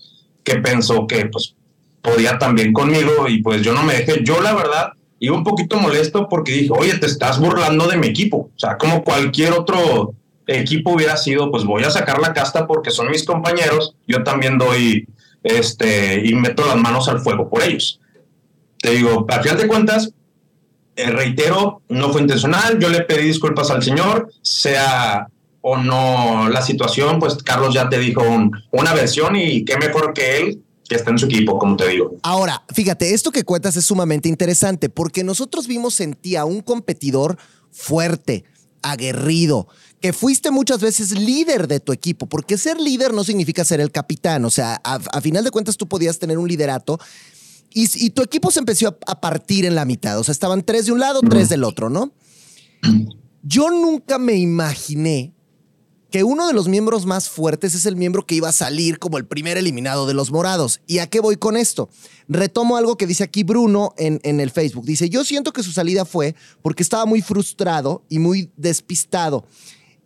[0.43, 1.55] que pensó que pues
[2.01, 4.25] podía también conmigo y pues yo no me dejé.
[4.25, 8.07] Yo la verdad iba un poquito molesto porque dije, oye, te estás burlando de mi
[8.07, 8.51] equipo.
[8.55, 10.15] O sea, como cualquier otro
[10.47, 14.57] equipo hubiera sido, pues voy a sacar la casta porque son mis compañeros, yo también
[14.57, 15.07] doy
[15.43, 18.01] este y meto las manos al fuego por ellos.
[18.81, 20.13] Te digo, a final de cuentas,
[20.99, 25.29] eh, reitero, no fue intencional, yo le pedí disculpas al señor, sea
[25.61, 28.23] o no la situación, pues Carlos ya te dijo
[28.73, 32.17] una versión y qué mejor que él que está en su equipo, como te digo.
[32.23, 36.63] Ahora, fíjate, esto que cuentas es sumamente interesante porque nosotros vimos en ti a un
[36.63, 37.39] competidor
[37.71, 38.45] fuerte,
[38.83, 39.69] aguerrido,
[40.01, 43.93] que fuiste muchas veces líder de tu equipo, porque ser líder no significa ser el
[43.93, 46.99] capitán, o sea, a, final de cuentas tú podías tener un liderato
[47.73, 50.87] y, tu equipo se empezó a, a, partir en la mitad, o sea, estaban tres
[50.87, 52.13] de un lado, tres del otro, ¿no?
[53.43, 55.33] Yo nunca me imaginé
[56.11, 59.19] que uno de los miembros más fuertes es el miembro que iba a salir como
[59.19, 60.81] el primer eliminado de los morados.
[60.87, 61.91] ¿Y a qué voy con esto?
[62.29, 64.87] Retomo algo que dice aquí Bruno en, en el Facebook.
[64.87, 69.45] Dice, yo siento que su salida fue porque estaba muy frustrado y muy despistado.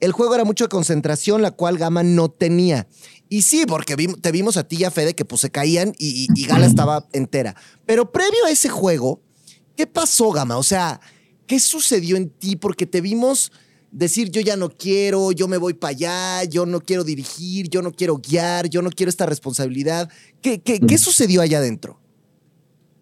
[0.01, 2.89] El juego era mucho de concentración, la cual Gama no tenía.
[3.33, 6.29] Y sí, porque te vimos a ti y a Fede que pues se caían y,
[6.35, 7.57] y Gala estaba entera.
[7.87, 9.23] Pero previo a ese juego,
[9.75, 10.59] ¿qué pasó, Gama?
[10.59, 11.01] O sea,
[11.47, 12.57] ¿qué sucedió en ti?
[12.57, 13.51] Porque te vimos
[13.91, 17.81] decir yo ya no quiero, yo me voy para allá, yo no quiero dirigir, yo
[17.81, 20.11] no quiero guiar, yo no quiero esta responsabilidad.
[20.43, 20.99] ¿Qué, qué, qué mm.
[20.99, 21.99] sucedió allá adentro?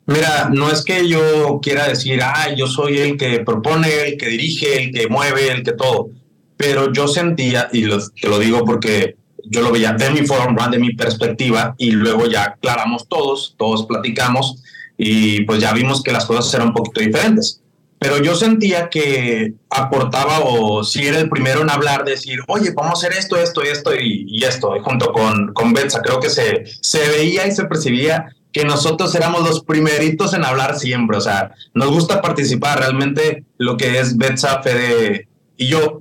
[0.06, 4.28] Mira, no es que yo quiera decir, ah, yo soy el que propone, el que
[4.28, 6.10] dirige, el que mueve, el que todo,
[6.56, 9.18] pero yo sentía, y te lo digo porque
[9.50, 13.84] yo lo veía de mi forma, de mi perspectiva, y luego ya aclaramos todos, todos
[13.84, 14.62] platicamos,
[14.96, 17.60] y pues ya vimos que las cosas eran un poquito diferentes.
[17.98, 22.92] Pero yo sentía que aportaba o si era el primero en hablar, decir, oye, vamos
[23.04, 27.08] a hacer esto, esto, esto y, esto, junto con, con Betsa, creo que se, se
[27.08, 31.90] veía y se percibía que nosotros éramos los primeritos en hablar siempre, o sea, nos
[31.90, 36.00] gusta participar, realmente lo que es Betsa, Fede y yo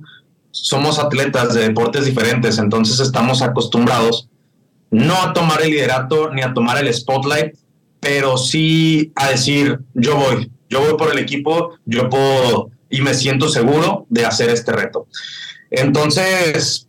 [0.50, 4.28] somos atletas de deportes diferentes, entonces estamos acostumbrados
[4.90, 7.54] no a tomar el liderato ni a tomar el spotlight,
[8.00, 13.14] pero sí a decir, yo voy, yo voy por el equipo, yo puedo y me
[13.14, 15.06] siento seguro de hacer este reto.
[15.70, 16.88] Entonces,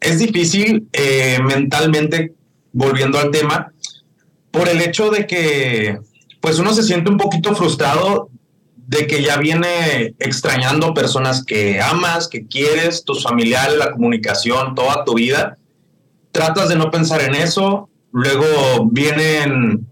[0.00, 2.34] es difícil eh, mentalmente,
[2.72, 3.72] volviendo al tema,
[4.50, 5.98] por el hecho de que,
[6.40, 8.30] pues uno se siente un poquito frustrado
[8.88, 15.04] de que ya viene extrañando personas que amas, que quieres, tus familiares, la comunicación, toda
[15.04, 15.58] tu vida.
[16.32, 19.86] Tratas de no pensar en eso, luego vienen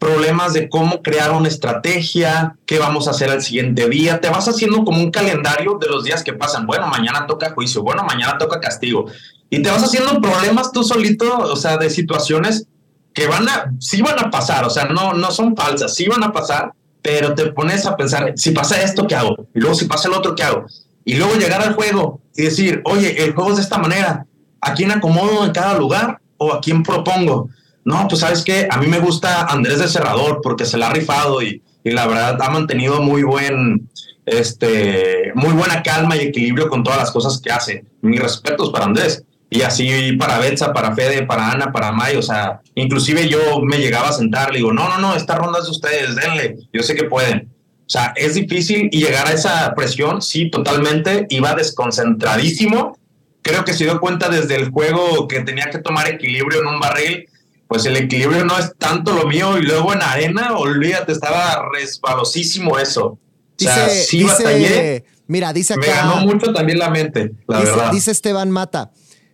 [0.00, 4.20] problemas de cómo crear una estrategia, qué vamos a hacer al siguiente día.
[4.20, 6.66] Te vas haciendo como un calendario de los días que pasan.
[6.66, 9.06] Bueno, mañana toca juicio, bueno, mañana toca castigo.
[9.50, 12.66] Y te vas haciendo problemas tú solito, o sea, de situaciones
[13.14, 16.24] que van a, sí van a pasar, o sea, no, no son falsas, sí van
[16.24, 16.72] a pasar,
[17.02, 19.48] pero te pones a pensar, si pasa esto, ¿qué hago?
[19.54, 20.66] Y luego si pasa el otro, ¿qué hago?
[21.04, 24.26] Y luego llegar al juego y decir, oye, el juego es de esta manera,
[24.60, 27.48] ¿a quién acomodo en cada lugar o a quién propongo?
[27.84, 30.92] No, pues sabes que a mí me gusta Andrés de Cerrador porque se la ha
[30.92, 33.88] rifado y, y la verdad ha mantenido muy buen,
[34.26, 37.84] este, muy buena calma y equilibrio con todas las cosas que hace.
[38.02, 39.24] Mis respetos para Andrés.
[39.52, 43.78] Y así para Betsa, para Fede, para Ana, para May, o sea, inclusive yo me
[43.78, 46.82] llegaba a sentar, le digo, no, no, no, esta ronda es de ustedes, denle, yo
[46.84, 47.48] sé que pueden.
[47.80, 52.96] O sea, es difícil y llegar a esa presión, sí, totalmente, iba desconcentradísimo.
[53.42, 56.78] Creo que se dio cuenta desde el juego que tenía que tomar equilibrio en un
[56.78, 57.26] barril,
[57.66, 62.78] pues el equilibrio no es tanto lo mío y luego en arena, olvídate, estaba resbalosísimo
[62.78, 63.06] eso.
[63.06, 63.18] O
[63.56, 66.06] sea, sí dice- batallé, Mira, dice me acá.
[66.06, 67.92] ganó mucho también la mente, la dice, verdad.
[67.92, 68.90] dice Esteban Mata.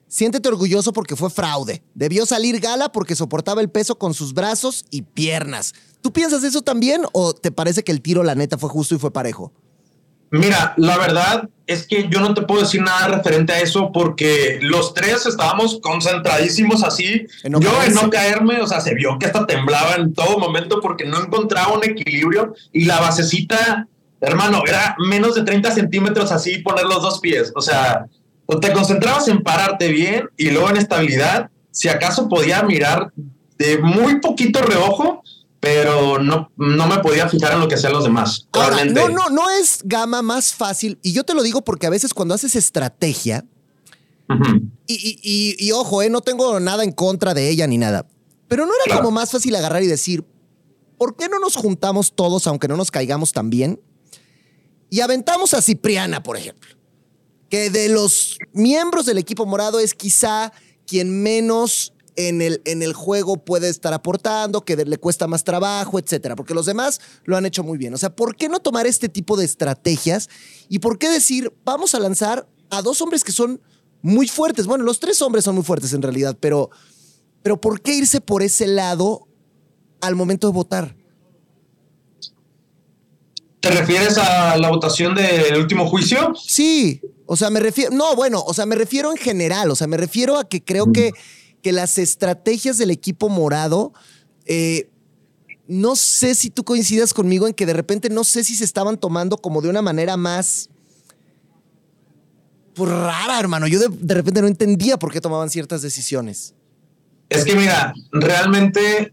[0.09, 1.83] Siéntete orgulloso porque fue fraude.
[1.95, 5.75] Debió salir gala porque soportaba el peso con sus brazos y piernas.
[6.01, 8.99] ¿Tú piensas eso también o te parece que el tiro, la neta, fue justo y
[8.99, 9.53] fue parejo?
[10.31, 14.59] Mira, la verdad es que yo no te puedo decir nada referente a eso porque
[14.63, 17.27] los tres estábamos concentradísimos así.
[17.43, 20.39] En no yo en no caerme, o sea, se vio que hasta temblaba en todo
[20.39, 23.89] momento porque no encontraba un equilibrio y la basecita,
[24.21, 27.53] hermano, era menos de 30 centímetros así poner los dos pies.
[27.55, 28.07] O sea,
[28.47, 31.51] o te concentrabas en pararte bien y luego en estabilidad.
[31.71, 33.13] Si acaso podía mirar
[33.59, 35.23] de muy poquito reojo,
[35.61, 38.47] pero no, no me podía fijar en lo que hacían los demás.
[38.53, 40.99] Ahora, no, no, no es gama más fácil.
[41.03, 43.45] Y yo te lo digo porque a veces cuando haces estrategia,
[44.87, 48.07] y, y- y- y ojo, eh, no tengo nada en contra de ella ni nada,
[48.49, 49.01] pero no era Claro.
[49.03, 50.25] como más fácil agarrar y decir,
[50.99, 53.81] ¿por qué no nos juntamos todos, aunque no nos caigamos tan bien?
[54.91, 56.76] Y aventamos a Cipriana, por ejemplo,
[57.49, 60.53] que de los miembros del equipo morado es quizá
[60.87, 65.99] quien menos en el, en el juego puede estar aportando, que le cuesta más trabajo,
[65.99, 67.95] etcétera, porque los demás lo han hecho muy bien.
[67.95, 70.29] O sea, ¿por qué no tomar este tipo de estrategias
[70.69, 73.61] y por qué decir, vamos a lanzar a dos hombres que son
[74.03, 74.67] muy fuertes?
[74.67, 76.71] Bueno, los tres hombres son muy fuertes en realidad, pero,
[77.43, 79.29] pero ¿por qué irse por ese lado
[80.01, 80.97] al momento de votar?
[83.61, 86.33] ¿Te refieres a la votación del último juicio?
[86.41, 89.87] Sí, o sea, me refiero, no, bueno, o sea, me refiero en general, o sea,
[89.87, 91.13] me refiero a que creo que,
[91.63, 93.93] que las estrategias del equipo morado,
[94.45, 94.89] eh,
[95.67, 98.99] no sé si tú coincidas conmigo en que de repente no sé si se estaban
[98.99, 100.71] tomando como de una manera más
[102.75, 103.67] pues, rara, hermano.
[103.67, 106.55] Yo de, de repente no entendía por qué tomaban ciertas decisiones.
[107.29, 109.13] Es que mira, realmente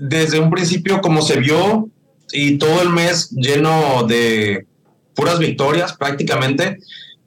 [0.00, 1.88] desde un principio como se vio
[2.32, 4.66] y todo el mes lleno de
[5.14, 6.78] puras victorias prácticamente,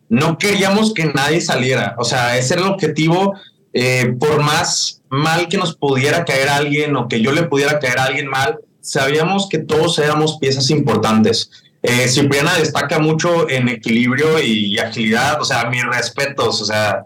[0.10, 1.96] no queríamos que nadie saliera.
[1.98, 3.34] O sea, ese era el objetivo.
[3.78, 8.00] eh, por más mal que nos pudiera caer alguien o que yo le pudiera caer
[8.00, 11.52] a alguien mal, sabíamos que todos éramos piezas importantes.
[11.84, 17.04] Eh, Cipriana destaca mucho en equilibrio y agilidad, o sea, mis respetos, o sea,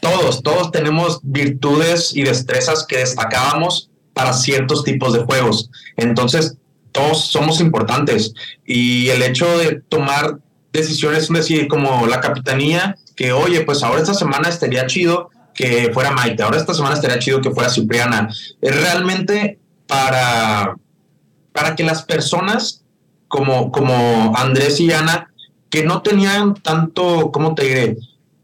[0.00, 5.70] todos, todos tenemos virtudes y destrezas que destacábamos para ciertos tipos de juegos.
[5.96, 6.56] Entonces,
[6.92, 8.34] todos somos importantes.
[8.64, 10.38] Y el hecho de tomar
[10.72, 15.90] decisiones, es decir, como la capitanía, que oye, pues ahora esta semana estaría chido que
[15.92, 18.28] fuera Maite, ahora esta semana estaría chido que fuera Cipriana.
[18.60, 20.76] Es realmente para,
[21.52, 22.84] para que las personas
[23.28, 25.32] como, como Andrés y Ana,
[25.70, 27.96] que no tenían tanto, ¿cómo te diré?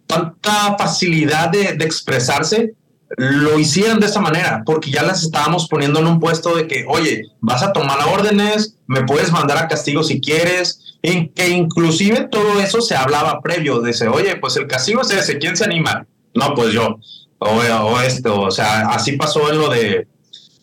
[0.09, 2.74] tanta facilidad de, de, expresarse,
[3.16, 6.84] lo hicieran de esa manera, porque ya las estábamos poniendo en un puesto de que,
[6.88, 12.28] oye, vas a tomar órdenes, me puedes mandar a castigo si quieres, en que inclusive
[12.30, 15.64] todo eso se hablaba previo, de ese, oye, pues el castigo es ese, ¿quién se
[15.64, 16.06] anima?
[16.34, 16.98] No, pues yo,
[17.38, 20.06] o, o esto, o sea, así pasó en lo de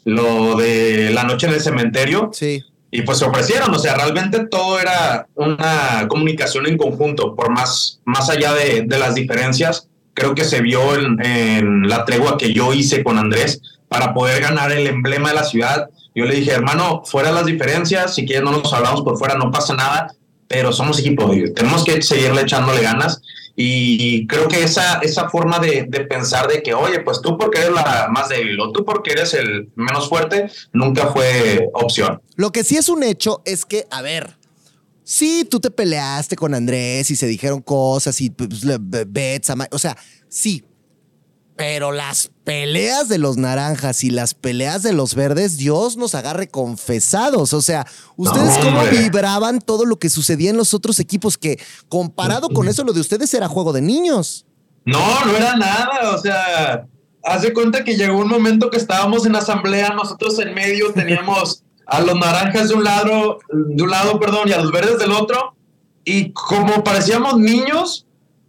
[0.04, 2.30] lo de la noche en el cementerio.
[2.32, 2.64] Sí
[2.96, 8.00] y pues se ofrecieron, o sea, realmente todo era una comunicación en conjunto, por más,
[8.06, 12.54] más allá de, de las diferencias, creo que se vio en, en, la tregua que
[12.54, 15.90] yo hice con Andrés para poder ganar el emblema de la ciudad.
[16.16, 19.52] Yo le dije, hermano, fuera las diferencias, si quieres no nos hablamos por fuera, no
[19.52, 20.16] pasa nada,
[20.48, 23.22] pero somos equipo, tenemos que seguirle echándole ganas.
[23.58, 27.62] Y creo que esa, esa forma de, de, pensar de que, oye, pues tú porque
[27.62, 32.22] eres la más débil o tú porque eres el menos fuerte, nunca fue opción.
[32.36, 34.36] Lo que sí es un hecho es que, a ver,
[35.06, 38.62] sí, tú te peleaste con Andrés y se dijeron cosas y pues,
[39.08, 39.96] bets, o sea,
[40.28, 40.66] sí.
[41.56, 46.50] Pero las peleas de los naranjas y las peleas de los verdes, Dios nos agarre
[46.50, 47.54] confesados.
[47.54, 47.88] O sea,
[48.18, 51.38] ¿ustedes no, cómo vibraban todo lo que sucedía en los otros equipos?
[51.38, 54.46] Que comparado con eso, lo de ustedes era juego de niños.
[54.84, 56.14] No, no era nada.
[56.14, 56.88] O sea,
[57.24, 62.02] hace cuenta que llegó un momento que estábamos en asamblea, nosotros en medio teníamos a
[62.02, 65.56] los naranjas de un lado, de un lado, perdón, y a los verdes del otro.
[66.04, 68.06] Y como parecíamos niños,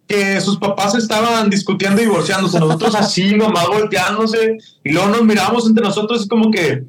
[0.07, 5.67] que sus papás estaban discutiendo y divorciándose, nosotros así nomás volteándose, y luego nos miramos
[5.67, 6.85] entre nosotros y como que,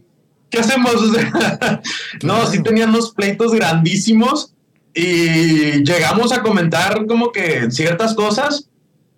[0.49, 0.95] ¿qué hacemos?
[1.01, 1.81] O sea,
[2.23, 4.53] no, sí tenían unos pleitos grandísimos
[4.93, 8.69] y llegamos a comentar como que ciertas cosas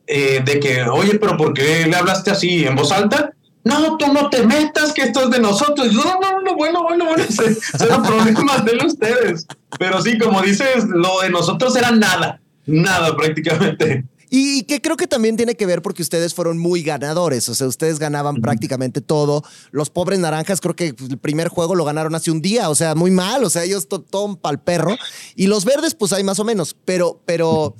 [0.07, 3.33] eh, de que, oye, pero ¿por qué le hablaste así en voz alta?
[3.63, 5.91] No, tú no te metas, que esto es de nosotros.
[5.93, 7.23] No, no, no, bueno, bueno, bueno,
[7.77, 9.45] serán problemas de ustedes.
[9.77, 14.05] Pero sí, como dices, lo de nosotros era nada, nada prácticamente.
[14.31, 17.65] Y que creo que también tiene que ver porque ustedes fueron muy ganadores, o sea,
[17.65, 19.43] ustedes ganaban prácticamente todo.
[19.71, 22.93] Los pobres naranjas creo que el primer juego lo ganaron hace un día, o sea,
[22.93, 24.95] muy mal, o sea, ellos todo pal perro.
[25.35, 27.75] Y los verdes pues hay más o menos, pero, pero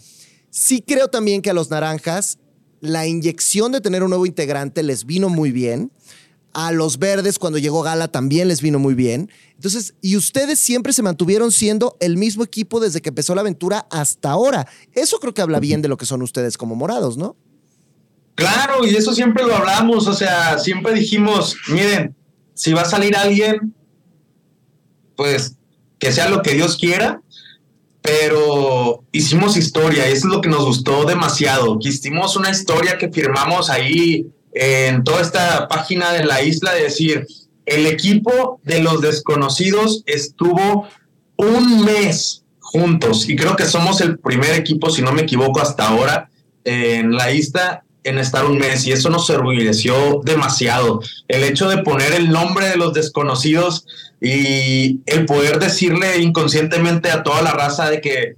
[0.49, 2.39] sí creo también que a los naranjas
[2.81, 5.91] la inyección de tener un nuevo integrante les vino muy bien.
[6.51, 9.29] A los verdes, cuando llegó Gala, también les vino muy bien.
[9.53, 13.85] Entonces, y ustedes siempre se mantuvieron siendo el mismo equipo desde que empezó la aventura
[13.91, 14.67] hasta ahora.
[14.93, 17.35] Eso creo que habla bien de lo que son ustedes como morados, ¿no?
[18.33, 20.07] Claro, y eso siempre lo hablamos.
[20.07, 22.15] O sea, siempre dijimos, miren,
[22.55, 23.75] si va a salir alguien,
[25.15, 25.55] pues
[25.99, 27.21] que sea lo que Dios quiera,
[28.01, 31.77] pero hicimos historia, es lo que nos gustó demasiado.
[31.81, 37.27] Hicimos una historia que firmamos ahí en toda esta página de la isla, de decir,
[37.65, 40.87] el equipo de los desconocidos estuvo
[41.37, 45.87] un mes juntos y creo que somos el primer equipo, si no me equivoco, hasta
[45.87, 46.29] ahora
[46.63, 51.01] en la isla en estar un mes y eso nos orgulleció demasiado.
[51.27, 53.85] El hecho de poner el nombre de los desconocidos
[54.21, 58.35] y el poder decirle inconscientemente a toda la raza de que,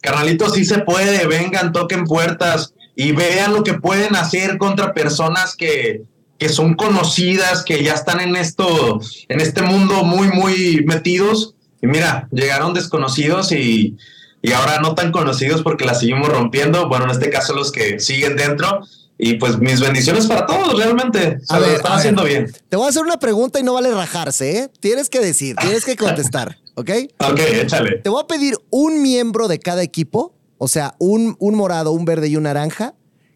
[0.00, 5.56] carnalitos, sí se puede, vengan, toquen puertas y vean lo que pueden hacer contra personas
[5.56, 6.02] que,
[6.38, 11.54] que son conocidas, que ya están en esto, en este mundo muy, muy metidos.
[11.82, 13.96] Y mira, llegaron desconocidos y,
[14.42, 16.88] y ahora no tan conocidos porque la seguimos rompiendo.
[16.88, 18.82] Bueno, en este caso los que siguen dentro
[19.22, 21.38] y pues mis bendiciones para todos, realmente.
[21.42, 22.50] Se lo están haciendo bien.
[22.70, 24.70] Te voy a hacer una pregunta y no vale rajarse, ¿eh?
[24.80, 26.90] Tienes que decir, tienes que contestar, ¿ok?
[27.18, 27.98] Ok, échale.
[27.98, 32.06] Te voy a pedir un miembro de cada equipo, o sea, un, un morado, un
[32.06, 32.94] verde y un naranja,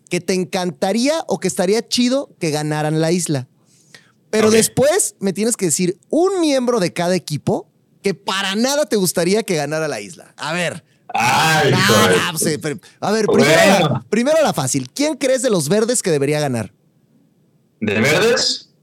[0.08, 3.48] que te encantaría o que estaría chido que ganaran la isla.
[4.30, 7.68] Pero después me tienes que decir un miembro de cada equipo
[8.02, 10.34] que para nada te gustaría que ganara la isla.
[10.36, 10.82] A ver,
[11.12, 11.72] Ay,
[12.32, 13.26] pues, a ver,
[14.08, 14.88] primero, la, fácil.
[14.92, 16.72] ¿Quién crees de los verdes que debería ganar?
[17.80, 18.74] ¿De verdes?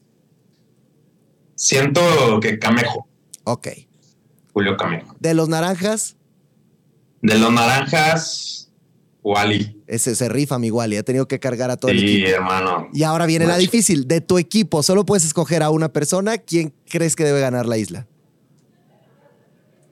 [1.55, 2.01] Siento
[2.41, 3.07] que Camejo.
[3.43, 3.67] Ok.
[4.53, 5.15] Julio Camejo.
[5.19, 6.15] ¿De los naranjas?
[7.21, 8.71] De los naranjas,
[9.23, 9.81] Wally.
[9.87, 10.97] Ese se rifa, mi Wally.
[10.97, 12.27] Ha tenido que cargar a todo el equipo.
[12.27, 12.89] Sí, hermano.
[12.93, 14.07] Y ahora viene la difícil.
[14.07, 16.37] De tu equipo, solo puedes escoger a una persona.
[16.37, 18.07] ¿Quién crees que debe ganar la isla?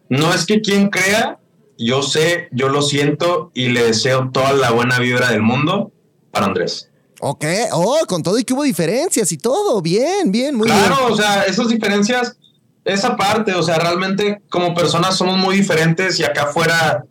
[0.09, 1.38] No es que quien crea,
[1.79, 5.91] yo sé, yo lo siento y le deseo toda la buena vibra del mundo
[6.29, 6.89] para Andrés.
[7.21, 10.77] Ok, oh, con todo y que hubo diferencias y todo, bien, bien, muy bien.
[10.77, 12.37] Claro, o sea, esas diferencias,
[12.83, 17.05] esa parte, o sea, realmente como personas somos muy diferentes y acá afuera,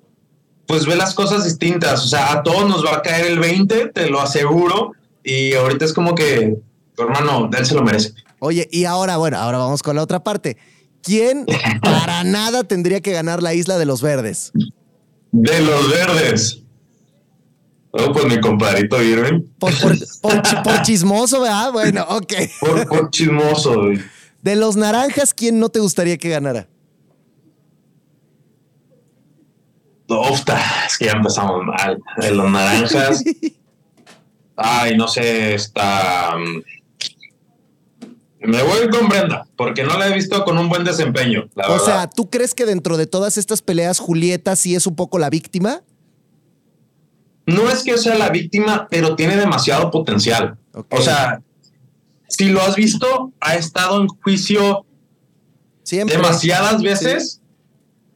[0.67, 3.89] pues ve las cosas distintas, o sea, a todos nos va a caer el 20,
[3.89, 4.93] te lo aseguro,
[5.25, 6.57] y ahorita es como que,
[6.97, 8.13] hermano, él se lo merece.
[8.41, 10.57] Oye, y ahora, bueno, ahora vamos con la otra parte.
[11.03, 11.47] ¿Quién
[11.83, 14.53] para nada tendría que ganar la isla de los verdes?
[15.33, 16.63] De los verdes.
[17.91, 19.43] Oh, pues mi compadrito Irving.
[19.59, 19.73] Por,
[20.83, 21.73] chismoso, ¿verdad?
[21.73, 22.33] Bueno, ok.
[22.89, 23.77] Por, chismoso.
[24.43, 26.69] De los naranjas, ¿quién no te gustaría que ganara?
[30.09, 31.99] Ofta, es que ya empezamos mal.
[32.19, 33.25] De los naranjas.
[34.57, 36.35] Ay, no sé, está.
[38.41, 41.49] Me voy con Brenda, porque no la he visto con un buen desempeño.
[41.57, 45.19] o sea, ¿tú crees que dentro de todas estas peleas Julieta sí es un poco
[45.19, 45.83] la víctima?
[47.47, 50.57] No es que sea la víctima, pero tiene demasiado potencial.
[50.91, 51.41] O sea,
[52.29, 54.85] si lo has visto, ha estado en juicio
[55.85, 57.41] demasiadas veces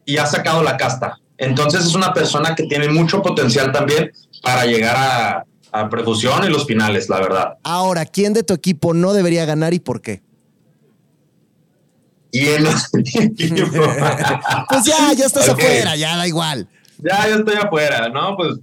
[0.05, 1.19] y ha sacado la casta.
[1.39, 4.13] Entonces es una persona que tiene mucho potencial también
[4.43, 7.59] para llegar a, a percusión y los finales, la verdad.
[7.63, 10.23] Ahora, ¿quién de tu equipo no debería ganar y por qué?
[12.33, 12.65] ¿Quién
[14.69, 16.69] pues ya, ya estás afuera, ya da igual.
[16.99, 18.37] Ya, ya estoy afuera, ¿no?
[18.37, 18.59] Pues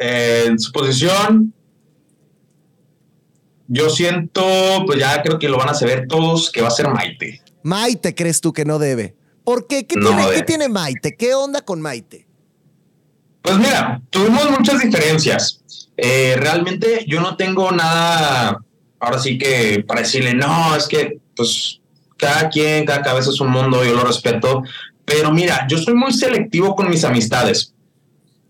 [0.00, 1.54] eh, en su posición,
[3.68, 4.42] yo siento,
[4.86, 7.40] pues ya creo que lo van a saber todos, que va a ser Maite.
[7.62, 9.14] Maite, ¿crees tú que no debe?
[9.44, 9.86] ¿Por qué?
[9.86, 11.16] ¿Qué, tiene, ¿qué tiene Maite?
[11.16, 12.26] ¿Qué onda con Maite?
[13.42, 15.79] Pues mira, tuvimos muchas diferencias.
[16.02, 18.58] Eh, realmente yo no tengo nada,
[18.98, 21.78] ahora sí que para decirle, no, es que pues
[22.16, 24.62] cada quien, cada cabeza es un mundo, yo lo respeto,
[25.04, 27.74] pero mira, yo soy muy selectivo con mis amistades.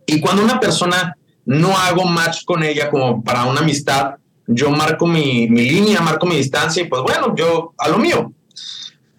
[0.07, 4.15] Y cuando una persona no hago match con ella como para una amistad,
[4.47, 8.33] yo marco mi, mi línea, marco mi distancia y pues bueno, yo a lo mío.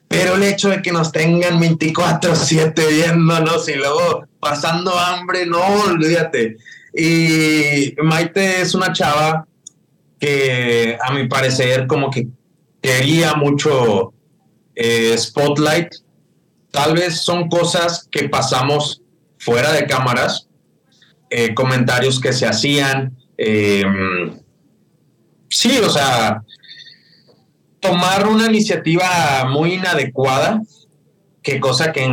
[0.07, 6.55] Pero el hecho de que nos tengan 24/7 viéndonos y luego pasando hambre, no, olvídate
[6.93, 9.47] Y Maite es una chava
[10.19, 12.27] que a mi parecer como que
[12.81, 14.13] quería mucho
[14.75, 15.95] eh, spotlight.
[16.71, 19.01] Tal vez son cosas que pasamos
[19.37, 20.47] fuera de cámaras,
[21.29, 23.17] eh, comentarios que se hacían.
[23.37, 23.83] Eh,
[25.49, 26.43] sí, o sea,
[27.79, 30.61] tomar una iniciativa muy inadecuada,
[31.41, 32.05] que cosa que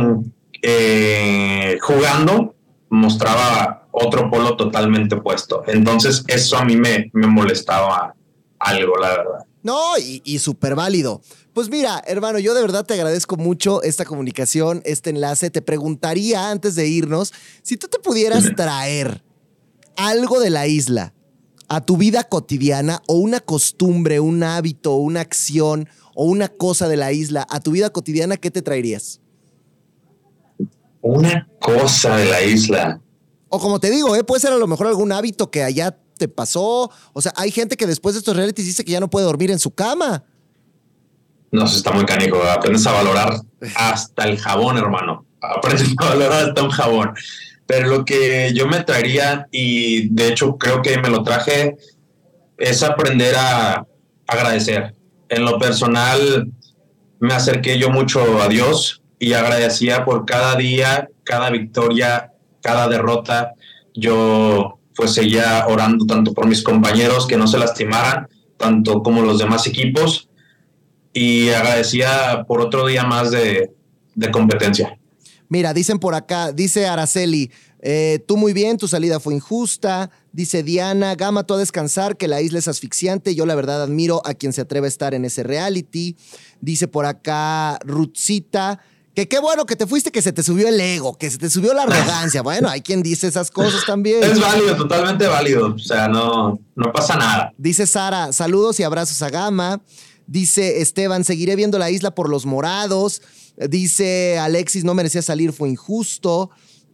[1.81, 2.55] jugando
[2.89, 5.63] mostraba otro polo totalmente opuesto.
[5.67, 8.15] Entonces eso a mí me, me molestaba
[8.59, 9.45] algo, la verdad.
[9.61, 11.21] No, y, y súper válido.
[11.53, 15.49] Pues mira, hermano, yo de verdad te agradezco mucho esta comunicación, este enlace.
[15.49, 19.23] Te preguntaría antes de irnos, si tú te pudieras traer
[19.97, 21.13] algo de la isla
[21.67, 26.97] a tu vida cotidiana o una costumbre, un hábito, una acción o una cosa de
[26.97, 29.21] la isla a tu vida cotidiana, ¿qué te traerías?
[31.01, 33.01] Una cosa de la isla.
[33.49, 34.23] O como te digo, ¿eh?
[34.23, 36.91] puede ser a lo mejor algún hábito que allá te pasó.
[37.13, 39.49] O sea, hay gente que después de estos realities dice que ya no puede dormir
[39.51, 40.23] en su cama.
[41.51, 42.41] No, eso está muy cánico.
[42.43, 43.41] Aprendes a valorar
[43.75, 45.25] hasta el jabón, hermano.
[45.41, 47.13] Aprendes a valorar hasta un jabón.
[47.65, 51.75] Pero lo que yo me traería, y de hecho creo que me lo traje,
[52.57, 53.85] es aprender a
[54.27, 54.95] agradecer.
[55.29, 56.51] En lo personal,
[57.19, 62.31] me acerqué yo mucho a Dios y agradecía por cada día, cada victoria,
[62.61, 63.53] cada derrota.
[63.93, 68.27] Yo pues seguía orando tanto por mis compañeros que no se lastimaran,
[68.57, 70.29] tanto como los demás equipos
[71.13, 73.71] y agradecía por otro día más de,
[74.31, 74.97] competencia.
[75.47, 80.11] Mira, dicen por acá, dice Araceli, eh, tú muy bien, tu salida fue injusta.
[80.31, 83.33] Dice Diana, Gama, tú a descansar, que la isla es asfixiante.
[83.33, 86.17] Yo la verdad admiro a quien se atreve a estar en ese reality.
[86.61, 88.79] Dice por acá Rutzita,
[89.19, 91.49] que qué bueno que te fuiste, que se te subió el ego, que se te
[91.49, 92.41] subió la arrogancia.
[92.41, 94.23] bueno, hay quien dice esas cosas también.
[94.23, 95.75] Es válido, totalmente válido.
[95.75, 97.53] O sea, no, no pasa nada.
[97.57, 99.81] Dice Sara, saludos y abrazos a Gama.
[100.25, 103.21] Dice Esteban, seguiré viendo la isla por los morados.
[103.57, 106.49] Dice Alexis, no merecía salir, fue injusto.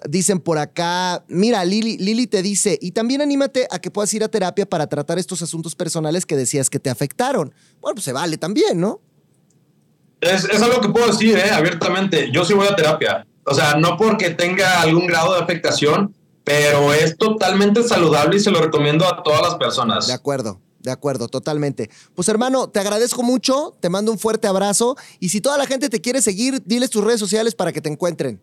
[0.09, 4.23] Dicen por acá, mira, Lili, Lili te dice, y también anímate a que puedas ir
[4.23, 7.53] a terapia para tratar estos asuntos personales que decías que te afectaron.
[7.81, 8.99] Bueno, pues se vale también, ¿no?
[10.25, 11.51] Es, algo que puedo decir, ¿eh?
[11.51, 12.29] abiertamente.
[12.31, 13.25] Yo sí voy a terapia.
[13.45, 18.51] O sea, no porque tenga algún grado de afectación, pero es totalmente saludable y se
[18.51, 20.07] lo recomiendo a todas las personas.
[20.07, 20.59] De acuerdo.
[20.79, 21.89] De acuerdo, totalmente.
[22.13, 25.89] Pues hermano, te agradezco mucho, te mando un fuerte abrazo y si toda la gente
[25.89, 28.39] te quiere seguir, diles tus redes sociales para que te encuentren.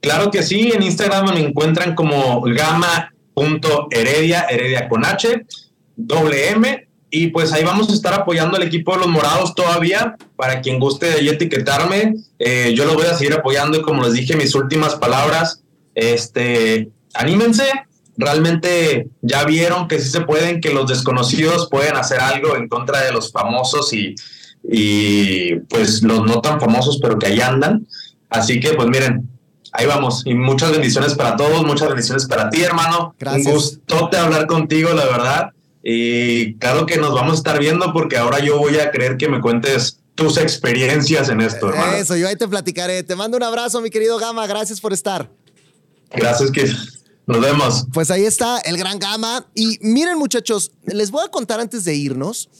[0.00, 5.46] Claro que sí, en Instagram me encuentran como gama.heredia, heredia con H,
[5.94, 10.16] doble M, y pues ahí vamos a estar apoyando al equipo de los morados todavía,
[10.36, 14.02] para quien guste de ahí etiquetarme, eh, yo lo voy a seguir apoyando y como
[14.02, 15.62] les dije mis últimas palabras,
[15.94, 17.64] este, anímense,
[18.16, 23.02] realmente ya vieron que sí se pueden, que los desconocidos pueden hacer algo en contra
[23.02, 24.14] de los famosos y,
[24.64, 27.86] y pues los no tan famosos, pero que ahí andan.
[28.28, 29.28] Así que pues miren,
[29.72, 30.22] ahí vamos.
[30.26, 33.14] Y muchas bendiciones para todos, muchas bendiciones para ti, hermano.
[33.18, 33.46] Gracias.
[33.46, 35.50] Un gusto hablar contigo, la verdad.
[35.90, 39.26] Y claro que nos vamos a estar viendo porque ahora yo voy a creer que
[39.26, 41.94] me cuentes tus experiencias en esto, hermano.
[41.94, 43.02] Eso, yo ahí te platicaré.
[43.02, 44.46] Te mando un abrazo, mi querido Gama.
[44.46, 45.30] Gracias por estar.
[46.10, 46.70] Gracias, que
[47.26, 47.86] nos vemos.
[47.94, 49.46] Pues ahí está el gran gama.
[49.54, 52.50] Y miren, muchachos, les voy a contar antes de irnos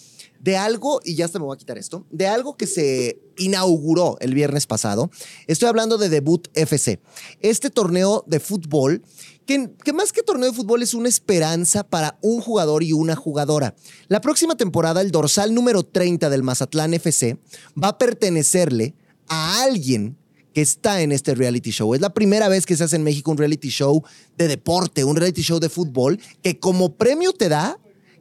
[0.41, 4.17] de algo, y ya hasta me voy a quitar esto, de algo que se inauguró
[4.21, 5.11] el viernes pasado.
[5.47, 7.01] Estoy hablando de Debut FC,
[7.41, 9.03] este torneo de fútbol
[9.49, 13.75] que, más que torneo de fútbol es una esperanza para un jugador y una jugadora.
[14.09, 17.39] La próxima temporada, el dorsal número 30 del Mazatlán FC
[17.83, 18.95] va a pertenecerle
[19.27, 20.19] a alguien
[20.53, 21.95] que está en este reality show.
[21.95, 24.05] Es la primera vez que se hace en México un reality show
[24.37, 27.79] de deporte, un reality show de fútbol, que como premio te da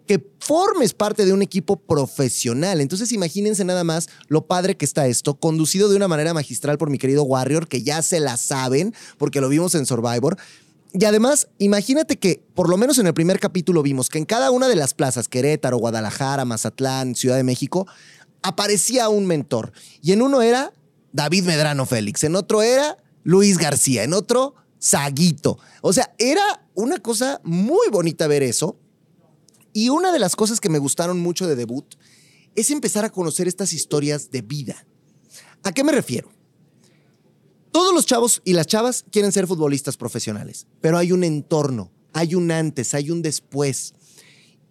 [0.07, 2.79] que formes parte de un equipo profesional.
[2.79, 6.89] Entonces imagínense nada más lo padre que está esto, conducido de una manera magistral por
[6.89, 10.37] mi querido Warrior, que ya se la saben, porque lo vimos en Survivor.
[10.93, 14.51] Y además, imagínate que por lo menos en el primer capítulo vimos que en cada
[14.51, 17.88] una de las plazas, Querétaro, Guadalajara, Mazatlán, Ciudad de México,
[18.41, 19.73] aparecía un mentor.
[20.01, 20.73] Y en uno era
[21.11, 25.59] David Medrano Félix, en otro era Luis García, en otro Saguito.
[25.81, 28.80] O sea, era una cosa muy bonita ver eso.
[29.73, 31.95] Y una de las cosas que me gustaron mucho de debut
[32.55, 34.88] es empezar a conocer estas historias de vida.
[35.64, 36.31] ¿A qué me refiero?
[37.77, 42.33] Todos los chavos y las chavas quieren ser futbolistas profesionales, pero hay un entorno, hay
[42.33, 43.93] un antes, hay un después.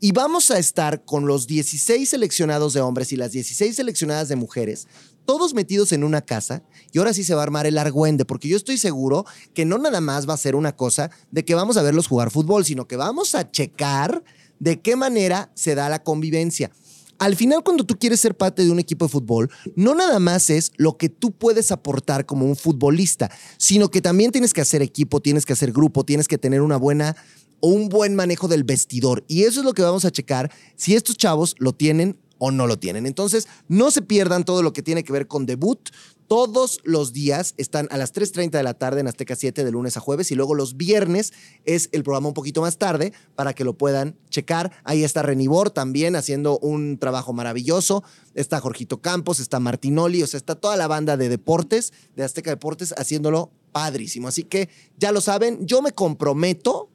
[0.00, 4.34] Y vamos a estar con los 16 seleccionados de hombres y las 16 seleccionadas de
[4.34, 4.88] mujeres
[5.24, 8.48] todos metidos en una casa y ahora sí se va a armar el argüende, porque
[8.48, 9.24] yo estoy seguro
[9.54, 12.32] que no nada más va a ser una cosa de que vamos a verlos jugar
[12.32, 14.24] fútbol, sino que vamos a checar
[14.58, 16.72] de qué manera se da la convivencia.
[17.18, 20.51] Al final, cuando tú quieres ser parte de un equipo de fútbol, no nada más
[20.51, 24.82] es lo que tú puedes aportar como un futbolista, sino que también tienes que hacer
[24.82, 27.16] equipo, tienes que hacer grupo, tienes que tener una buena
[27.60, 29.24] o un buen manejo del vestidor.
[29.28, 32.66] Y eso es lo que vamos a checar si estos chavos lo tienen o no
[32.66, 33.06] lo tienen.
[33.06, 35.90] Entonces, no se pierdan todo lo que tiene que ver con debut.
[36.28, 39.97] Todos los días están a las 3.30 de la tarde en Azteca 7 de lunes
[39.97, 41.32] a jueves y luego los viernes
[41.65, 44.73] es el programa un poquito más tarde para que lo puedan checar.
[44.82, 48.03] Ahí está Renibor también haciendo un trabajo maravilloso.
[48.35, 52.51] Está Jorgito Campos, está Martinoli, o sea, está toda la banda de deportes, de Azteca
[52.51, 54.27] Deportes, haciéndolo padrísimo.
[54.27, 56.90] Así que ya lo saben, yo me comprometo.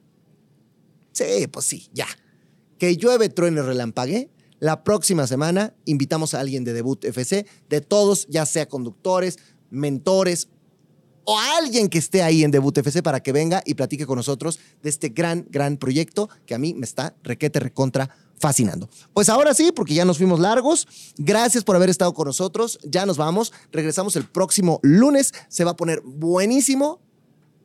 [1.12, 2.06] Sí, pues sí, ya.
[2.76, 4.28] Que llueve, truene, relampague
[4.62, 9.40] la próxima semana invitamos a alguien de Debut FC, de todos, ya sea conductores,
[9.70, 10.50] mentores
[11.24, 14.60] o alguien que esté ahí en Debut FC para que venga y platique con nosotros
[14.80, 18.08] de este gran, gran proyecto que a mí me está requete recontra
[18.38, 18.88] fascinando.
[19.12, 20.86] Pues ahora sí, porque ya nos fuimos largos.
[21.16, 22.78] Gracias por haber estado con nosotros.
[22.84, 23.52] Ya nos vamos.
[23.72, 25.34] Regresamos el próximo lunes.
[25.48, 27.00] Se va a poner buenísimo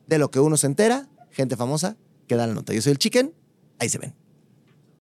[0.08, 1.08] de lo que uno se entera.
[1.30, 1.96] Gente famosa
[2.26, 2.72] que da la nota.
[2.72, 3.32] Yo soy el Chicken.
[3.78, 4.27] Ahí se ven.